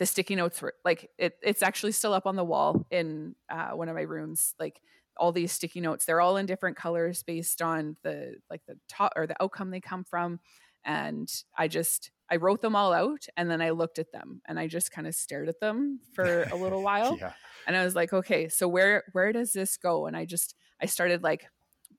the 0.00 0.06
sticky 0.06 0.34
notes 0.34 0.60
were 0.62 0.74
like 0.82 1.10
it, 1.18 1.34
it's 1.42 1.62
actually 1.62 1.92
still 1.92 2.14
up 2.14 2.26
on 2.26 2.34
the 2.34 2.42
wall 2.42 2.86
in 2.90 3.34
uh, 3.50 3.68
one 3.72 3.90
of 3.90 3.94
my 3.94 4.00
rooms 4.00 4.54
like 4.58 4.80
all 5.18 5.30
these 5.30 5.52
sticky 5.52 5.82
notes 5.82 6.06
they're 6.06 6.22
all 6.22 6.38
in 6.38 6.46
different 6.46 6.74
colors 6.74 7.22
based 7.22 7.60
on 7.60 7.96
the 8.02 8.34
like 8.48 8.62
the 8.66 8.76
top 8.88 9.12
or 9.14 9.26
the 9.26 9.40
outcome 9.40 9.70
they 9.70 9.80
come 9.80 10.02
from. 10.02 10.40
And 10.82 11.30
i 11.58 11.68
just 11.68 12.10
i 12.30 12.36
wrote 12.36 12.62
them 12.62 12.74
all 12.74 12.94
out 12.94 13.26
and 13.36 13.50
then 13.50 13.60
i 13.60 13.68
looked 13.68 13.98
at 13.98 14.10
them 14.12 14.40
and 14.48 14.58
i 14.58 14.66
just 14.66 14.90
kind 14.90 15.06
of 15.06 15.14
stared 15.14 15.50
at 15.50 15.60
them 15.60 16.00
for 16.14 16.44
a 16.44 16.56
little 16.56 16.82
while. 16.82 17.18
Yeah. 17.20 17.34
and 17.66 17.76
i 17.76 17.84
was 17.84 17.94
like 17.94 18.14
okay 18.14 18.48
so 18.48 18.66
where 18.66 19.04
where 19.12 19.32
does 19.32 19.52
this 19.52 19.76
go? 19.76 20.06
And 20.06 20.16
i 20.16 20.24
just 20.24 20.54
i 20.80 20.86
started 20.86 21.22
like 21.22 21.44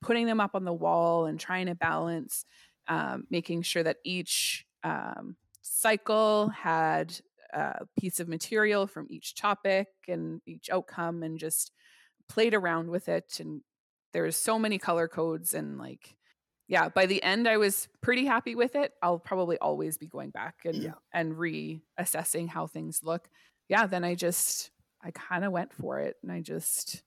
putting 0.01 0.25
them 0.25 0.39
up 0.39 0.55
on 0.55 0.65
the 0.65 0.73
wall 0.73 1.27
and 1.27 1.39
trying 1.39 1.67
to 1.67 1.75
balance 1.75 2.45
um, 2.87 3.25
making 3.29 3.61
sure 3.61 3.83
that 3.83 3.97
each 4.03 4.65
um, 4.83 5.35
cycle 5.61 6.49
had 6.49 7.19
a 7.53 7.85
piece 7.99 8.19
of 8.19 8.27
material 8.27 8.87
from 8.87 9.07
each 9.09 9.35
topic 9.35 9.87
and 10.07 10.41
each 10.45 10.69
outcome 10.69 11.23
and 11.23 11.37
just 11.37 11.71
played 12.29 12.53
around 12.53 12.89
with 12.89 13.09
it 13.09 13.39
and 13.39 13.61
there's 14.13 14.35
so 14.35 14.57
many 14.57 14.77
color 14.77 15.07
codes 15.07 15.53
and 15.53 15.77
like 15.77 16.15
yeah 16.67 16.89
by 16.89 17.05
the 17.05 17.21
end 17.23 17.47
i 17.47 17.57
was 17.57 17.87
pretty 18.01 18.25
happy 18.25 18.55
with 18.55 18.75
it. 18.75 18.93
I'll 19.01 19.19
probably 19.19 19.57
always 19.57 19.97
be 19.97 20.07
going 20.07 20.29
back 20.29 20.55
and 20.65 20.75
yeah. 20.75 20.93
and 21.13 21.35
reassessing 21.35 22.47
how 22.47 22.67
things 22.67 23.01
look. 23.03 23.27
Yeah 23.67 23.85
then 23.85 24.03
i 24.03 24.15
just 24.15 24.71
i 25.03 25.11
kind 25.11 25.43
of 25.43 25.51
went 25.51 25.73
for 25.73 25.99
it 25.99 26.15
and 26.23 26.31
i 26.31 26.39
just 26.41 27.03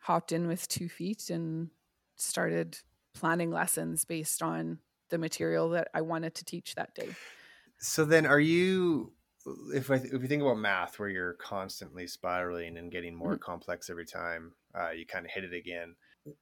hopped 0.00 0.32
in 0.32 0.46
with 0.48 0.68
two 0.68 0.88
feet 0.88 1.30
and 1.30 1.70
started 2.16 2.78
planning 3.14 3.50
lessons 3.50 4.04
based 4.04 4.42
on 4.42 4.78
the 5.10 5.18
material 5.18 5.70
that 5.70 5.88
i 5.94 6.00
wanted 6.02 6.34
to 6.34 6.44
teach 6.44 6.74
that 6.74 6.94
day. 6.94 7.08
So 7.80 8.04
then 8.04 8.26
are 8.26 8.40
you 8.40 9.12
if 9.74 9.90
I, 9.90 9.96
if 9.96 10.12
you 10.12 10.26
think 10.26 10.42
about 10.42 10.58
math, 10.58 10.98
where 10.98 11.08
you're 11.08 11.34
constantly 11.34 12.06
spiraling 12.06 12.76
and 12.76 12.90
getting 12.90 13.14
more 13.14 13.32
mm-hmm. 13.32 13.42
complex 13.42 13.90
every 13.90 14.06
time 14.06 14.52
uh, 14.78 14.90
you 14.90 15.06
kind 15.06 15.24
of 15.24 15.32
hit 15.32 15.44
it 15.44 15.52
again. 15.52 15.94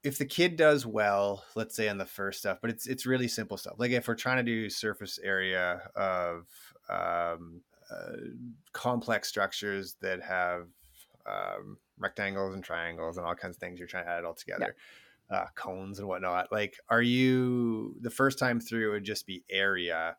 If 0.02 0.18
the 0.18 0.24
kid 0.24 0.56
does 0.56 0.84
well, 0.84 1.44
let's 1.54 1.76
say 1.76 1.88
on 1.88 1.98
the 1.98 2.06
first 2.06 2.40
stuff, 2.40 2.58
but 2.60 2.70
it's 2.70 2.86
it's 2.86 3.06
really 3.06 3.28
simple 3.28 3.56
stuff. 3.56 3.74
Like 3.78 3.92
if 3.92 4.08
we're 4.08 4.14
trying 4.14 4.38
to 4.38 4.42
do 4.42 4.68
surface 4.68 5.18
area 5.22 5.82
of 5.94 6.46
um, 6.88 7.60
uh, 7.90 8.16
complex 8.72 9.28
structures 9.28 9.96
that 10.00 10.22
have 10.22 10.66
um, 11.26 11.78
rectangles 11.98 12.54
and 12.54 12.64
triangles 12.64 13.16
and 13.16 13.26
all 13.26 13.34
kinds 13.34 13.56
of 13.56 13.60
things, 13.60 13.78
you're 13.78 13.88
trying 13.88 14.04
to 14.04 14.10
add 14.10 14.18
it 14.20 14.24
all 14.24 14.34
together. 14.34 14.74
Yeah. 15.30 15.36
Uh, 15.38 15.46
cones 15.56 15.98
and 15.98 16.06
whatnot. 16.06 16.52
Like, 16.52 16.76
are 16.88 17.02
you 17.02 17.96
the 18.00 18.10
first 18.10 18.38
time 18.38 18.60
through? 18.60 18.90
It 18.90 18.92
would 18.92 19.04
just 19.04 19.26
be 19.26 19.42
area 19.50 20.16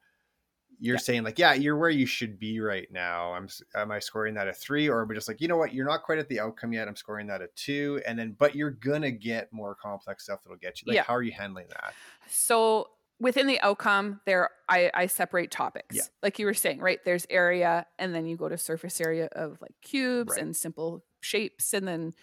you're 0.79 0.95
yeah. 0.95 1.01
saying 1.01 1.23
like, 1.23 1.39
yeah, 1.39 1.53
you're 1.53 1.77
where 1.77 1.89
you 1.89 2.05
should 2.05 2.39
be 2.39 2.59
right 2.59 2.87
now. 2.91 3.33
I'm 3.33 3.47
am 3.75 3.91
I 3.91 3.99
scoring 3.99 4.35
that 4.35 4.47
a 4.47 4.53
three, 4.53 4.87
or 4.89 5.01
am 5.01 5.11
I 5.11 5.13
just 5.13 5.27
like, 5.27 5.41
you 5.41 5.47
know 5.47 5.57
what, 5.57 5.73
you're 5.73 5.87
not 5.87 6.03
quite 6.03 6.19
at 6.19 6.29
the 6.29 6.39
outcome 6.39 6.73
yet. 6.73 6.87
I'm 6.87 6.95
scoring 6.95 7.27
that 7.27 7.41
a 7.41 7.47
two, 7.55 8.01
and 8.05 8.17
then 8.17 8.35
but 8.37 8.55
you're 8.55 8.71
gonna 8.71 9.11
get 9.11 9.51
more 9.51 9.75
complex 9.75 10.23
stuff 10.25 10.39
that'll 10.43 10.57
get 10.57 10.81
you. 10.81 10.85
Like, 10.87 10.95
yeah. 10.95 11.03
how 11.03 11.15
are 11.15 11.23
you 11.23 11.31
handling 11.31 11.67
that? 11.69 11.93
So 12.27 12.87
within 13.19 13.47
the 13.47 13.59
outcome, 13.61 14.21
there 14.25 14.49
I, 14.69 14.91
I 14.93 15.07
separate 15.07 15.51
topics. 15.51 15.95
Yeah. 15.95 16.03
Like 16.21 16.39
you 16.39 16.45
were 16.45 16.53
saying, 16.53 16.79
right? 16.79 16.99
There's 17.03 17.25
area, 17.29 17.85
and 17.97 18.13
then 18.13 18.25
you 18.25 18.37
go 18.37 18.49
to 18.49 18.57
surface 18.57 19.01
area 19.01 19.29
of 19.31 19.57
like 19.61 19.73
cubes 19.81 20.33
right. 20.33 20.41
and 20.41 20.55
simple 20.55 21.03
shapes, 21.21 21.73
and 21.73 21.87
then 21.87 22.13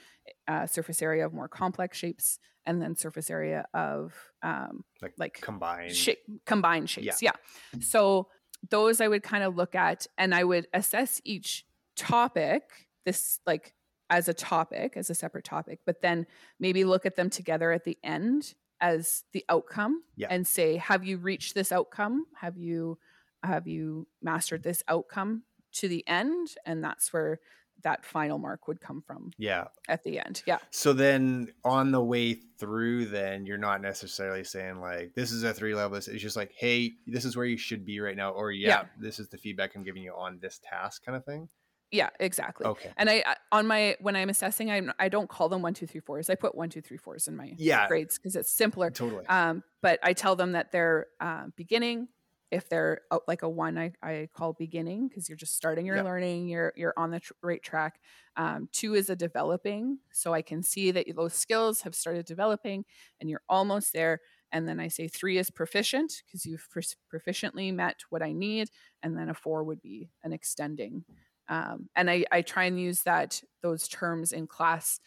uh, 0.47 0.67
surface 0.67 1.03
area 1.03 1.27
of 1.27 1.33
more 1.33 1.49
complex 1.49 1.99
shapes, 1.99 2.39
and 2.67 2.81
then 2.81 2.97
surface 2.97 3.31
area 3.31 3.67
of 3.75 4.15
um, 4.43 4.85
like, 5.03 5.15
like 5.19 5.41
combined 5.41 5.95
shape, 5.95 6.21
combined 6.47 6.89
shapes. 6.89 7.21
Yeah. 7.21 7.33
yeah. 7.73 7.81
So 7.81 8.29
those 8.71 9.01
I 9.01 9.09
would 9.09 9.23
kind 9.23 9.45
of 9.45 9.57
look 9.57 9.75
at 9.75 10.07
and 10.19 10.35
I 10.35 10.45
would 10.45 10.67
assess 10.73 11.21
each 11.25 11.65
topic, 11.97 12.63
this 13.05 13.41
like 13.47 13.75
as 14.11 14.29
a 14.29 14.35
topic, 14.35 14.97
as 14.97 15.11
a 15.11 15.15
separate 15.15 15.45
topic, 15.45 15.81
but 15.87 16.01
then 16.03 16.27
maybe 16.59 16.85
look 16.85 17.07
at 17.07 17.17
them 17.17 17.31
together 17.31 17.73
at 17.73 17.85
the 17.85 17.99
end 18.03 18.55
as 18.81 19.25
the 19.33 19.45
outcome 19.49 20.03
yeah. 20.17 20.29
and 20.31 20.47
say, 20.47 20.77
have 20.77 21.05
you 21.05 21.17
reached 21.17 21.55
this 21.55 21.73
outcome? 21.73 22.27
Have 22.37 22.57
you 22.57 22.99
have 23.43 23.67
you 23.67 24.07
mastered 24.23 24.63
this 24.63 24.83
outcome 24.89 25.43
to 25.73 25.89
the 25.89 26.07
end? 26.07 26.49
And 26.65 26.83
that's 26.83 27.13
where 27.13 27.41
that 27.85 28.05
final 28.05 28.39
mark 28.39 28.67
would 28.67 28.81
come 28.81 29.03
from. 29.07 29.31
Yeah. 29.39 29.65
At 29.89 30.03
the 30.03 30.19
end. 30.19 30.43
Yeah. 30.47 30.59
So 30.71 30.93
then 30.93 31.53
on 31.65 31.93
the 31.93 32.03
way 32.03 32.35
through, 32.59 33.07
then 33.07 33.47
you're 33.47 33.59
not 33.59 33.81
necessarily 33.81 34.43
saying 34.45 34.81
like, 34.81 35.15
this 35.15 35.31
is 35.31 35.45
a 35.45 35.55
three 35.55 35.75
level. 35.75 35.97
It's 35.97 36.07
just 36.07 36.37
like, 36.37 36.53
hey, 36.57 36.95
this 37.07 37.25
is 37.25 37.37
where 37.37 37.47
you 37.47 37.57
should 37.57 37.85
be 37.85 38.01
right 38.01 38.17
now. 38.17 38.33
Or 38.33 38.51
yeah, 38.51 38.69
yeah. 38.69 38.85
this 38.99 39.19
is 39.19 39.29
the 39.29 39.39
feedback 39.39 39.77
I'm 39.77 39.85
giving 39.85 40.03
you 40.03 40.13
on 40.17 40.39
this 40.41 40.61
task 40.69 41.05
kind 41.05 41.17
of 41.17 41.25
thing. 41.25 41.49
Yeah, 41.91 42.11
exactly. 42.19 42.67
Okay. 42.67 42.91
And 42.97 43.09
I 43.09 43.23
on 43.53 43.69
my 43.69 43.97
when 44.01 44.17
I'm 44.17 44.29
assessing, 44.29 44.69
I 44.69 44.83
I 44.99 45.09
don't 45.09 45.29
call 45.29 45.49
them 45.49 45.63
one 45.63 45.75
two 45.75 45.87
three 45.87 46.01
fours. 46.01 46.29
I 46.29 46.35
put 46.35 46.57
one 46.57 46.69
two 46.69 46.81
three 46.81 46.97
fours 46.97 47.29
in 47.29 47.37
my 47.37 47.53
yeah. 47.57 47.87
grades 47.87 48.19
because 48.19 48.35
it's 48.35 48.51
simpler. 48.51 48.91
Totally. 48.91 49.25
Um, 49.27 49.63
but 49.81 50.01
I 50.03 50.13
tell 50.13 50.35
them 50.35 50.53
that 50.53 50.73
they're 50.73 51.07
uh, 51.21 51.45
beginning, 51.57 52.09
if 52.55 52.69
they're 52.69 53.03
uh, 53.11 53.19
like 53.29 53.43
a 53.43 53.49
one 53.49 53.77
I, 53.77 53.93
I 54.03 54.29
call 54.33 54.53
beginning 54.53 55.09
because 55.09 55.29
you're 55.29 55.37
just 55.37 55.57
starting 55.57 55.85
your 55.85 55.97
yep. 55.97 56.05
learning 56.05 56.49
you're 56.49 56.73
you're 56.77 56.95
on 56.97 57.11
the 57.11 57.21
tr- 57.21 57.33
right 57.43 57.63
track. 57.63 58.01
Um, 58.37 58.69
two 58.73 58.95
is 58.95 59.11
a 59.11 59.17
developing 59.17 59.99
so 60.13 60.33
i 60.33 60.43
can 60.43 60.63
see 60.63 60.91
that 60.91 61.07
those 61.15 61.35
skills 61.35 61.83
have 61.83 61.95
started 61.95 62.27
developing 62.27 62.85
and 63.21 63.31
you're 63.31 63.43
almost 63.49 63.93
there 63.93 64.21
and 64.51 64.67
then 64.69 64.81
i 64.81 64.89
say 64.89 65.07
three 65.07 65.39
is 65.39 65.51
proficient 65.51 66.23
because 66.27 66.45
you've 66.45 66.67
proficiently 67.13 67.73
met 67.73 68.01
what 68.11 68.23
i 68.23 68.33
need 68.33 68.71
and 69.05 69.17
then 69.17 69.29
a 69.29 69.35
four 69.35 69.63
would 69.63 69.83
be 69.83 70.11
an 70.25 70.33
extending. 70.33 71.05
Um, 71.47 71.91
and 71.95 72.11
I, 72.11 72.25
I 72.33 72.41
try 72.41 72.65
and 72.65 72.81
use 72.81 73.03
that 73.03 73.43
those 73.63 73.87
terms 73.87 74.33
in 74.33 74.47
class 74.47 74.99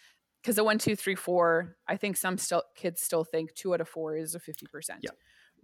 because 0.41 0.59
a 0.59 0.63
one 0.63 0.77
two 0.77 0.95
three 0.95 1.15
four 1.15 1.75
i 1.87 1.97
think 1.97 2.15
some 2.15 2.37
still 2.37 2.63
kids 2.75 3.01
still 3.01 3.23
think 3.23 3.53
two 3.55 3.73
out 3.73 3.81
of 3.81 3.89
four 3.89 4.15
is 4.15 4.35
a 4.35 4.39
50% 4.39 4.63
yeah 5.01 5.09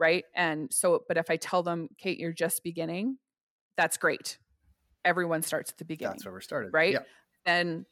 right? 0.07 0.25
And 0.35 0.71
so 0.79 1.03
but 1.07 1.17
if 1.17 1.29
i 1.29 1.37
tell 1.37 1.63
them 1.63 1.87
kate 1.97 2.19
you're 2.19 2.33
just 2.45 2.63
beginning 2.63 3.17
that's 3.75 3.97
great. 3.97 4.37
Everyone 5.03 5.41
starts 5.41 5.71
at 5.71 5.77
the 5.77 5.85
beginning 5.85 6.13
that's 6.13 6.25
where 6.25 6.33
we're 6.33 6.41
started. 6.41 6.73
right? 6.73 6.93
Yeah. 6.93 6.99
and 7.45 7.85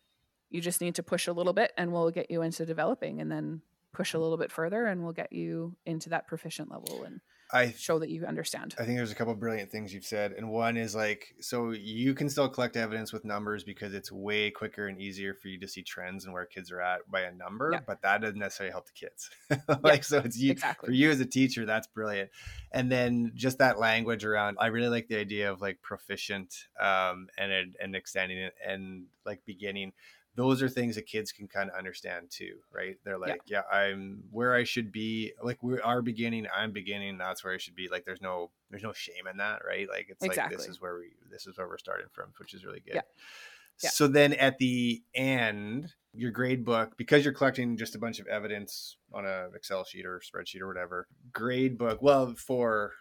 you 0.54 0.60
just 0.62 0.82
need 0.82 0.96
to 0.96 1.04
push 1.04 1.28
a 1.28 1.34
little 1.34 1.54
bit 1.54 1.72
and 1.78 1.92
we'll 1.94 2.12
get 2.12 2.30
you 2.30 2.42
into 2.42 2.66
developing 2.66 3.22
and 3.22 3.32
then 3.32 3.62
push 3.94 4.14
a 4.14 4.20
little 4.20 4.38
bit 4.38 4.52
further 4.52 4.86
and 4.86 5.04
we'll 5.04 5.14
get 5.14 5.34
you 5.34 5.76
into 5.86 6.10
that 6.10 6.28
proficient 6.28 6.72
level 6.72 7.04
and 7.04 7.22
I 7.54 7.72
show 7.78 8.00
that 8.00 8.10
you 8.10 8.26
understand. 8.26 8.76
I 8.80 8.86
think 8.86 8.98
there's 8.98 9.12
a 9.12 9.16
couple 9.16 9.36
brilliant 9.36 9.72
things 9.72 9.94
you've 9.94 10.06
said, 10.06 10.32
and 10.32 10.50
one 10.50 10.78
is 10.78 10.96
like, 10.96 11.36
so 11.42 11.72
you 11.72 12.14
can 12.14 12.30
still 12.30 12.48
collect 12.48 12.78
evidence 12.78 13.12
with 13.12 13.26
numbers 13.26 13.64
because 13.64 13.94
it's 13.94 14.10
way 14.12 14.52
quicker 14.52 14.88
and 14.88 15.02
easier 15.02 15.34
for 15.34 15.50
you 15.50 15.60
to 15.60 15.68
see 15.68 15.82
trends 15.84 16.24
and 16.24 16.34
where 16.34 16.46
kids 16.46 16.72
are 16.72 16.82
at 16.82 17.10
by 17.12 17.22
a 17.22 17.34
number, 17.34 17.72
Yeah. 17.74 17.82
but 17.86 18.02
that 18.04 18.22
doesn't 18.22 18.40
necessarily 18.40 18.72
help 18.72 18.86
the 18.86 18.94
kids. 18.94 19.30
like, 19.84 20.04
so 20.06 20.20
it's 20.20 20.38
you 20.38 20.52
exactly. 20.52 20.88
for 20.88 20.94
you 20.94 21.10
as 21.12 21.20
a 21.20 21.26
teacher, 21.26 21.66
that's 21.66 21.88
brilliant. 21.88 22.30
And 22.72 22.90
then 22.90 23.34
just 23.36 23.58
that 23.58 23.80
language 23.80 24.24
around, 24.24 24.58
I 24.60 24.68
really 24.68 24.88
like 24.88 25.10
the 25.10 25.18
idea 25.18 25.52
of 25.52 25.60
like 25.60 25.82
proficient, 25.82 26.56
um, 26.80 27.28
and 27.38 27.76
and 27.82 27.96
extending 27.96 28.38
it 28.38 28.54
and 28.66 29.08
like 29.26 29.42
beginning 29.46 29.92
those 30.36 30.62
are 30.62 30.70
things 30.70 30.96
that 30.96 31.06
kids 31.06 31.32
can 31.32 31.48
kind 31.48 31.70
of 31.70 31.76
understand 31.76 32.28
too, 32.30 32.60
right? 32.74 32.96
They're 33.04 33.18
like, 33.18 33.42
yeah, 33.48 33.64
I'm 33.72 34.24
where 34.32 34.56
I 34.56 34.64
should 34.64 34.92
be. 34.92 35.34
Like 35.44 35.62
we 35.62 35.80
are 35.80 36.02
beginning, 36.02 36.48
I'm 36.56 36.72
beginning. 36.72 37.18
That's 37.18 37.44
where 37.44 37.54
I 37.54 37.58
should 37.58 37.76
be. 37.76 37.90
Like 37.90 38.06
there's 38.06 38.22
no 38.22 38.52
there's 38.70 38.84
no 38.84 38.94
shame 38.94 39.28
in 39.30 39.38
that, 39.38 39.62
right? 39.68 39.90
Like 39.90 40.08
it's 40.10 40.22
like 40.22 40.50
this 40.50 40.68
is 40.68 40.80
where 40.80 40.96
we 40.96 41.12
this 41.30 41.48
is 41.48 41.58
where 41.58 41.68
we're 41.68 41.78
starting 41.78 42.08
from, 42.12 42.30
which 42.40 42.54
is 42.54 42.66
really 42.66 42.80
good. 42.80 42.96
Yeah. 42.96 43.02
Yeah. 43.84 43.90
So 43.90 44.08
then 44.08 44.34
at 44.34 44.58
the 44.58 45.02
end, 45.16 45.94
your 46.14 46.32
grade 46.32 46.64
book, 46.64 46.98
because 46.98 47.24
you're 47.26 47.34
collecting 47.34 47.78
just 47.78 47.96
a 47.96 48.00
bunch 48.00 48.20
of 48.20 48.28
evidence 48.28 48.98
on 49.14 49.26
a 49.26 49.48
Excel 49.56 49.84
sheet 49.86 50.06
or 50.06 50.20
spreadsheet 50.20 50.62
or 50.62 50.68
whatever, 50.68 51.08
grade 51.34 51.78
book, 51.78 52.00
well, 52.02 52.34
for 52.36 52.92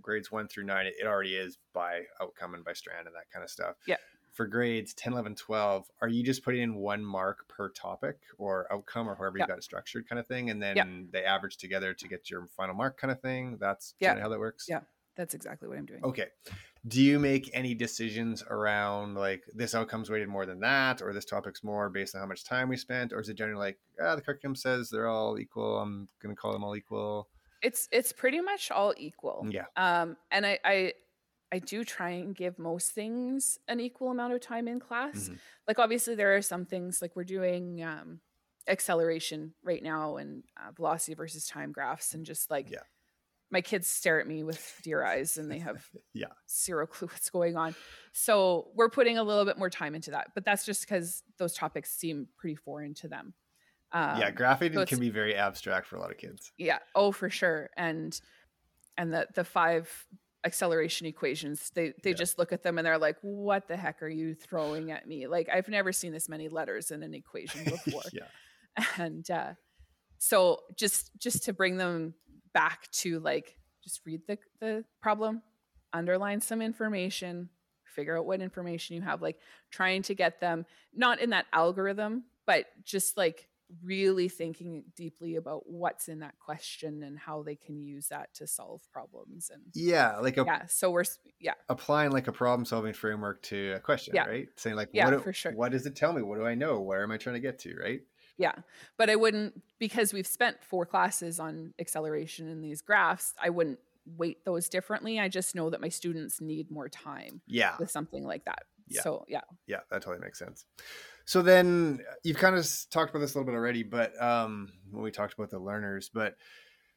grades 0.00 0.32
one 0.32 0.48
through 0.48 0.64
nine, 0.64 0.86
it 0.86 1.06
already 1.06 1.34
is 1.34 1.58
by 1.72 2.02
outcome 2.20 2.54
and 2.54 2.64
by 2.64 2.72
strand 2.72 3.06
and 3.06 3.14
that 3.14 3.30
kind 3.32 3.44
of 3.44 3.50
stuff. 3.50 3.76
Yeah. 3.86 3.96
For 4.34 4.46
grades 4.46 4.92
10, 4.94 5.12
11, 5.12 5.36
12, 5.36 5.86
are 6.02 6.08
you 6.08 6.24
just 6.24 6.44
putting 6.44 6.60
in 6.62 6.74
one 6.74 7.04
mark 7.04 7.46
per 7.48 7.68
topic 7.70 8.18
or 8.36 8.66
outcome 8.72 9.08
or 9.08 9.14
however 9.14 9.38
Yeah. 9.38 9.44
you 9.44 9.48
got 9.48 9.58
it 9.58 9.62
structured 9.64 10.08
kind 10.08 10.18
of 10.18 10.26
thing? 10.26 10.50
And 10.50 10.60
then 10.60 11.08
they 11.12 11.24
average 11.24 11.56
together 11.56 11.94
to 11.94 12.08
get 12.08 12.28
your 12.28 12.46
final 12.48 12.74
mark 12.74 12.98
kind 12.98 13.12
of 13.12 13.20
thing? 13.20 13.58
That's 13.58 13.94
Yeah. 14.00 14.08
kind 14.08 14.18
of 14.18 14.22
how 14.24 14.28
that 14.30 14.40
works? 14.40 14.66
Yeah. 14.68 14.80
That's 15.16 15.34
exactly 15.34 15.68
what 15.68 15.78
I'm 15.78 15.86
doing. 15.86 16.02
Okay. 16.04 16.26
Do 16.88 17.00
you 17.00 17.20
make 17.20 17.48
any 17.54 17.72
decisions 17.76 18.42
around 18.42 19.14
like 19.14 19.44
this 19.54 19.72
outcome's 19.72 20.10
weighted 20.10 20.26
more 20.28 20.44
than 20.44 20.58
that, 20.60 21.00
or 21.00 21.12
this 21.12 21.24
topic's 21.24 21.62
more 21.62 21.88
based 21.88 22.16
on 22.16 22.20
how 22.20 22.26
much 22.26 22.42
time 22.44 22.68
we 22.68 22.76
spent, 22.76 23.12
or 23.12 23.20
is 23.20 23.28
it 23.28 23.34
generally 23.34 23.60
like 23.60 23.78
ah, 24.02 24.16
the 24.16 24.20
curriculum 24.22 24.56
says 24.56 24.90
they're 24.90 25.06
all 25.06 25.38
equal? 25.38 25.78
I'm 25.78 26.08
gonna 26.20 26.34
call 26.34 26.52
them 26.52 26.64
all 26.64 26.74
equal. 26.74 27.28
It's 27.62 27.88
it's 27.92 28.12
pretty 28.12 28.40
much 28.40 28.72
all 28.72 28.92
equal. 28.96 29.46
Yeah. 29.48 29.66
Um, 29.76 30.16
and 30.32 30.44
I, 30.44 30.58
I 30.64 30.92
I 31.54 31.58
do 31.60 31.84
try 31.84 32.10
and 32.10 32.34
give 32.34 32.58
most 32.58 32.90
things 32.92 33.58
an 33.68 33.78
equal 33.78 34.10
amount 34.10 34.32
of 34.34 34.40
time 34.40 34.66
in 34.66 34.80
class. 34.80 35.28
Mhm. 35.28 35.38
Like 35.68 35.78
obviously 35.78 36.14
there 36.16 36.34
are 36.36 36.42
some 36.42 36.64
things 36.66 37.00
like 37.00 37.14
we're 37.14 37.22
doing 37.38 37.82
um, 37.82 38.20
acceleration 38.66 39.54
right 39.62 39.82
now 39.82 40.16
and 40.16 40.42
uh, 40.60 40.72
velocity 40.72 41.14
versus 41.14 41.46
time 41.46 41.70
graphs 41.70 42.12
and 42.14 42.26
just 42.26 42.50
like 42.50 42.70
Yeah. 42.70 42.82
my 43.50 43.60
kids 43.60 43.86
stare 43.86 44.20
at 44.20 44.26
me 44.26 44.42
with 44.42 44.80
deer 44.82 45.04
eyes 45.04 45.36
and 45.36 45.48
they 45.50 45.58
have 45.60 45.86
Yeah. 46.12 46.32
zero 46.50 46.86
clue 46.86 47.08
what's 47.08 47.30
going 47.30 47.56
on. 47.56 47.74
So 48.12 48.70
we're 48.74 48.90
putting 48.90 49.16
a 49.18 49.22
little 49.22 49.44
bit 49.44 49.56
more 49.58 49.70
time 49.70 49.94
into 49.94 50.10
that, 50.10 50.32
but 50.34 50.44
that's 50.44 50.64
just 50.66 50.80
because 50.82 51.22
those 51.38 51.54
topics 51.54 51.90
seem 51.90 52.26
pretty 52.36 52.56
foreign 52.56 52.94
to 52.94 53.08
them. 53.08 53.34
Um, 53.92 54.18
yeah, 54.18 54.32
graphing 54.32 54.74
so 54.74 54.84
can 54.86 54.98
be 54.98 55.10
very 55.10 55.36
abstract 55.36 55.86
for 55.86 55.96
a 55.96 56.00
lot 56.00 56.10
of 56.10 56.18
kids. 56.18 56.50
yeah. 56.58 56.80
Oh, 56.96 57.12
for 57.12 57.30
sure. 57.30 57.70
And 57.76 58.20
and 58.96 59.12
the 59.12 59.26
the 59.34 59.44
five 59.44 60.06
acceleration 60.44 61.06
equations, 61.06 61.70
they 61.74 61.94
they 62.02 62.10
Yeah. 62.10 62.16
just 62.16 62.38
look 62.38 62.52
at 62.52 62.62
them 62.62 62.78
and 62.78 62.86
they're 62.86 62.98
like, 62.98 63.16
"What 63.22 63.68
the 63.68 63.76
heck 63.76 64.02
are 64.02 64.08
you 64.08 64.34
throwing 64.34 64.90
at 64.90 65.06
me? 65.08 65.26
Like 65.26 65.48
I've 65.48 65.68
never 65.68 65.92
seen 65.92 66.12
this 66.12 66.28
many 66.28 66.48
letters 66.48 66.90
in 66.90 67.02
an 67.02 67.14
equation 67.14 67.64
before." 67.86 68.02
yeah. 68.12 68.28
and 68.98 69.28
uh, 69.30 69.52
so 70.18 70.60
just 70.76 71.10
just 71.18 71.44
to 71.44 71.52
bring 71.52 71.76
them 71.76 72.14
back 72.52 72.90
to 72.92 73.20
like 73.20 73.56
just 73.82 74.00
read 74.06 74.22
the 74.28 74.38
the 74.60 74.84
problem, 75.00 75.42
underline 75.92 76.40
some 76.40 76.60
information, 76.62 77.48
figure 77.86 78.18
out 78.18 78.26
what 78.26 78.40
information 78.40 78.96
you 78.96 79.02
have, 79.02 79.22
like 79.22 79.38
trying 79.70 80.02
to 80.02 80.14
get 80.14 80.40
them 80.40 80.66
not 80.94 81.20
in 81.20 81.30
that 81.30 81.46
algorithm, 81.52 82.24
but 82.46 82.66
just 82.84 83.16
like 83.16 83.48
really 83.82 84.28
thinking 84.28 84.84
deeply 84.96 85.36
about 85.36 85.62
what's 85.68 86.08
in 86.08 86.20
that 86.20 86.38
question 86.38 87.02
and 87.02 87.18
how 87.18 87.42
they 87.42 87.56
can 87.56 87.82
use 87.82 88.08
that 88.08 88.32
to 88.34 88.46
solve 88.46 88.82
problems 88.92 89.50
and 89.52 89.62
Yeah, 89.74 90.18
like 90.18 90.36
a, 90.36 90.44
yeah 90.46 90.66
so 90.66 90.90
we're 90.90 91.04
yeah 91.40 91.54
applying 91.68 92.10
like 92.12 92.28
a 92.28 92.32
problem 92.32 92.64
solving 92.64 92.92
framework 92.92 93.42
to 93.44 93.72
a 93.76 93.80
question, 93.80 94.14
Yeah. 94.14 94.26
right? 94.26 94.48
Saying 94.56 94.76
like, 94.76 94.90
Yeah, 94.92 95.06
what, 95.06 95.10
do- 95.12 95.18
for 95.20 95.32
sure. 95.32 95.52
what 95.52 95.72
does 95.72 95.86
it 95.86 95.96
tell 95.96 96.12
me? 96.12 96.22
What 96.22 96.38
do 96.38 96.46
I 96.46 96.54
know? 96.54 96.80
Where 96.80 97.02
am 97.02 97.10
I 97.10 97.16
trying 97.16 97.34
to 97.34 97.40
get 97.40 97.58
to? 97.60 97.74
Right? 97.76 98.02
Yeah. 98.36 98.52
But 98.96 99.10
I 99.10 99.16
wouldn't, 99.16 99.62
because 99.78 100.12
we've 100.12 100.26
spent 100.26 100.62
four 100.62 100.84
classes 100.86 101.38
on 101.40 101.72
acceleration 101.78 102.48
in 102.48 102.60
these 102.60 102.82
graphs, 102.82 103.32
I 103.42 103.50
wouldn't 103.50 103.78
weight 104.06 104.44
those 104.44 104.68
differently. 104.68 105.18
I 105.18 105.28
just 105.28 105.54
know 105.54 105.70
that 105.70 105.80
my 105.80 105.88
students 105.88 106.40
need 106.40 106.70
more 106.70 106.88
time 106.88 107.40
Yeah. 107.46 107.76
with 107.78 107.90
something 107.90 108.24
like 108.24 108.44
that. 108.44 108.64
Yeah. 108.88 109.00
So, 109.02 109.24
yeah. 109.28 109.40
Yeah, 109.66 109.80
that 109.90 110.02
totally 110.02 110.22
makes 110.22 110.38
sense. 110.38 110.66
So 111.24 111.42
then 111.42 112.04
you've 112.22 112.36
kind 112.36 112.56
of 112.56 112.66
talked 112.90 113.10
about 113.10 113.20
this 113.20 113.34
a 113.34 113.38
little 113.38 113.50
bit 113.50 113.56
already, 113.56 113.82
but 113.82 114.20
um, 114.22 114.72
when 114.90 115.02
we 115.02 115.10
talked 115.10 115.34
about 115.34 115.50
the 115.50 115.58
learners, 115.58 116.08
but 116.10 116.36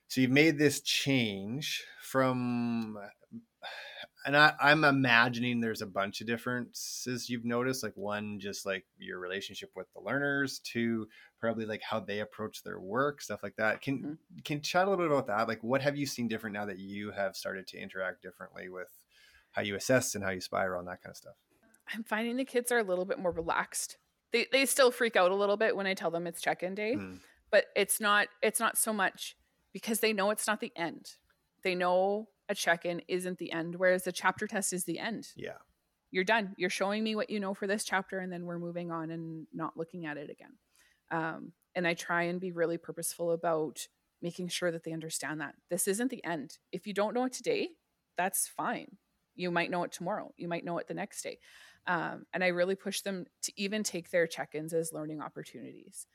so 0.08 0.22
you've 0.22 0.32
made 0.32 0.58
this 0.58 0.82
change 0.82 1.86
from, 2.02 3.00
and 4.26 4.36
I, 4.36 4.54
I'm 4.60 4.84
imagining 4.84 5.60
there's 5.60 5.82
a 5.82 5.86
bunch 5.88 6.22
of 6.22 6.28
differences 6.28 7.30
you've 7.30 7.46
noticed. 7.46 7.84
Like 7.84 7.96
one, 7.96 8.40
just 8.40 8.66
like 8.66 8.86
your 8.98 9.20
relationship 9.20 9.72
with 9.76 9.92
the 9.94 10.02
learners. 10.02 10.60
Two, 10.60 11.08
probably 11.40 11.66
like 11.66 11.82
how 11.82 12.00
they 12.00 12.20
approach 12.20 12.63
their 12.63 12.80
work, 12.80 13.22
stuff 13.22 13.44
like 13.44 13.56
that. 13.58 13.82
Can 13.82 14.08
Mhm. 14.08 14.18
can 14.44 14.62
chat 14.62 14.88
a 14.88 14.90
little 14.90 15.06
bit 15.06 15.12
about 15.12 15.28
that? 15.28 15.48
Like, 15.48 15.63
what 15.63 15.82
have 15.82 15.98
you 15.98 16.06
seen 16.06 16.28
different 16.28 16.54
now 16.54 16.66
that 16.66 16.80
you 16.80 17.12
have 17.12 17.36
started 17.36 17.68
to 17.68 17.78
interact 17.78 18.22
differently 18.22 18.70
with 18.70 19.00
how 19.52 19.62
you 19.62 19.76
assess 19.76 20.16
and 20.16 20.24
how 20.24 20.32
you 20.32 20.42
spiral 20.42 20.80
and 20.80 20.88
that 20.88 21.02
kind 21.02 21.12
of 21.12 21.18
stuff? 21.18 21.36
I'm 21.88 22.04
finding 22.04 22.36
the 22.38 22.46
kids 22.46 22.72
are 22.72 22.78
a 22.78 22.84
little 22.84 23.06
bit 23.06 23.20
more 23.20 23.32
relaxed. 23.32 23.98
They, 24.32 24.48
they 24.52 24.66
still 24.66 24.92
freak 24.92 25.16
out 25.16 25.32
a 25.32 25.36
little 25.36 25.58
bit 25.58 25.76
when 25.76 25.88
I 25.88 25.94
tell 25.94 26.12
them 26.12 26.28
it's 26.28 26.42
check 26.42 26.63
in 26.63 26.76
day. 26.76 26.96
Mm. 26.96 27.20
but 27.52 27.66
it's 27.76 28.00
not 28.00 28.28
it's 28.42 28.60
not 28.60 28.78
so 28.78 28.92
much 28.94 29.36
because 29.74 30.00
they 30.00 30.13
know 30.13 30.32
it's 30.32 30.48
not 30.48 30.60
the 30.60 30.74
end. 30.76 31.12
They 31.63 31.76
know 31.76 32.30
a 32.50 32.56
check-in 32.56 33.02
isn't 33.08 33.40
the 33.40 33.52
end 33.52 33.76
whereas 33.76 34.04
the 34.04 34.12
chapter 34.12 34.48
test 34.48 34.74
is 34.74 34.86
the 34.86 35.00
end. 35.00 35.30
Yeah. 35.36 35.60
you're 36.12 36.24
done. 36.24 36.56
You're 36.58 36.70
showing 36.70 37.04
me 37.04 37.16
what 37.16 37.30
you 37.30 37.40
know 37.40 37.54
for 37.54 37.68
this 37.68 37.84
chapter 37.84 38.20
and 38.20 38.32
then 38.32 38.46
we're 38.46 38.60
moving 38.60 38.92
on 38.92 39.12
and 39.12 39.48
not 39.54 39.78
looking 39.78 40.06
at 40.06 40.18
it 40.18 40.30
again. 40.30 40.54
Um, 41.10 41.54
and 41.76 41.88
i 41.88 41.94
try 41.94 42.24
and 42.24 42.42
be 42.42 42.52
really 42.52 42.78
purposeful 42.78 43.32
about 43.32 43.88
making 44.22 44.48
sure 44.50 44.72
that 44.72 44.84
they 44.84 44.92
understand 44.92 45.40
that 45.42 45.56
this 45.70 45.88
isn't 45.88 46.10
the 46.10 46.24
end. 46.26 46.58
If 46.72 46.88
you 46.88 46.94
don't 46.94 47.13
know 47.13 47.26
it 47.26 47.34
today 47.34 47.70
that's 48.18 48.48
fine. 48.48 48.98
You 49.36 49.52
might 49.52 49.70
know 49.70 49.84
it 49.84 49.92
tomorrow. 49.92 50.34
You 50.38 50.48
might 50.48 50.66
know 50.66 50.80
it 50.80 50.88
the 50.88 50.94
next 50.96 51.22
day 51.22 51.38
um, 51.88 52.26
and 52.34 52.43
i 52.43 52.47
really 52.47 52.76
push 52.76 53.02
them 53.02 53.26
to 53.41 53.52
even 53.56 53.82
take 53.84 54.10
their 54.12 54.28
check-ins 54.28 54.73
as 54.73 54.93
learning 54.93 55.21
opportunities 55.21 56.06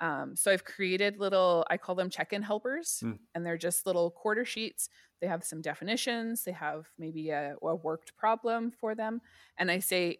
um, 0.00 0.34
so 0.34 0.50
I've 0.50 0.64
created 0.64 1.18
little, 1.20 1.64
I 1.70 1.76
call 1.76 1.94
them 1.94 2.10
check-in 2.10 2.42
helpers, 2.42 2.98
Hmm. 3.00 3.12
and 3.32 3.46
they're 3.46 3.56
just 3.56 3.86
little 3.86 4.10
quarter 4.10 4.44
sheets. 4.44 4.88
They 5.20 5.28
have 5.28 5.44
some 5.44 5.62
definitions. 5.62 6.42
They 6.42 6.50
have 6.52 6.88
maybe 6.98 7.30
a, 7.30 7.54
a 7.62 7.74
worked 7.76 8.16
problem 8.16 8.72
for 8.72 8.96
them, 8.96 9.20
and 9.56 9.70
I 9.70 9.78
say, 9.78 10.18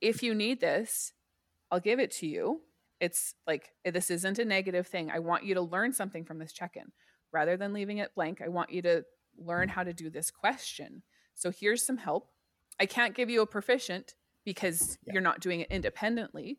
if 0.00 0.22
you 0.22 0.34
need 0.34 0.60
this, 0.60 1.12
I'll 1.70 1.80
give 1.80 2.00
it 2.00 2.10
to 2.12 2.26
you. 2.26 2.62
It's 2.98 3.34
like 3.46 3.72
this 3.84 4.10
isn't 4.10 4.38
a 4.38 4.44
negative 4.44 4.86
thing. 4.86 5.10
I 5.10 5.18
want 5.18 5.44
you 5.44 5.54
to 5.54 5.60
learn 5.60 5.92
something 5.92 6.24
from 6.24 6.38
this 6.38 6.52
check-in, 6.54 6.90
rather 7.30 7.58
than 7.58 7.74
leaving 7.74 7.98
it 7.98 8.14
blank. 8.14 8.40
I 8.42 8.48
want 8.48 8.70
you 8.72 8.80
to 8.82 9.04
learn 9.36 9.68
how 9.68 9.84
to 9.84 9.92
do 9.92 10.08
this 10.08 10.30
question. 10.30 11.02
So 11.34 11.50
here's 11.50 11.84
some 11.84 11.98
help. 11.98 12.30
I 12.80 12.86
can't 12.86 13.14
give 13.14 13.28
you 13.28 13.42
a 13.42 13.46
proficient 13.46 14.14
because 14.44 14.98
Yeah. 15.04 15.14
you're 15.14 15.22
not 15.22 15.40
doing 15.40 15.60
it 15.60 15.70
independently, 15.70 16.58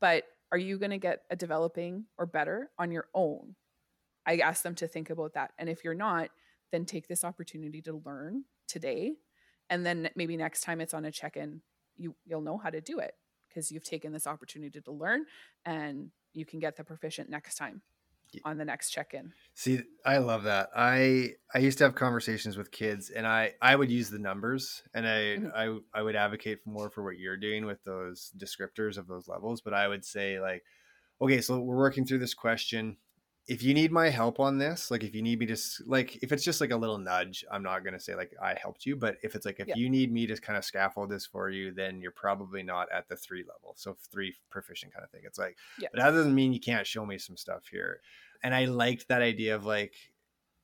but 0.00 0.24
are 0.52 0.58
you 0.58 0.78
going 0.78 0.90
to 0.90 0.98
get 0.98 1.24
a 1.30 1.36
developing 1.36 2.06
or 2.18 2.26
better 2.26 2.70
on 2.78 2.90
your 2.90 3.08
own? 3.14 3.54
I 4.26 4.38
ask 4.38 4.62
them 4.62 4.74
to 4.76 4.88
think 4.88 5.10
about 5.10 5.34
that. 5.34 5.52
And 5.58 5.68
if 5.68 5.84
you're 5.84 5.94
not, 5.94 6.30
then 6.72 6.84
take 6.84 7.08
this 7.08 7.24
opportunity 7.24 7.80
to 7.82 8.02
learn 8.04 8.44
today. 8.68 9.14
And 9.68 9.84
then 9.86 10.10
maybe 10.16 10.36
next 10.36 10.62
time 10.62 10.80
it's 10.80 10.94
on 10.94 11.04
a 11.04 11.12
check 11.12 11.36
in, 11.36 11.62
you, 11.96 12.16
you'll 12.24 12.40
know 12.40 12.58
how 12.58 12.70
to 12.70 12.80
do 12.80 12.98
it 12.98 13.14
because 13.48 13.70
you've 13.70 13.84
taken 13.84 14.12
this 14.12 14.26
opportunity 14.26 14.80
to 14.80 14.92
learn 14.92 15.24
and 15.64 16.10
you 16.32 16.44
can 16.44 16.60
get 16.60 16.76
the 16.76 16.84
proficient 16.84 17.28
next 17.28 17.56
time. 17.56 17.82
On 18.44 18.58
the 18.58 18.64
next 18.64 18.90
check 18.90 19.14
in. 19.14 19.34
See, 19.54 19.82
I 20.06 20.18
love 20.18 20.44
that. 20.44 20.70
I 20.74 21.34
I 21.54 21.58
used 21.58 21.78
to 21.78 21.84
have 21.84 21.94
conversations 21.94 22.56
with 22.56 22.70
kids, 22.70 23.10
and 23.10 23.26
I 23.26 23.54
I 23.60 23.76
would 23.76 23.90
use 23.90 24.08
the 24.10 24.18
numbers, 24.18 24.82
and 24.94 25.06
I 25.06 25.36
Mhm. 25.36 25.50
I 25.54 25.78
I 25.92 26.02
would 26.02 26.16
advocate 26.16 26.66
more 26.66 26.88
for 26.90 27.02
what 27.04 27.18
you're 27.18 27.36
doing 27.36 27.66
with 27.66 27.82
those 27.84 28.32
descriptors 28.38 28.96
of 28.96 29.06
those 29.06 29.28
levels. 29.28 29.60
But 29.60 29.74
I 29.74 29.88
would 29.88 30.04
say 30.04 30.40
like, 30.40 30.64
okay, 31.20 31.40
so 31.42 31.60
we're 31.60 31.76
working 31.78 32.06
through 32.06 32.20
this 32.20 32.34
question. 32.34 32.98
If 33.50 33.62
you 33.64 33.74
need 33.74 33.90
my 33.90 34.08
help 34.08 34.38
on 34.38 34.58
this, 34.58 34.90
like 34.92 35.02
if 35.02 35.12
you 35.14 35.22
need 35.22 35.40
me 35.40 35.46
to 35.46 35.56
like 35.86 36.22
if 36.22 36.30
it's 36.32 36.44
just 36.44 36.60
like 36.60 36.70
a 36.70 36.76
little 36.76 36.98
nudge, 36.98 37.44
I'm 37.50 37.64
not 37.64 37.84
gonna 37.84 37.98
say 37.98 38.14
like 38.14 38.32
I 38.40 38.54
helped 38.54 38.86
you, 38.86 38.96
but 38.96 39.16
if 39.24 39.34
it's 39.34 39.44
like 39.44 39.58
if 39.58 39.66
Yeah. 39.68 39.74
you 39.76 39.90
need 39.90 40.12
me 40.12 40.26
to 40.28 40.36
kind 40.40 40.56
of 40.56 40.64
scaffold 40.64 41.10
this 41.10 41.26
for 41.26 41.50
you, 41.50 41.72
then 41.72 42.00
you're 42.00 42.12
probably 42.12 42.62
not 42.62 42.90
at 42.92 43.08
the 43.08 43.16
three 43.16 43.42
level, 43.42 43.74
so 43.76 43.96
three 44.12 44.36
proficient 44.50 44.92
kind 44.94 45.04
of 45.04 45.10
thing. 45.10 45.22
It's 45.24 45.38
like, 45.38 45.58
Yeah. 45.78 45.88
but 45.92 46.00
that 46.00 46.10
doesn't 46.12 46.34
mean 46.34 46.52
you 46.52 46.60
can't 46.60 46.86
show 46.86 47.04
me 47.04 47.18
some 47.18 47.36
stuff 47.36 47.66
here. 47.66 48.00
And 48.44 48.54
I 48.54 48.66
liked 48.66 49.08
that 49.08 49.20
idea 49.22 49.56
of 49.56 49.64
like 49.66 49.94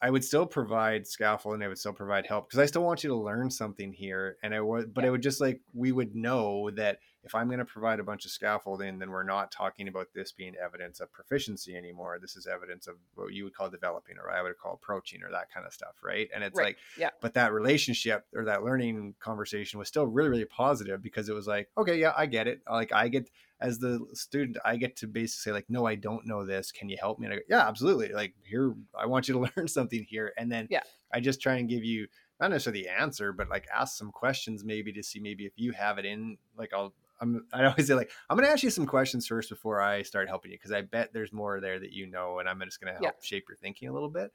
I 0.02 0.10
would 0.10 0.24
still 0.24 0.46
provide 0.46 1.06
scaffolding, 1.06 1.62
I 1.62 1.68
would 1.68 1.78
still 1.78 1.92
provide 1.92 2.26
help 2.26 2.48
because 2.48 2.58
I 2.58 2.66
still 2.66 2.82
want 2.84 3.02
you 3.02 3.08
to 3.10 3.16
learn 3.16 3.50
something 3.50 3.92
here. 3.92 4.36
And 4.42 4.54
I 4.54 4.60
would, 4.60 4.92
but 4.92 5.04
Yeah. 5.04 5.08
it 5.08 5.10
would 5.10 5.22
just 5.22 5.40
like 5.40 5.62
we 5.72 5.90
would 5.90 6.14
know 6.14 6.70
that 6.72 6.98
if 7.22 7.34
I'm 7.34 7.48
going 7.48 7.58
to 7.58 7.64
provide 7.64 7.98
a 7.98 8.04
bunch 8.04 8.24
of 8.24 8.30
scaffolding, 8.30 8.98
then 8.98 9.10
we're 9.10 9.24
not 9.24 9.50
talking 9.50 9.88
about 9.88 10.08
this 10.14 10.30
being 10.32 10.54
evidence 10.54 11.00
of 11.00 11.10
proficiency 11.12 11.74
anymore. 11.74 12.18
This 12.20 12.36
is 12.36 12.46
evidence 12.46 12.86
of 12.86 12.96
what 13.14 13.32
you 13.32 13.44
would 13.44 13.54
call 13.54 13.68
developing, 13.68 14.16
or 14.18 14.30
I 14.30 14.42
would 14.42 14.56
call 14.58 14.74
approaching, 14.74 15.24
or 15.24 15.30
that 15.32 15.50
kind 15.52 15.66
of 15.66 15.72
stuff, 15.72 15.96
right? 16.04 16.28
And 16.32 16.44
it's 16.44 16.56
Right. 16.56 16.66
like, 16.66 16.78
Yeah. 16.96 17.10
But 17.20 17.34
that 17.34 17.52
relationship 17.52 18.26
or 18.34 18.44
that 18.44 18.62
learning 18.62 19.16
conversation 19.18 19.78
was 19.78 19.88
still 19.88 20.06
really, 20.06 20.28
really 20.28 20.44
positive 20.44 21.02
because 21.02 21.28
it 21.28 21.34
was 21.34 21.46
like, 21.48 21.68
okay, 21.76 21.98
yeah, 21.98 22.12
I 22.16 22.26
get 22.26 22.46
it. 22.46 22.62
Like 22.70 22.92
I 22.92 23.08
get 23.08 23.28
as 23.60 23.78
the 23.78 24.04
student, 24.12 24.58
I 24.64 24.76
get 24.76 24.96
to 24.96 25.06
basically 25.06 25.50
say 25.50 25.54
like, 25.54 25.66
no, 25.70 25.86
I 25.86 25.94
don't 25.94 26.26
know 26.26 26.44
this. 26.44 26.70
Can 26.72 26.88
you 26.88 26.96
help 27.00 27.18
me? 27.18 27.26
And 27.26 27.32
I 27.34 27.36
go, 27.38 27.42
yeah, 27.48 27.66
absolutely. 27.66 28.08
Like 28.12 28.34
here, 28.44 28.74
I 28.98 29.06
want 29.06 29.28
you 29.28 29.34
to 29.34 29.50
learn 29.56 29.68
something 29.68 30.04
here, 30.08 30.32
and 30.36 30.50
then 30.52 30.68
Yeah. 30.70 30.82
I 31.12 31.20
just 31.20 31.40
try 31.40 31.54
and 31.56 31.68
give 31.68 31.84
you 31.84 32.06
not 32.40 32.50
necessarily 32.50 32.82
the 32.82 32.88
answer, 32.90 33.32
but 33.32 33.48
like 33.48 33.66
ask 33.74 33.96
some 33.96 34.10
questions 34.12 34.62
maybe 34.64 34.92
to 34.92 35.02
see 35.02 35.20
maybe 35.20 35.46
if 35.46 35.52
you 35.56 35.72
have 35.72 35.96
it 35.98 36.04
in. 36.04 36.36
Like 36.58 36.74
I'll, 36.74 36.92
I'm, 37.18 37.46
I 37.52 37.64
always 37.64 37.86
say 37.86 37.94
like 37.94 38.10
I'm 38.28 38.36
gonna 38.36 38.48
ask 38.48 38.62
you 38.62 38.68
some 38.70 38.84
questions 38.86 39.26
first 39.26 39.48
before 39.48 39.80
I 39.80 40.02
start 40.02 40.28
helping 40.28 40.50
you 40.50 40.58
because 40.58 40.72
I 40.72 40.82
bet 40.82 41.14
there's 41.14 41.32
more 41.32 41.60
there 41.60 41.78
that 41.78 41.92
you 41.92 42.06
know, 42.06 42.38
and 42.40 42.48
I'm 42.48 42.60
just 42.64 42.78
gonna 42.80 42.92
help 42.92 43.02
Yeah. 43.04 43.10
shape 43.22 43.44
your 43.48 43.56
thinking 43.56 43.88
a 43.88 43.92
little 43.92 44.10
bit. 44.10 44.32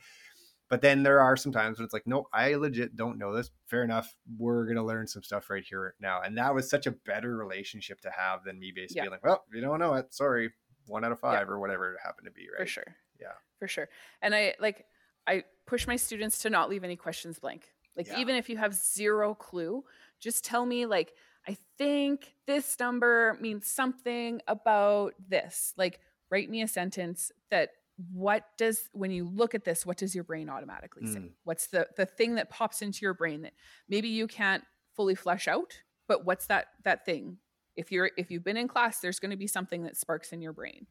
But 0.71 0.81
then 0.81 1.03
there 1.03 1.19
are 1.19 1.37
some 1.37 1.51
times 1.51 1.77
when 1.77 1.85
it's 1.85 1.93
like, 1.93 2.07
no, 2.07 2.25
I 2.33 2.55
legit 2.55 2.95
don't 2.95 3.19
know 3.19 3.31
this. 3.35 3.51
Fair 3.67 3.83
enough. 3.83 4.15
We're 4.39 4.65
gonna 4.65 4.83
learn 4.83 5.05
some 5.05 5.21
stuff 5.21 5.49
right 5.51 5.63
here 5.63 5.93
now, 5.99 6.21
and 6.21 6.35
that 6.39 6.55
was 6.55 6.67
such 6.67 6.87
a 6.87 6.91
better 6.91 7.35
relationship 7.37 8.01
to 8.01 8.09
have 8.09 8.43
than 8.43 8.57
me 8.59 8.71
basically 8.75 8.95
Yeah. 8.97 9.03
being 9.03 9.11
like, 9.11 9.23
well, 9.23 9.43
you 9.53 9.61
don't 9.61 9.77
know 9.79 9.93
it. 9.95 10.13
Sorry, 10.13 10.51
one 10.87 11.05
out 11.05 11.11
of 11.11 11.19
five 11.19 11.47
or 11.49 11.59
whatever 11.59 11.93
it 11.93 11.99
happened 12.03 12.25
to 12.25 12.31
be. 12.31 12.47
Right? 12.49 12.61
for 12.61 12.65
sure 12.65 12.95
Yeah. 13.19 13.33
for 13.59 13.67
sure 13.67 13.87
and 14.23 14.33
i 14.33 14.55
like 14.59 14.85
i 15.27 15.43
push 15.67 15.85
my 15.85 15.95
students 15.95 16.39
to 16.39 16.49
not 16.49 16.69
leave 16.69 16.83
any 16.83 16.95
questions 16.95 17.37
blank 17.37 17.69
like 17.95 18.07
Yeah. 18.07 18.17
even 18.19 18.35
if 18.35 18.49
you 18.49 18.57
have 18.57 18.73
zero 18.73 19.35
clue 19.35 19.83
just 20.19 20.43
tell 20.43 20.65
me 20.65 20.87
like 20.87 21.13
i 21.47 21.55
think 21.77 22.33
this 22.47 22.79
number 22.79 23.37
means 23.39 23.67
something 23.67 24.41
about 24.47 25.13
this 25.29 25.73
like 25.77 25.99
write 26.31 26.49
me 26.49 26.63
a 26.63 26.67
sentence 26.67 27.31
that 27.51 27.69
what 28.11 28.45
does 28.57 28.89
when 28.93 29.11
you 29.11 29.27
look 29.27 29.53
at 29.55 29.63
this 29.63 29.85
what 29.85 29.97
does 29.97 30.13
your 30.15 30.23
brain 30.23 30.49
automatically 30.49 31.05
say? 31.05 31.19
Mm. 31.19 31.31
what's 31.43 31.67
the 31.67 31.87
the 31.97 32.05
thing 32.05 32.35
that 32.35 32.49
pops 32.49 32.81
into 32.81 32.99
your 33.01 33.13
brain 33.13 33.41
that 33.41 33.53
maybe 33.89 34.07
you 34.07 34.27
can't 34.27 34.63
fully 34.95 35.15
flesh 35.15 35.47
out 35.47 35.81
but 36.07 36.25
what's 36.25 36.47
that 36.47 36.67
that 36.83 37.05
thing? 37.05 37.37
If 37.75 37.91
you're 37.91 38.11
if 38.17 38.29
you've 38.31 38.43
been 38.43 38.57
in 38.57 38.67
class 38.67 38.99
there's 38.99 39.19
going 39.19 39.31
to 39.31 39.37
be 39.37 39.47
something 39.47 39.83
that 39.83 39.97
sparks 39.97 40.31
in 40.33 40.41
your 40.41 40.53
brain 40.53 40.87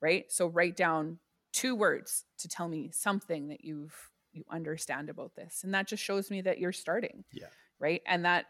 right? 0.00 0.24
So 0.32 0.46
write 0.48 0.76
down 0.76 1.18
two 1.52 1.76
words 1.76 2.24
to 2.38 2.48
tell 2.48 2.68
me 2.68 2.90
something 2.92 3.48
that 3.48 3.64
you've 3.64 3.94
you 4.32 4.44
understand 4.50 5.10
about 5.10 5.34
this. 5.36 5.60
And 5.62 5.74
that 5.74 5.86
just 5.86 6.02
shows 6.02 6.30
me 6.30 6.40
that 6.42 6.58
you're 6.58 6.72
starting 6.72 7.24
Yeah. 7.32 7.48
right? 7.78 8.00
And 8.06 8.24
that 8.24 8.46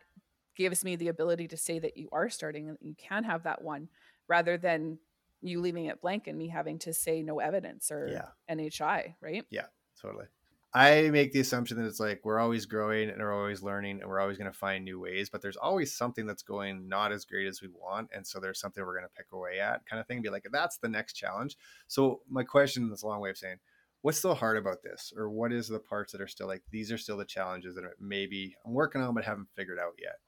gives 0.56 0.84
me 0.84 0.94
the 0.96 1.08
ability 1.08 1.48
to 1.48 1.56
say 1.56 1.78
that 1.80 1.96
you 1.96 2.08
are 2.12 2.28
starting 2.30 2.68
and 2.68 2.78
that 2.78 2.84
you 2.86 2.94
can 2.94 3.24
have 3.24 3.42
that 3.44 3.62
one 3.62 3.88
rather 4.28 4.56
than 4.56 4.98
you 5.42 5.60
leaving 5.60 5.86
it 5.86 6.00
blank 6.00 6.26
and 6.26 6.38
me 6.38 6.48
having 6.48 6.78
to 6.80 6.92
say 6.92 7.22
no 7.22 7.38
evidence 7.40 7.90
or 7.90 8.08
Yeah. 8.08 8.28
nhi 8.48 9.14
right 9.20 9.46
Yeah, 9.50 9.66
totally. 10.00 10.26
I 10.74 11.10
make 11.10 11.32
the 11.32 11.40
assumption 11.40 11.76
that 11.76 11.86
it's 11.86 12.00
like 12.00 12.24
we're 12.24 12.38
always 12.38 12.64
growing 12.64 13.10
and 13.10 13.18
we're 13.20 13.38
always 13.38 13.62
learning 13.62 14.00
and 14.00 14.08
we're 14.08 14.20
always 14.20 14.38
going 14.38 14.50
to 14.50 14.56
find 14.56 14.84
new 14.84 14.98
ways, 14.98 15.28
but 15.28 15.42
there's 15.42 15.58
always 15.58 15.94
something 15.94 16.24
that's 16.24 16.42
going 16.42 16.88
not 16.88 17.12
as 17.12 17.26
great 17.26 17.46
as 17.46 17.60
we 17.60 17.68
want. 17.68 18.08
And 18.14 18.26
so 18.26 18.40
there's 18.40 18.58
something 18.58 18.82
we're 18.82 18.96
going 18.96 19.04
to 19.04 19.14
pick 19.14 19.32
away 19.32 19.60
at 19.60 19.84
kind 19.84 20.00
of 20.00 20.06
thing. 20.06 20.22
Be 20.22 20.30
like, 20.30 20.46
that's 20.50 20.78
the 20.78 20.88
next 20.88 21.12
challenge. 21.12 21.58
So 21.88 22.22
my 22.26 22.42
question, 22.42 22.90
is 22.90 23.02
a 23.02 23.06
long 23.06 23.20
way 23.20 23.28
of 23.28 23.36
saying, 23.36 23.58
what's 24.00 24.16
still 24.16 24.34
hard 24.34 24.56
about 24.56 24.82
this? 24.82 25.12
Or 25.14 25.28
what 25.28 25.52
is 25.52 25.68
the 25.68 25.78
parts 25.78 26.10
that 26.12 26.22
are 26.22 26.26
still 26.26 26.46
like, 26.46 26.62
these 26.70 26.90
are 26.90 26.96
still 26.96 27.18
the 27.18 27.26
challenges 27.26 27.74
that 27.74 27.84
maybe 28.00 28.56
I'm 28.64 28.72
working 28.72 29.02
on, 29.02 29.14
but 29.14 29.24
haven't 29.24 29.48
figured 29.54 29.78
out 29.78 29.92
yet? 29.98 30.20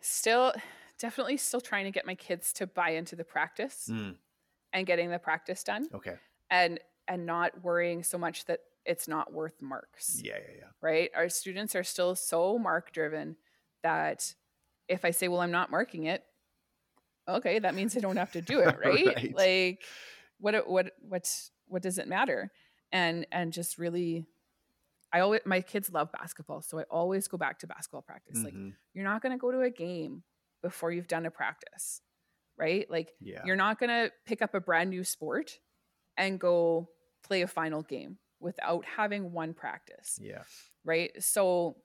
still 0.00 0.52
definitely 0.98 1.36
still 1.36 1.60
trying 1.60 1.84
to 1.84 1.90
get 1.90 2.06
my 2.06 2.14
kids 2.14 2.52
to 2.52 2.66
buy 2.66 2.90
into 2.90 3.16
the 3.16 3.24
practice 3.24 3.88
Mm, 3.90 4.16
and 4.74 4.86
getting 4.86 5.08
the 5.10 5.18
practice 5.18 5.62
done 5.64 5.88
okay. 5.94 6.16
and 6.50 6.78
and 7.08 7.24
not 7.24 7.62
worrying 7.64 8.02
so 8.02 8.18
much 8.18 8.44
that 8.46 8.60
it's 8.84 9.08
not 9.08 9.32
worth 9.32 9.62
marks 9.62 10.20
Yeah. 10.22 10.34
Yeah. 10.36 10.54
Yeah. 10.58 10.64
right? 10.82 11.10
Our 11.16 11.28
students 11.30 11.74
are 11.74 11.84
still 11.84 12.14
so 12.14 12.58
mark 12.58 12.92
driven 12.92 13.36
that 13.82 14.34
if 14.88 15.04
I 15.06 15.10
say, 15.12 15.28
well, 15.28 15.40
I'm 15.40 15.50
not 15.50 15.70
marking 15.70 16.04
it, 16.04 16.22
okay, 17.26 17.58
that 17.58 17.74
means 17.74 17.96
I 17.96 18.00
don't 18.00 18.16
have 18.18 18.32
to 18.32 18.42
do 18.42 18.58
it, 18.60 18.76
right? 18.84 19.06
Right. 19.06 19.34
Like 19.34 19.82
what 20.38 20.68
what 20.68 20.92
what 21.00 21.30
what 21.66 21.80
does 21.82 21.96
it 21.98 22.08
matter? 22.08 22.50
And 22.92 23.26
and 23.32 23.52
just 23.52 23.78
really 23.78 24.26
I 25.12 25.20
always 25.20 25.40
my 25.46 25.60
kids 25.60 25.90
love 25.92 26.10
basketball, 26.12 26.60
so 26.60 26.80
I 26.80 26.82
always 26.90 27.28
go 27.28 27.38
back 27.38 27.60
to 27.60 27.66
basketball 27.66 28.02
practice. 28.02 28.42
Like 28.42 28.52
Mhm. 28.54 28.74
you're 28.92 29.04
not 29.04 29.22
going 29.22 29.32
to 29.32 29.38
go 29.38 29.50
to 29.52 29.60
a 29.60 29.70
game 29.70 30.24
before 30.62 30.90
you've 30.90 31.08
done 31.08 31.24
a 31.26 31.30
practice, 31.30 32.00
right? 32.56 32.88
Like 32.90 33.12
yeah. 33.20 33.42
you're 33.44 33.56
not 33.56 33.78
going 33.78 33.90
to 33.90 34.12
pick 34.26 34.42
up 34.42 34.54
a 34.54 34.60
brand 34.60 34.90
new 34.90 35.04
sport 35.04 35.58
and 36.16 36.38
go 36.38 36.88
play 37.22 37.42
a 37.42 37.46
final 37.48 37.82
game 37.82 38.18
without 38.40 38.84
having 38.84 39.32
one 39.32 39.54
practice 39.54 40.18
Yeah. 40.20 40.42
right 40.84 41.10
so 41.22 41.76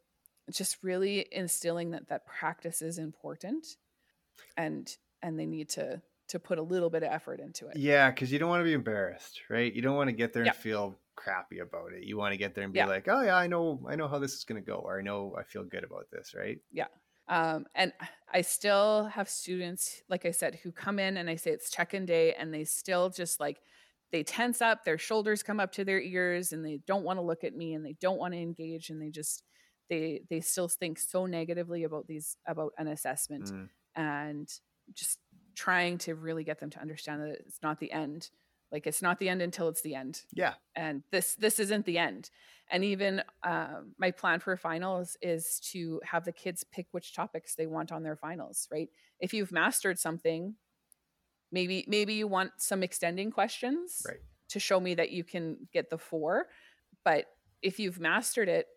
just 0.52 0.84
really 0.84 1.26
instilling 1.32 1.92
that 1.92 2.10
that 2.10 2.26
practice 2.26 2.82
is 2.82 2.98
important 2.98 3.66
and 4.58 4.96
and 5.22 5.40
they 5.40 5.46
need 5.46 5.70
to 5.70 6.02
to 6.28 6.40
put 6.40 6.58
a 6.60 6.62
little 6.62 6.90
bit 6.90 7.02
of 7.04 7.12
effort 7.12 7.40
into 7.40 7.68
it 7.70 7.76
Yeah, 7.78 8.12
because 8.12 8.32
you 8.32 8.38
don't 8.38 8.50
want 8.50 8.60
to 8.62 8.66
be 8.66 8.74
embarrassed, 8.74 9.42
right? 9.50 9.74
You 9.74 9.82
don't 9.82 9.96
want 9.96 10.10
to 10.10 10.16
get 10.16 10.32
there 10.32 10.44
Yeah. 10.46 10.52
and 10.52 10.60
feel 10.60 11.00
crappy 11.16 11.58
about 11.60 11.92
it. 11.94 12.04
You 12.04 12.18
want 12.18 12.34
to 12.34 12.38
get 12.38 12.54
there 12.54 12.64
and 12.64 12.72
be 12.72 12.78
Yeah. 12.78 12.86
like, 12.86 13.08
"Oh 13.08 13.22
yeah, 13.22 13.36
I 13.36 13.48
know, 13.48 13.84
I 13.88 13.96
know 13.96 14.08
how 14.08 14.20
this 14.20 14.34
is 14.36 14.44
going 14.44 14.62
to 14.62 14.66
go," 14.66 14.76
or 14.78 15.00
"I 15.00 15.02
know, 15.02 15.36
I 15.36 15.42
feel 15.44 15.64
good 15.64 15.84
about 15.84 16.06
this," 16.12 16.36
right? 16.36 16.60
Um, 17.30 17.66
and 17.76 17.94
i 18.34 18.42
still 18.42 19.06
have 19.06 19.30
students 19.30 20.02
like 20.10 20.26
i 20.26 20.32
said 20.32 20.60
who 20.64 20.72
come 20.72 21.00
in 21.00 21.18
and 21.18 21.30
i 21.30 21.36
say 21.36 21.52
it's 21.52 21.70
check-in 21.70 22.06
day 22.06 22.34
and 22.34 22.54
they 22.54 22.64
still 22.64 23.10
just 23.10 23.40
like 23.40 23.62
they 24.12 24.24
tense 24.24 24.62
up 24.62 24.84
their 24.84 24.98
shoulders 24.98 25.44
come 25.44 25.60
up 25.60 25.72
to 25.72 25.86
their 25.86 26.02
ears 26.02 26.52
and 26.52 26.66
they 26.66 26.80
don't 26.88 27.04
want 27.04 27.18
to 27.18 27.24
look 27.24 27.44
at 27.44 27.56
me 27.56 27.74
and 27.74 27.86
they 27.86 27.96
don't 28.02 28.18
want 28.18 28.34
to 28.34 28.40
engage 28.40 28.90
and 28.90 29.02
they 29.02 29.10
just 29.10 29.44
they 29.90 30.22
they 30.30 30.42
still 30.42 30.68
think 30.68 31.00
so 31.00 31.26
negatively 31.26 31.84
about 31.84 32.08
these 32.08 32.36
about 32.48 32.74
an 32.78 32.88
assessment 32.88 33.52
Mm, 33.52 33.70
and 33.96 34.50
just 34.94 35.20
trying 35.56 35.98
to 36.00 36.16
really 36.16 36.44
get 36.44 36.60
them 36.60 36.70
to 36.72 36.80
understand 36.80 37.22
that 37.22 37.38
it's 37.46 37.60
not 37.62 37.80
the 37.80 37.92
end 37.92 38.30
like 38.72 38.88
it's 38.88 39.02
not 39.02 39.20
the 39.20 39.30
end 39.30 39.42
until 39.42 39.68
it's 39.70 39.82
the 39.82 39.96
end. 39.96 40.22
Yeah, 40.34 40.54
and 40.76 41.04
this 41.12 41.36
this 41.36 41.60
isn't 41.60 41.86
the 41.86 41.98
end. 41.98 42.30
And 42.72 42.84
even 42.84 43.24
um, 43.44 43.94
my 43.98 44.12
plan 44.12 44.40
for 44.40 44.56
finals 44.56 45.18
is 45.22 45.60
to 45.72 46.00
have 46.04 46.26
the 46.26 46.32
kids 46.32 46.64
pick 46.64 46.88
which 46.92 47.16
topics 47.16 47.56
they 47.56 47.66
want 47.66 47.92
on 47.92 48.04
their 48.04 48.16
finals 48.16 48.68
right? 48.72 48.90
If 49.20 49.34
you've 49.34 49.52
mastered 49.52 50.00
something 50.00 50.56
maybe 51.52 51.86
maybe 51.88 52.14
you 52.14 52.28
want 52.28 52.52
some 52.58 52.84
extending 52.84 53.32
questions 53.32 54.04
right. 54.08 54.18
to 54.50 54.60
show 54.60 54.80
me 54.80 54.94
that 54.96 55.12
you 55.12 55.24
can 55.24 55.68
get 55.74 55.90
the 55.90 55.98
four. 55.98 56.48
But 57.04 57.26
if 57.62 57.80
you've 57.80 58.00
mastered 58.00 58.50
it 58.50 58.68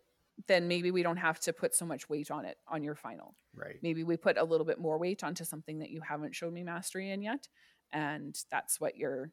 then 0.48 0.66
maybe 0.66 0.90
we 0.90 1.02
don't 1.02 1.18
have 1.18 1.38
to 1.38 1.52
put 1.52 1.74
so 1.74 1.84
much 1.84 2.08
weight 2.08 2.30
on 2.30 2.46
it 2.46 2.56
on 2.66 2.82
your 2.82 2.94
final. 2.94 3.36
Right. 3.54 3.76
maybe 3.82 4.02
we 4.02 4.16
put 4.16 4.38
a 4.38 4.44
little 4.44 4.64
bit 4.64 4.80
more 4.80 4.98
weight 4.98 5.22
onto 5.22 5.44
something 5.44 5.80
that 5.80 5.90
you 5.90 6.00
haven't 6.00 6.34
showed 6.34 6.54
me 6.54 6.64
mastery 6.64 7.10
in 7.10 7.20
yet 7.20 7.46
and 7.92 8.34
that's 8.50 8.80
what 8.80 8.96
your 8.96 9.30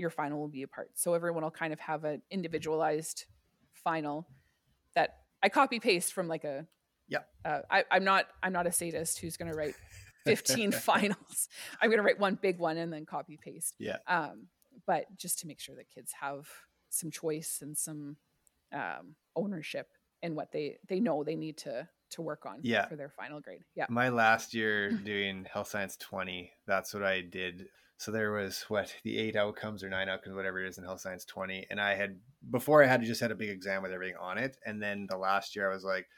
your 0.00 0.10
final 0.10 0.38
will 0.40 0.48
be 0.48 0.62
a 0.62 0.68
part. 0.68 0.90
so 0.94 1.14
everyone 1.14 1.42
will 1.44 1.50
kind 1.50 1.72
of 1.72 1.78
have 1.80 2.04
an 2.04 2.22
individualized 2.30 3.26
final 3.72 4.26
that 4.94 5.18
i 5.42 5.48
copy 5.48 5.78
paste 5.78 6.12
from 6.12 6.26
like 6.28 6.44
a 6.44 6.66
yeah. 7.08 7.18
uh, 7.44 7.60
I, 7.70 7.84
i'm 7.90 8.04
not 8.04 8.26
i'm 8.42 8.52
not 8.52 8.66
a 8.66 8.72
sadist 8.72 9.18
who's 9.20 9.36
going 9.36 9.50
to 9.50 9.56
write 9.56 9.74
15 10.26 10.72
finals 10.72 11.48
i'm 11.80 11.88
going 11.90 11.98
to 11.98 12.02
write 12.04 12.18
one 12.18 12.36
big 12.40 12.58
one 12.58 12.76
and 12.76 12.92
then 12.92 13.06
copy 13.06 13.38
paste 13.42 13.74
Yeah. 13.78 13.96
um, 14.06 14.46
but 14.86 15.04
just 15.16 15.38
to 15.40 15.46
make 15.46 15.60
sure 15.60 15.74
that 15.76 15.88
kids 15.88 16.12
have 16.20 16.48
some 16.88 17.10
choice 17.10 17.60
and 17.62 17.76
some 17.76 18.16
um, 18.72 19.14
ownership 19.36 19.88
in 20.22 20.34
what 20.34 20.52
they 20.52 20.78
they 20.88 21.00
know 21.00 21.24
they 21.24 21.36
need 21.36 21.56
to 21.58 21.88
to 22.10 22.22
work 22.22 22.44
on 22.44 22.58
Yeah. 22.62 22.86
for 22.86 22.96
their 22.96 23.08
final 23.08 23.40
grade 23.40 23.62
yeah 23.74 23.86
My 23.88 24.08
last 24.10 24.52
year 24.52 24.90
doing 25.12 25.46
health 25.52 25.68
science 25.68 25.96
20, 25.96 26.52
that's 26.66 26.92
what 26.92 27.04
I 27.04 27.20
did. 27.22 27.66
So 28.00 28.10
there 28.10 28.32
was 28.32 28.64
what 28.68 28.94
the 29.04 29.18
eight 29.18 29.36
outcomes 29.36 29.84
or 29.84 29.90
nine 29.90 30.08
outcomes, 30.08 30.34
whatever 30.34 30.64
it 30.64 30.66
is 30.70 30.78
in 30.78 30.84
health 30.84 31.02
science 31.02 31.26
20. 31.26 31.66
And 31.68 31.78
I 31.78 31.96
had, 31.96 32.18
before 32.50 32.82
I 32.82 32.86
had 32.86 33.02
to 33.02 33.06
just 33.06 33.20
had 33.20 33.30
a 33.30 33.34
big 33.34 33.50
exam 33.50 33.82
with 33.82 33.92
everything 33.92 34.16
on 34.18 34.38
it. 34.38 34.56
And 34.64 34.82
then 34.82 35.06
the 35.06 35.18
last 35.18 35.54
year 35.54 35.70
I 35.70 35.74
was 35.74 35.84
like, 35.84 36.08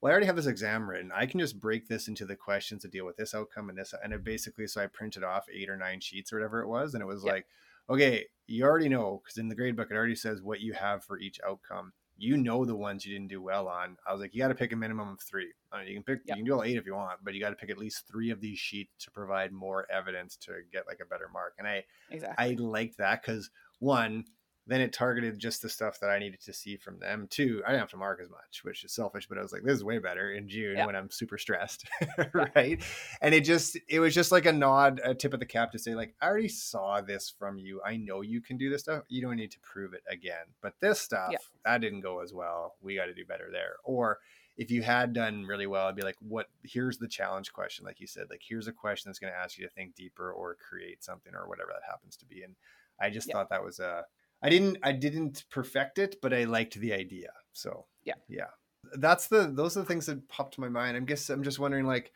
well, 0.00 0.10
I 0.10 0.12
already 0.12 0.26
have 0.26 0.36
this 0.36 0.44
exam 0.44 0.86
written. 0.86 1.10
I 1.14 1.24
can 1.24 1.40
just 1.40 1.58
break 1.58 1.88
this 1.88 2.08
into 2.08 2.26
the 2.26 2.36
questions 2.36 2.82
to 2.82 2.88
deal 2.88 3.06
with 3.06 3.16
this 3.16 3.34
outcome 3.34 3.70
and 3.70 3.78
this. 3.78 3.94
And 4.04 4.12
it 4.12 4.22
basically, 4.22 4.66
so 4.66 4.82
I 4.82 4.86
printed 4.86 5.24
off 5.24 5.46
eight 5.50 5.70
or 5.70 5.78
nine 5.78 6.00
sheets 6.00 6.30
or 6.30 6.36
whatever 6.36 6.60
it 6.60 6.68
was. 6.68 6.92
And 6.92 7.02
it 7.02 7.06
was 7.06 7.24
like, 7.24 7.46
okay, 7.88 8.26
you 8.46 8.64
already 8.64 8.90
know 8.90 9.22
because 9.24 9.38
in 9.38 9.48
the 9.48 9.54
grade 9.54 9.76
book 9.76 9.88
it 9.90 9.96
already 9.96 10.16
says 10.16 10.42
what 10.42 10.60
you 10.60 10.74
have 10.74 11.02
for 11.02 11.18
each 11.18 11.40
outcome. 11.42 11.94
You 12.22 12.36
know 12.36 12.66
the 12.66 12.76
ones 12.76 13.06
you 13.06 13.14
didn't 13.14 13.28
do 13.28 13.40
well 13.40 13.66
on. 13.66 13.96
I 14.06 14.12
was 14.12 14.20
like, 14.20 14.34
you 14.34 14.42
got 14.42 14.48
to 14.48 14.54
pick 14.54 14.72
a 14.72 14.76
minimum 14.76 15.08
of 15.08 15.20
three. 15.22 15.50
I 15.72 15.78
mean, 15.78 15.88
you 15.88 15.94
can 15.94 16.02
pick, 16.02 16.20
yep. 16.26 16.36
you 16.36 16.42
can 16.42 16.50
do 16.50 16.54
all 16.54 16.62
eight 16.62 16.76
if 16.76 16.84
you 16.84 16.94
want, 16.94 17.18
but 17.24 17.32
you 17.32 17.40
got 17.40 17.48
to 17.48 17.56
pick 17.56 17.70
at 17.70 17.78
least 17.78 18.04
three 18.06 18.30
of 18.30 18.42
these 18.42 18.58
sheets 18.58 18.92
to 19.04 19.10
provide 19.10 19.52
more 19.52 19.86
evidence 19.90 20.36
to 20.42 20.52
get 20.70 20.86
like 20.86 21.00
a 21.00 21.06
better 21.06 21.30
mark. 21.32 21.54
And 21.58 21.66
I, 21.66 21.82
exactly. 22.10 22.44
I 22.44 22.56
liked 22.58 22.98
that 22.98 23.22
because 23.22 23.48
one, 23.78 24.26
then 24.66 24.80
it 24.80 24.92
targeted 24.92 25.38
just 25.38 25.62
the 25.62 25.68
stuff 25.68 25.98
that 26.00 26.10
I 26.10 26.18
needed 26.18 26.40
to 26.42 26.52
see 26.52 26.76
from 26.76 26.98
them 26.98 27.26
too. 27.30 27.62
I 27.66 27.70
didn't 27.70 27.80
have 27.80 27.90
to 27.90 27.96
mark 27.96 28.20
as 28.22 28.30
much, 28.30 28.60
which 28.62 28.84
is 28.84 28.92
selfish, 28.92 29.26
but 29.26 29.38
I 29.38 29.42
was 29.42 29.52
like, 29.52 29.62
this 29.62 29.74
is 29.74 29.84
way 29.84 29.98
better 29.98 30.32
in 30.32 30.48
June 30.48 30.76
yeah. 30.76 30.86
when 30.86 30.94
I'm 30.94 31.10
super 31.10 31.38
stressed. 31.38 31.86
right. 32.32 32.82
And 33.20 33.34
it 33.34 33.44
just, 33.44 33.78
it 33.88 34.00
was 34.00 34.14
just 34.14 34.30
like 34.30 34.46
a 34.46 34.52
nod, 34.52 35.00
a 35.02 35.14
tip 35.14 35.34
of 35.34 35.40
the 35.40 35.46
cap 35.46 35.72
to 35.72 35.78
say, 35.78 35.94
like, 35.94 36.14
I 36.20 36.26
already 36.26 36.48
saw 36.48 37.00
this 37.00 37.32
from 37.36 37.58
you. 37.58 37.80
I 37.84 37.96
know 37.96 38.20
you 38.20 38.40
can 38.40 38.58
do 38.58 38.70
this 38.70 38.82
stuff. 38.82 39.04
You 39.08 39.22
don't 39.22 39.36
need 39.36 39.50
to 39.52 39.60
prove 39.60 39.94
it 39.94 40.04
again. 40.08 40.46
But 40.60 40.74
this 40.80 41.00
stuff, 41.00 41.30
yeah. 41.32 41.38
that 41.64 41.80
didn't 41.80 42.02
go 42.02 42.20
as 42.20 42.32
well. 42.32 42.74
We 42.82 42.96
got 42.96 43.06
to 43.06 43.14
do 43.14 43.24
better 43.24 43.48
there. 43.50 43.76
Or 43.82 44.18
if 44.56 44.70
you 44.70 44.82
had 44.82 45.14
done 45.14 45.46
really 45.46 45.66
well, 45.66 45.86
I'd 45.86 45.96
be 45.96 46.02
like, 46.02 46.18
what, 46.20 46.48
here's 46.62 46.98
the 46.98 47.08
challenge 47.08 47.52
question. 47.52 47.86
Like 47.86 47.98
you 47.98 48.06
said, 48.06 48.26
like, 48.28 48.42
here's 48.46 48.68
a 48.68 48.72
question 48.72 49.08
that's 49.08 49.18
going 49.18 49.32
to 49.32 49.38
ask 49.38 49.58
you 49.58 49.66
to 49.66 49.72
think 49.72 49.94
deeper 49.94 50.30
or 50.30 50.56
create 50.56 51.02
something 51.02 51.34
or 51.34 51.48
whatever 51.48 51.70
that 51.72 51.90
happens 51.90 52.16
to 52.18 52.26
be. 52.26 52.42
And 52.42 52.54
I 53.00 53.08
just 53.08 53.26
yeah. 53.26 53.34
thought 53.34 53.48
that 53.50 53.64
was 53.64 53.80
a, 53.80 54.04
I 54.42 54.48
didn't 54.48 54.78
I 54.82 54.92
didn't 54.92 55.44
perfect 55.50 55.98
it, 55.98 56.16
but 56.22 56.32
I 56.32 56.44
liked 56.44 56.74
the 56.74 56.92
idea. 56.92 57.30
So 57.52 57.86
yeah, 58.04 58.14
yeah, 58.28 58.48
that's 58.94 59.26
the 59.26 59.50
those 59.52 59.76
are 59.76 59.80
the 59.80 59.86
things 59.86 60.06
that 60.06 60.28
popped 60.28 60.54
to 60.54 60.60
my 60.60 60.68
mind. 60.68 60.96
I'm 60.96 61.04
guess 61.04 61.28
I'm 61.28 61.42
just 61.42 61.58
wondering 61.58 61.86
like 61.86 62.12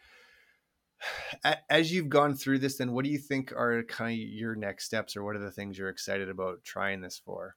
as 1.70 1.93
you've 1.93 2.09
gone 2.09 2.35
through 2.35 2.61
this, 2.61 2.77
then 2.77 2.93
what 2.93 3.05
do 3.05 3.11
you 3.11 3.18
think 3.18 3.53
are 3.53 3.83
kind 3.85 4.12
of 4.12 4.29
your 4.29 4.55
next 4.55 4.87
steps, 4.87 5.16
or 5.16 5.25
what 5.25 5.37
are 5.37 5.41
the 5.41 5.51
things 5.51 5.79
you're 5.79 5.89
excited 5.89 6.29
about 6.29 6.64
trying 6.64 7.01
this 7.01 7.18
for? 7.18 7.57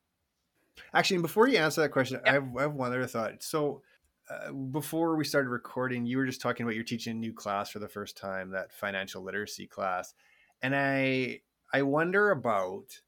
Actually, 0.94 1.22
before 1.22 1.48
you 1.48 1.58
answer 1.58 1.82
that 1.82 1.90
question, 1.90 2.20
yeah. 2.24 2.32
I, 2.32 2.34
have, 2.36 2.58
I, 2.58 2.62
have, 2.64 2.74
one 2.74 2.88
other 2.88 3.06
thought. 3.08 3.44
So. 3.44 3.82
Uh, 4.30 4.52
before 4.52 5.16
we 5.16 5.24
started 5.24 5.48
recording, 5.48 6.06
you 6.06 6.18
were 6.18 6.26
just 6.26 6.42
talking 6.42 6.66
about 6.66 6.76
you're 6.76 6.84
teaching 6.84 7.16
a 7.16 7.18
new 7.18 7.32
class 7.32 7.70
for 7.70 7.80
the 7.80 7.88
first 7.88 8.18
time, 8.18 8.50
that 8.50 8.74
financial 8.74 9.24
literacy 9.24 9.66
class, 9.66 10.14
and 10.62 10.76
I 10.76 11.40
I 11.72 11.84
wonder 11.84 12.32
about 12.32 13.00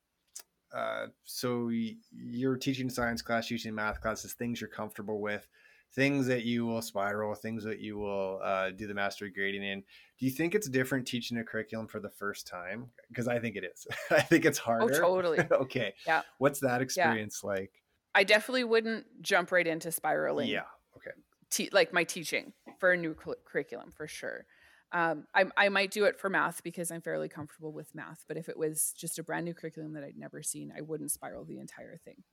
uh, 0.73 1.07
so 1.23 1.69
you're 2.11 2.57
teaching 2.57 2.89
science 2.89 3.21
class, 3.21 3.49
using 3.49 3.73
math 3.73 4.01
classes, 4.01 4.33
things 4.33 4.61
you're 4.61 4.69
comfortable 4.69 5.19
with, 5.21 5.47
things 5.93 6.27
that 6.27 6.43
you 6.43 6.65
will 6.65 6.81
spiral, 6.81 7.33
things 7.33 7.63
that 7.63 7.79
you 7.79 7.97
will 7.97 8.39
uh, 8.43 8.69
do 8.71 8.87
the 8.87 8.93
mastery 8.93 9.31
grading 9.31 9.63
in. 9.63 9.83
Do 10.19 10.25
you 10.25 10.31
think 10.31 10.53
it's 10.53 10.69
different 10.69 11.07
teaching 11.07 11.37
a 11.37 11.43
curriculum 11.43 11.87
for 11.87 11.99
the 11.99 12.09
first 12.09 12.47
time? 12.47 12.89
Because 13.07 13.27
I 13.27 13.39
think 13.39 13.55
it 13.55 13.63
is. 13.63 13.87
I 14.11 14.21
think 14.21 14.45
it's 14.45 14.59
oh, 14.59 14.63
harder. 14.63 15.03
Oh, 15.03 15.15
totally. 15.15 15.39
okay. 15.51 15.93
Yeah. 16.05 16.21
What's 16.37 16.59
that 16.59 16.81
experience 16.81 17.41
yeah. 17.43 17.49
like? 17.49 17.71
I 18.13 18.23
definitely 18.23 18.63
wouldn't 18.63 19.05
jump 19.21 19.51
right 19.51 19.65
into 19.65 19.91
spiraling. 19.91 20.49
Yeah. 20.49 20.63
Okay. 20.97 21.11
Te- 21.49 21.69
like 21.71 21.93
my 21.93 22.03
teaching 22.03 22.53
for 22.79 22.91
a 22.91 22.97
new 22.97 23.15
curriculum 23.45 23.91
for 23.91 24.07
sure. 24.07 24.45
Um, 24.91 25.25
I, 25.35 25.45
I 25.55 25.69
might 25.69 25.91
do 25.91 26.05
it 26.05 26.19
for 26.19 26.29
math 26.29 26.63
because 26.63 26.91
I'm 26.91 27.01
fairly 27.01 27.29
comfortable 27.29 27.71
with 27.71 27.93
math. 27.93 28.25
But 28.27 28.37
if 28.37 28.49
it 28.49 28.57
was 28.57 28.93
just 28.97 29.19
a 29.19 29.23
brand 29.23 29.45
new 29.45 29.53
curriculum 29.53 29.93
that 29.93 30.03
I'd 30.03 30.17
never 30.17 30.41
seen, 30.41 30.73
I 30.75 30.81
wouldn't 30.81 31.11
spiral 31.11 31.45
the 31.45 31.59
entire 31.59 31.97
thing. 31.97 32.23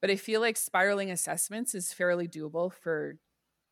But 0.00 0.10
I 0.10 0.16
feel 0.16 0.40
like 0.40 0.56
spiraling 0.56 1.10
assessments 1.10 1.74
is 1.74 1.92
fairly 1.92 2.26
doable 2.26 2.72
for 2.72 3.18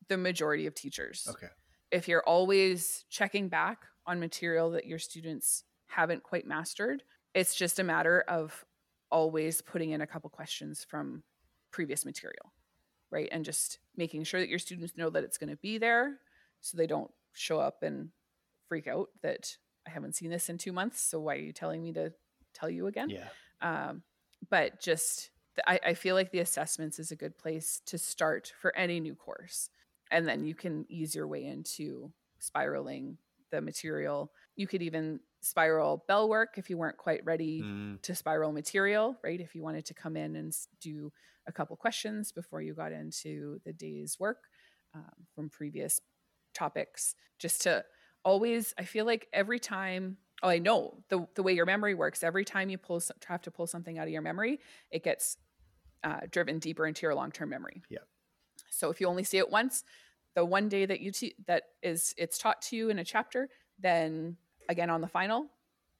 the 0.07 0.17
majority 0.17 0.67
of 0.67 0.75
teachers. 0.75 1.27
Okay. 1.29 1.47
If 1.91 2.07
you're 2.07 2.23
always 2.23 3.05
checking 3.09 3.49
back 3.49 3.79
on 4.05 4.19
material 4.19 4.71
that 4.71 4.85
your 4.85 4.99
students 4.99 5.63
haven't 5.87 6.23
quite 6.23 6.47
mastered, 6.47 7.03
it's 7.33 7.55
just 7.55 7.79
a 7.79 7.83
matter 7.83 8.23
of 8.27 8.65
always 9.11 9.61
putting 9.61 9.91
in 9.91 10.01
a 10.01 10.07
couple 10.07 10.29
questions 10.29 10.85
from 10.87 11.23
previous 11.71 12.05
material, 12.05 12.53
right? 13.09 13.27
And 13.31 13.43
just 13.43 13.79
making 13.97 14.23
sure 14.23 14.39
that 14.39 14.49
your 14.49 14.59
students 14.59 14.95
know 14.95 15.09
that 15.09 15.23
it's 15.23 15.37
going 15.37 15.49
to 15.49 15.57
be 15.57 15.77
there 15.77 16.17
so 16.61 16.77
they 16.77 16.87
don't 16.87 17.11
show 17.33 17.59
up 17.59 17.83
and 17.83 18.09
freak 18.67 18.87
out 18.87 19.09
that 19.21 19.57
I 19.87 19.91
haven't 19.91 20.15
seen 20.15 20.29
this 20.29 20.49
in 20.49 20.57
two 20.57 20.71
months. 20.71 21.01
So 21.01 21.19
why 21.19 21.35
are 21.35 21.39
you 21.39 21.53
telling 21.53 21.81
me 21.83 21.93
to 21.93 22.13
tell 22.53 22.69
you 22.69 22.87
again? 22.87 23.09
Yeah. 23.09 23.27
Um, 23.61 24.03
but 24.49 24.79
just 24.79 25.31
I, 25.67 25.79
I 25.87 25.93
feel 25.93 26.15
like 26.15 26.31
the 26.31 26.39
assessments 26.39 26.99
is 26.99 27.11
a 27.11 27.15
good 27.15 27.37
place 27.37 27.81
to 27.87 27.97
start 27.97 28.53
for 28.61 28.75
any 28.75 28.99
new 28.99 29.15
course, 29.15 29.69
and 30.09 30.27
then 30.27 30.45
you 30.45 30.55
can 30.55 30.85
ease 30.89 31.13
your 31.13 31.27
way 31.27 31.45
into 31.45 32.11
spiraling 32.39 33.17
the 33.51 33.61
material. 33.61 34.31
You 34.55 34.67
could 34.67 34.81
even 34.81 35.19
spiral 35.41 36.03
bell 36.07 36.29
work 36.29 36.57
if 36.57 36.69
you 36.69 36.77
weren't 36.77 36.97
quite 36.97 37.25
ready 37.25 37.61
mm. 37.61 38.01
to 38.01 38.15
spiral 38.15 38.51
material, 38.51 39.17
right? 39.23 39.39
If 39.39 39.55
you 39.55 39.63
wanted 39.63 39.85
to 39.85 39.93
come 39.93 40.15
in 40.15 40.35
and 40.35 40.55
do 40.79 41.11
a 41.47 41.51
couple 41.51 41.75
questions 41.75 42.31
before 42.31 42.61
you 42.61 42.73
got 42.73 42.91
into 42.91 43.59
the 43.65 43.73
day's 43.73 44.19
work 44.19 44.37
um, 44.93 45.25
from 45.35 45.49
previous 45.49 45.99
topics 46.53 47.15
just 47.39 47.61
to 47.61 47.83
always 48.23 48.73
i 48.77 48.83
feel 48.83 49.05
like 49.05 49.27
every 49.33 49.59
time 49.59 50.17
oh 50.43 50.49
i 50.49 50.57
know 50.57 50.95
the, 51.09 51.27
the 51.35 51.43
way 51.43 51.53
your 51.53 51.65
memory 51.65 51.93
works 51.93 52.23
every 52.23 52.45
time 52.45 52.69
you 52.69 52.77
pull 52.77 53.01
have 53.25 53.41
to 53.41 53.51
pull 53.51 53.67
something 53.67 53.97
out 53.97 54.07
of 54.07 54.13
your 54.13 54.21
memory 54.21 54.59
it 54.91 55.03
gets 55.03 55.37
uh, 56.03 56.19
driven 56.29 56.59
deeper 56.59 56.85
into 56.85 57.03
your 57.03 57.15
long-term 57.15 57.49
memory. 57.49 57.83
Yeah. 57.89 57.99
So 58.69 58.89
if 58.89 58.99
you 58.99 59.07
only 59.07 59.23
see 59.23 59.37
it 59.37 59.49
once 59.49 59.83
the 60.35 60.45
one 60.45 60.69
day 60.69 60.85
that 60.85 61.01
you 61.01 61.11
te- 61.11 61.35
that 61.45 61.63
is 61.83 62.15
it's 62.17 62.37
taught 62.37 62.61
to 62.61 62.75
you 62.75 62.89
in 62.89 62.99
a 62.99 63.03
chapter 63.03 63.49
then 63.79 64.37
again 64.69 64.89
on 64.89 65.01
the 65.01 65.07
final 65.07 65.47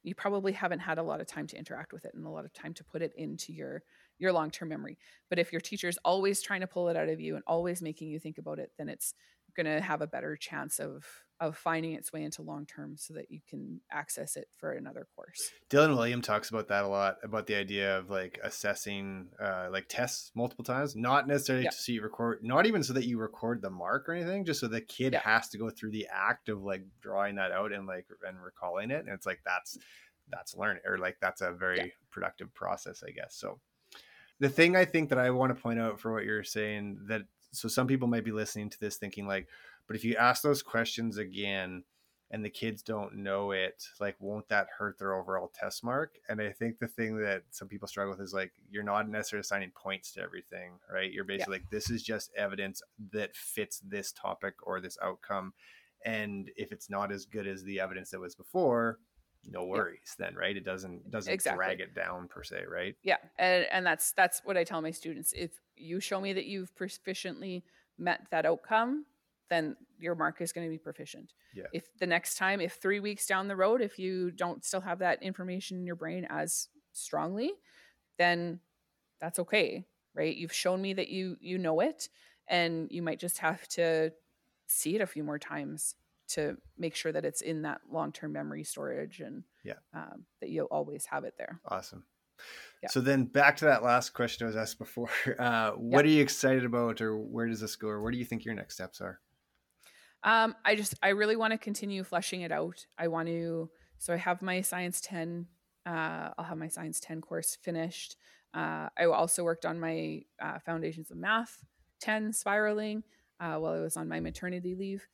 you 0.04 0.16
probably 0.16 0.54
haven't 0.54 0.80
had 0.80 0.98
a 0.98 1.04
lot 1.04 1.22
of 1.22 1.28
time 1.28 1.46
to 1.46 1.58
interact 1.58 1.94
with 1.94 2.06
it 2.06 2.14
and 2.16 2.26
a 2.26 2.30
lot 2.30 2.46
of 2.46 2.54
time 2.54 2.74
to 2.74 2.84
put 2.84 3.02
it 3.02 3.14
into 3.18 3.54
your 3.54 3.84
your 4.18 4.32
long-term 4.32 4.70
memory. 4.70 4.98
But 5.30 5.40
if 5.40 5.52
your 5.52 5.62
teacher's 5.62 5.98
always 6.06 6.42
trying 6.42 6.62
to 6.62 6.68
pull 6.68 6.90
it 6.90 6.96
out 6.96 7.10
of 7.10 7.20
you 7.20 7.36
and 7.36 7.44
always 7.48 7.82
making 7.82 8.10
you 8.10 8.20
think 8.20 8.38
about 8.38 8.60
it 8.60 8.72
then 8.78 8.90
it's 8.90 9.14
going 9.56 9.66
to 9.66 9.82
have 9.82 10.02
a 10.02 10.08
better 10.08 10.36
chance 10.36 10.80
of 10.80 11.06
of 11.42 11.58
finding 11.58 11.94
its 11.94 12.14
way 12.14 12.22
into 12.22 12.44
long 12.44 12.68
term 12.68 12.96
so 12.96 13.16
that 13.16 13.32
you 13.32 13.40
can 13.50 13.82
access 13.92 14.38
it 14.38 14.48
for 14.56 14.74
another 14.74 15.08
course. 15.16 15.40
Dylan 15.72 15.98
Wiliam 15.98 16.22
talks 16.22 16.52
about 16.52 16.68
that 16.68 16.84
a 16.84 16.88
lot 16.88 17.18
about 17.24 17.48
the 17.48 17.56
idea 17.56 17.98
of 17.98 18.12
like 18.12 18.40
assessing 18.44 19.28
uh, 19.44 19.68
like 19.72 19.86
tests 19.90 20.32
multiple 20.36 20.64
times, 20.64 20.96
not 20.96 21.28
necessarily 21.28 21.64
yeah. 21.64 21.72
to 21.72 21.76
see 21.76 21.94
you 21.94 22.04
record, 22.04 22.44
not 22.44 22.68
even 22.68 22.84
so 22.84 22.94
that 22.94 23.08
you 23.08 23.18
record 23.18 23.64
the 23.64 23.72
mark 23.72 24.08
or 24.08 24.14
anything, 24.14 24.46
just 24.46 24.60
so 24.60 24.68
the 24.68 24.82
kid 24.82 25.14
yeah. 25.14 25.22
has 25.22 25.50
to 25.50 25.58
go 25.58 25.72
through 25.72 25.90
the 25.90 26.08
act 26.14 26.48
of 26.48 26.62
like 26.62 26.84
drawing 27.02 27.36
that 27.36 27.52
out 27.52 27.72
and 27.72 27.88
like 27.88 28.06
and 28.28 28.38
recalling 28.40 28.92
it. 28.92 29.00
And 29.00 29.10
it's 29.10 29.26
like 29.26 29.42
that's 29.44 29.80
that's 30.30 30.56
learning 30.56 30.84
or 30.86 31.00
like 31.00 31.18
that's 31.20 31.42
a 31.42 31.52
very 31.52 31.78
yeah. 31.78 31.86
productive 32.12 32.54
process, 32.54 33.04
I 33.06 33.10
guess. 33.10 33.36
So 33.36 33.60
the 34.40 34.50
thing 34.50 34.76
I 34.76 34.86
think 34.86 35.10
that 35.10 35.20
I 35.20 35.32
want 35.32 35.56
to 35.56 35.62
point 35.62 35.80
out 35.80 36.00
for 36.00 36.14
what 36.14 36.24
you're 36.24 36.44
saying 36.44 37.00
that 37.08 37.24
so 37.52 37.68
some 37.68 37.88
people 37.88 38.08
might 38.08 38.26
be 38.26 38.32
listening 38.32 38.70
to 38.70 38.80
this 38.80 38.98
thinking 38.98 39.28
like 39.28 39.48
but 39.88 39.96
if 39.96 40.04
you 40.04 40.16
ask 40.16 40.42
those 40.42 40.62
questions 40.62 41.18
again 41.18 41.84
and 42.32 42.46
the 42.46 42.50
kids 42.50 42.82
don't 42.82 43.14
know 43.16 43.52
it 43.52 43.84
like 44.00 44.16
won't 44.20 44.48
that 44.48 44.68
hurt 44.78 44.98
their 44.98 45.14
overall 45.14 45.52
test 45.54 45.84
mark 45.84 46.16
and 46.30 46.42
i 46.42 46.52
think 46.52 46.80
the 46.80 46.88
thing 46.88 47.18
that 47.18 47.44
some 47.52 47.68
people 47.68 47.88
struggle 47.88 48.12
with 48.12 48.22
is 48.22 48.34
like 48.34 48.52
you're 48.70 48.84
not 48.84 49.10
necessarily 49.10 49.42
assigning 49.42 49.72
points 49.72 50.14
to 50.14 50.22
everything 50.22 50.72
right 50.92 51.12
you're 51.12 51.26
basically 51.26 51.56
yeah. 51.56 51.62
like 51.62 51.70
this 51.70 51.90
is 51.90 52.02
just 52.02 52.32
evidence 52.36 52.82
that 53.12 53.36
fits 53.36 53.80
this 53.80 54.12
topic 54.12 54.56
or 54.64 54.80
this 54.80 54.98
outcome 55.04 55.54
and 56.06 56.50
if 56.56 56.72
it's 56.72 56.90
not 56.90 57.12
as 57.12 57.26
good 57.26 57.48
as 57.48 57.64
the 57.64 57.80
evidence 57.80 58.10
that 58.10 58.20
was 58.20 58.36
before 58.36 58.98
no 59.50 59.66
worries 59.66 60.16
yeah. 60.20 60.26
then 60.28 60.36
right 60.36 60.56
it 60.56 60.64
doesn't 60.64 61.10
doesn't 61.10 61.34
exactly. 61.34 61.66
drag 61.66 61.80
it 61.80 61.96
down 61.96 62.28
per 62.28 62.44
se 62.44 62.64
right 62.72 62.96
yeah 63.04 63.18
and 63.40 63.66
and 63.72 63.86
that's 63.86 64.12
that's 64.14 64.42
what 64.44 64.56
i 64.56 64.64
tell 64.64 64.82
my 64.82 64.92
students 64.92 65.34
if 65.34 65.52
you 65.82 66.00
show 66.00 66.22
me 66.22 66.34
that 66.34 66.46
you've 66.46 66.74
proficiently 66.76 67.64
met 67.98 68.22
that 68.32 68.46
outcome 68.46 69.06
then 69.50 69.76
your 70.00 70.16
mark 70.16 70.40
is 70.40 70.54
going 70.54 70.66
to 70.66 70.72
be 70.72 70.78
proficient. 70.78 71.34
Yeah. 71.54 71.66
if 71.74 71.84
the 72.00 72.08
next 72.08 72.36
time 72.36 72.62
if 72.62 72.74
three 72.74 73.02
weeks 73.02 73.26
down 73.26 73.48
the 73.48 73.56
road 73.56 73.82
if 73.82 74.00
you 74.00 74.32
don't 74.32 74.64
still 74.64 74.82
have 74.82 75.00
that 75.00 75.22
information 75.22 75.78
in 75.78 75.86
your 75.86 75.98
brain 75.98 76.26
as 76.30 76.70
strongly 76.94 77.52
then 78.18 78.60
that's 79.20 79.40
okay 79.40 79.86
right? 80.14 80.36
You've 80.36 80.54
shown 80.54 80.82
me 80.82 80.94
that 80.94 81.10
you 81.10 81.38
you 81.40 81.58
know 81.58 81.80
it 81.80 82.10
and 82.48 82.88
you 82.92 83.02
might 83.02 83.20
just 83.20 83.38
have 83.40 83.68
to 83.70 84.12
see 84.68 84.96
it 84.96 85.02
a 85.02 85.08
few 85.08 85.24
more 85.24 85.40
times 85.40 85.96
to 86.30 86.58
make 86.78 86.96
sure 86.96 87.12
that 87.12 87.26
it's 87.26 87.42
in 87.42 87.64
that 87.64 87.82
long-term 87.92 88.32
memory 88.32 88.64
storage 88.64 89.20
and 89.20 89.44
yeah. 89.64 89.74
um, 89.94 90.26
that 90.40 90.50
you'll 90.50 90.68
always 90.68 91.06
have 91.06 91.24
it 91.26 91.34
there. 91.38 91.60
Awesome 91.68 92.06
yeah. 92.84 92.90
so 92.90 93.02
then 93.02 93.26
back 93.26 93.58
to 93.58 93.66
that 93.66 93.84
last 93.84 94.12
question 94.12 94.46
i 94.46 94.48
was 94.48 94.56
asked 94.56 94.80
before 94.80 95.10
uh, 95.40 95.72
what 95.72 96.06
yeah. 96.06 96.12
are 96.12 96.16
you 96.16 96.22
excited 96.22 96.66
about 96.66 97.02
or 97.02 97.18
where 97.18 97.48
does 97.48 97.60
this 97.60 97.76
go 97.76 97.88
or 97.88 98.02
where 98.02 98.12
do 98.12 98.18
you 98.18 98.26
think 98.26 98.46
your 98.46 98.56
next 98.56 98.76
steps 98.76 99.02
are 99.02 99.20
um, 100.24 100.56
i 100.66 100.76
just 100.76 100.96
i 101.02 101.10
really 101.10 101.36
want 101.36 101.52
to 101.52 101.58
continue 101.58 102.04
fleshing 102.04 102.42
it 102.42 102.52
out 102.52 102.86
i 102.98 103.08
want 103.08 103.28
to 103.28 103.70
so 103.98 104.14
i 104.14 104.18
have 104.18 104.42
my 104.42 104.62
science 104.62 105.02
10 105.02 105.46
uh, 105.86 106.30
i'll 106.38 106.46
have 106.46 106.58
my 106.58 106.68
science 106.68 107.00
10 107.00 107.22
course 107.22 107.58
finished 107.62 108.18
uh, 108.54 108.90
i 108.98 109.06
also 109.06 109.44
worked 109.44 109.66
on 109.66 109.80
my 109.80 110.22
uh, 110.42 110.60
foundations 110.60 111.12
of 111.12 111.18
math 111.18 111.64
10 112.00 112.34
spiraling 112.34 113.04
uh, 113.40 113.56
while 113.56 113.74
i 113.74 113.80
was 113.80 113.98
on 113.98 114.08
my 114.08 114.20
maternity 114.20 114.76
leave 114.76 115.08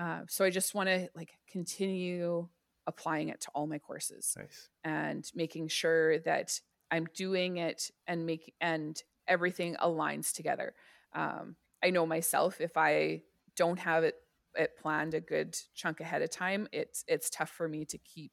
uh, 0.00 0.20
so 0.28 0.44
I 0.44 0.50
just 0.50 0.74
want 0.74 0.88
to 0.88 1.08
like 1.14 1.38
continue 1.50 2.48
applying 2.86 3.28
it 3.28 3.40
to 3.42 3.48
all 3.54 3.66
my 3.66 3.78
courses 3.78 4.34
nice. 4.36 4.68
and 4.82 5.30
making 5.34 5.68
sure 5.68 6.18
that 6.20 6.58
I'm 6.90 7.06
doing 7.14 7.56
it 7.58 7.90
and 8.06 8.26
make 8.26 8.54
and 8.60 9.00
everything 9.28 9.76
aligns 9.76 10.32
together. 10.32 10.74
Um, 11.14 11.56
I 11.82 11.90
know 11.90 12.06
myself 12.06 12.60
if 12.60 12.76
I 12.76 13.22
don't 13.56 13.78
have 13.78 14.04
it 14.04 14.16
it 14.54 14.76
planned 14.76 15.14
a 15.14 15.20
good 15.20 15.56
chunk 15.74 16.00
ahead 16.00 16.22
of 16.22 16.30
time, 16.30 16.68
it's 16.72 17.04
it's 17.06 17.30
tough 17.30 17.50
for 17.50 17.68
me 17.68 17.84
to 17.86 17.98
keep 17.98 18.32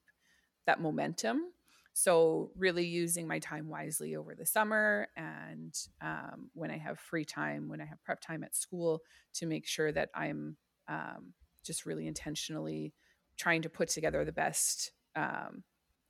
that 0.66 0.82
momentum. 0.82 1.42
So 1.94 2.52
really 2.56 2.86
using 2.86 3.28
my 3.28 3.40
time 3.40 3.70
wisely 3.70 4.16
over 4.16 4.36
the 4.36 4.46
summer 4.46 5.08
and 5.16 5.74
um, 6.00 6.52
when 6.54 6.70
I 6.70 6.78
have 6.78 7.00
free 7.00 7.26
time, 7.26 7.70
when 7.70 7.82
I 7.82 7.86
have 7.86 8.04
prep 8.04 8.22
time 8.22 8.44
at 8.44 8.56
school, 8.56 9.02
to 9.36 9.48
make 9.48 9.66
sure 9.66 9.92
that 9.92 10.10
I'm 10.14 10.58
um, 10.88 11.34
just 11.66 11.88
really 11.88 12.06
intentionally 12.06 12.94
trying 13.36 13.64
to 13.64 13.70
put 13.70 13.90
together 13.90 14.24
the 14.26 14.32
best 14.32 14.92
um, 15.16 15.64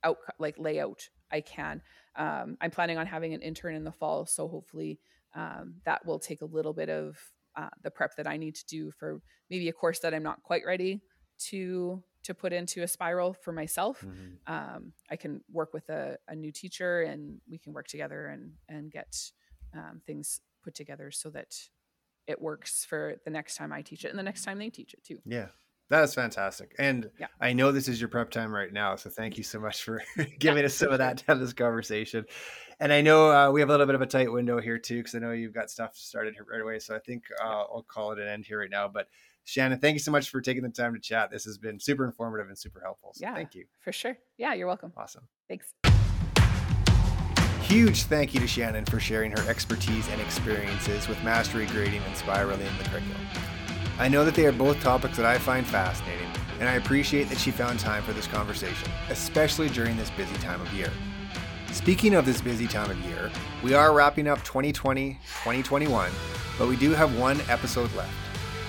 out 0.04 0.18
like 0.38 0.58
layout 0.58 1.08
I 1.30 1.40
can. 1.40 1.82
Um, 2.18 2.58
I'm 2.60 2.70
planning 2.70 2.98
on 2.98 3.06
having 3.06 3.32
an 3.32 3.40
intern 3.40 3.74
in 3.74 3.84
the 3.84 3.92
fall, 3.92 4.26
so 4.26 4.48
hopefully 4.48 4.98
um, 5.34 5.76
that 5.84 6.04
will 6.04 6.18
take 6.18 6.42
a 6.42 6.46
little 6.46 6.72
bit 6.72 6.90
of 6.90 7.16
uh, 7.56 7.68
the 7.82 7.90
prep 7.90 8.16
that 8.16 8.26
I 8.26 8.36
need 8.36 8.54
to 8.56 8.66
do 8.66 8.90
for 8.90 9.20
maybe 9.50 9.68
a 9.68 9.72
course 9.72 10.00
that 10.00 10.12
I'm 10.14 10.22
not 10.22 10.42
quite 10.42 10.62
ready 10.66 11.00
to 11.50 12.02
to 12.24 12.34
put 12.34 12.52
into 12.52 12.82
a 12.82 12.88
spiral 12.88 13.32
for 13.32 13.52
myself. 13.52 14.02
Mm-hmm. 14.02 14.52
Um, 14.52 14.92
I 15.08 15.16
can 15.16 15.40
work 15.50 15.72
with 15.72 15.88
a, 15.88 16.18
a, 16.28 16.34
new 16.34 16.52
teacher, 16.52 17.02
and 17.02 17.40
we 17.48 17.58
can 17.58 17.72
work 17.72 17.86
together 17.86 18.26
and 18.26 18.52
and 18.68 18.90
get 18.90 19.16
um, 19.74 20.02
things 20.06 20.40
put 20.62 20.74
together 20.74 21.10
so 21.10 21.30
that 21.30 21.54
it 22.26 22.40
works 22.40 22.84
for 22.84 23.16
the 23.24 23.30
next 23.30 23.56
time 23.56 23.72
I 23.72 23.82
teach 23.82 24.04
it 24.04 24.10
and 24.10 24.18
the 24.18 24.22
next 24.22 24.44
time 24.44 24.58
they 24.58 24.70
teach 24.70 24.92
it 24.92 25.02
too. 25.04 25.18
Yeah. 25.24 25.48
That 25.90 26.04
is 26.04 26.14
fantastic. 26.14 26.74
And 26.78 27.10
yeah. 27.18 27.28
I 27.40 27.54
know 27.54 27.72
this 27.72 27.88
is 27.88 28.00
your 28.00 28.08
prep 28.08 28.30
time 28.30 28.54
right 28.54 28.72
now. 28.72 28.96
So 28.96 29.08
thank 29.08 29.38
you 29.38 29.44
so 29.44 29.58
much 29.58 29.82
for 29.82 30.02
giving 30.38 30.58
yeah. 30.58 30.66
us 30.66 30.74
some 30.74 30.90
of 30.90 30.98
that 30.98 31.18
to 31.18 31.24
have 31.28 31.40
this 31.40 31.52
conversation. 31.52 32.26
And 32.80 32.92
I 32.92 33.00
know 33.00 33.30
uh, 33.30 33.50
we 33.50 33.60
have 33.60 33.70
a 33.70 33.72
little 33.72 33.86
bit 33.86 33.94
of 33.94 34.02
a 34.02 34.06
tight 34.06 34.30
window 34.30 34.60
here 34.60 34.78
too, 34.78 34.98
because 34.98 35.14
I 35.14 35.18
know 35.18 35.32
you've 35.32 35.54
got 35.54 35.70
stuff 35.70 35.96
started 35.96 36.34
right 36.50 36.60
away. 36.60 36.78
So 36.78 36.94
I 36.94 36.98
think 36.98 37.24
uh, 37.42 37.48
I'll 37.48 37.86
call 37.88 38.12
it 38.12 38.18
an 38.18 38.28
end 38.28 38.44
here 38.44 38.60
right 38.60 38.70
now. 38.70 38.86
But 38.86 39.08
Shannon, 39.44 39.78
thank 39.78 39.94
you 39.94 40.00
so 40.00 40.12
much 40.12 40.28
for 40.28 40.42
taking 40.42 40.62
the 40.62 40.68
time 40.68 40.92
to 40.92 41.00
chat. 41.00 41.30
This 41.30 41.44
has 41.44 41.56
been 41.56 41.80
super 41.80 42.04
informative 42.04 42.48
and 42.48 42.58
super 42.58 42.80
helpful. 42.84 43.12
So 43.14 43.22
yeah, 43.22 43.34
thank 43.34 43.54
you. 43.54 43.64
For 43.80 43.92
sure. 43.92 44.16
Yeah, 44.36 44.52
you're 44.52 44.66
welcome. 44.66 44.92
Awesome. 44.96 45.26
Thanks. 45.48 45.72
Huge 47.62 48.04
thank 48.04 48.32
you 48.32 48.40
to 48.40 48.46
Shannon 48.46 48.84
for 48.84 49.00
sharing 49.00 49.30
her 49.30 49.48
expertise 49.48 50.08
and 50.08 50.20
experiences 50.20 51.08
with 51.08 51.22
mastery 51.24 51.66
grading 51.66 52.02
and 52.02 52.16
spiraling 52.16 52.60
in 52.60 52.78
the 52.78 52.84
curriculum. 52.84 53.26
I 53.98 54.06
know 54.06 54.24
that 54.24 54.36
they 54.36 54.46
are 54.46 54.52
both 54.52 54.80
topics 54.80 55.16
that 55.16 55.26
I 55.26 55.38
find 55.38 55.66
fascinating, 55.66 56.28
and 56.60 56.68
I 56.68 56.74
appreciate 56.74 57.28
that 57.30 57.38
she 57.38 57.50
found 57.50 57.80
time 57.80 58.04
for 58.04 58.12
this 58.12 58.28
conversation, 58.28 58.88
especially 59.10 59.68
during 59.68 59.96
this 59.96 60.10
busy 60.10 60.36
time 60.36 60.60
of 60.60 60.72
year. 60.72 60.92
Speaking 61.72 62.14
of 62.14 62.24
this 62.24 62.40
busy 62.40 62.68
time 62.68 62.92
of 62.92 62.98
year, 63.00 63.28
we 63.62 63.74
are 63.74 63.92
wrapping 63.92 64.28
up 64.28 64.38
2020 64.44 65.14
2021, 65.14 66.10
but 66.58 66.68
we 66.68 66.76
do 66.76 66.92
have 66.92 67.18
one 67.18 67.40
episode 67.48 67.92
left. 67.96 68.14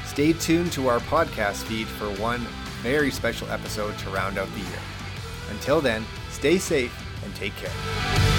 Stay 0.03 0.33
tuned 0.33 0.71
to 0.71 0.87
our 0.87 0.99
podcast 1.01 1.63
feed 1.63 1.87
for 1.87 2.07
one 2.19 2.39
very 2.81 3.11
special 3.11 3.47
episode 3.51 3.95
to 3.99 4.09
round 4.09 4.39
out 4.39 4.51
the 4.53 4.59
year. 4.61 4.79
Until 5.51 5.79
then, 5.79 6.03
stay 6.31 6.57
safe 6.57 6.93
and 7.23 7.35
take 7.35 7.53
care. 7.55 8.38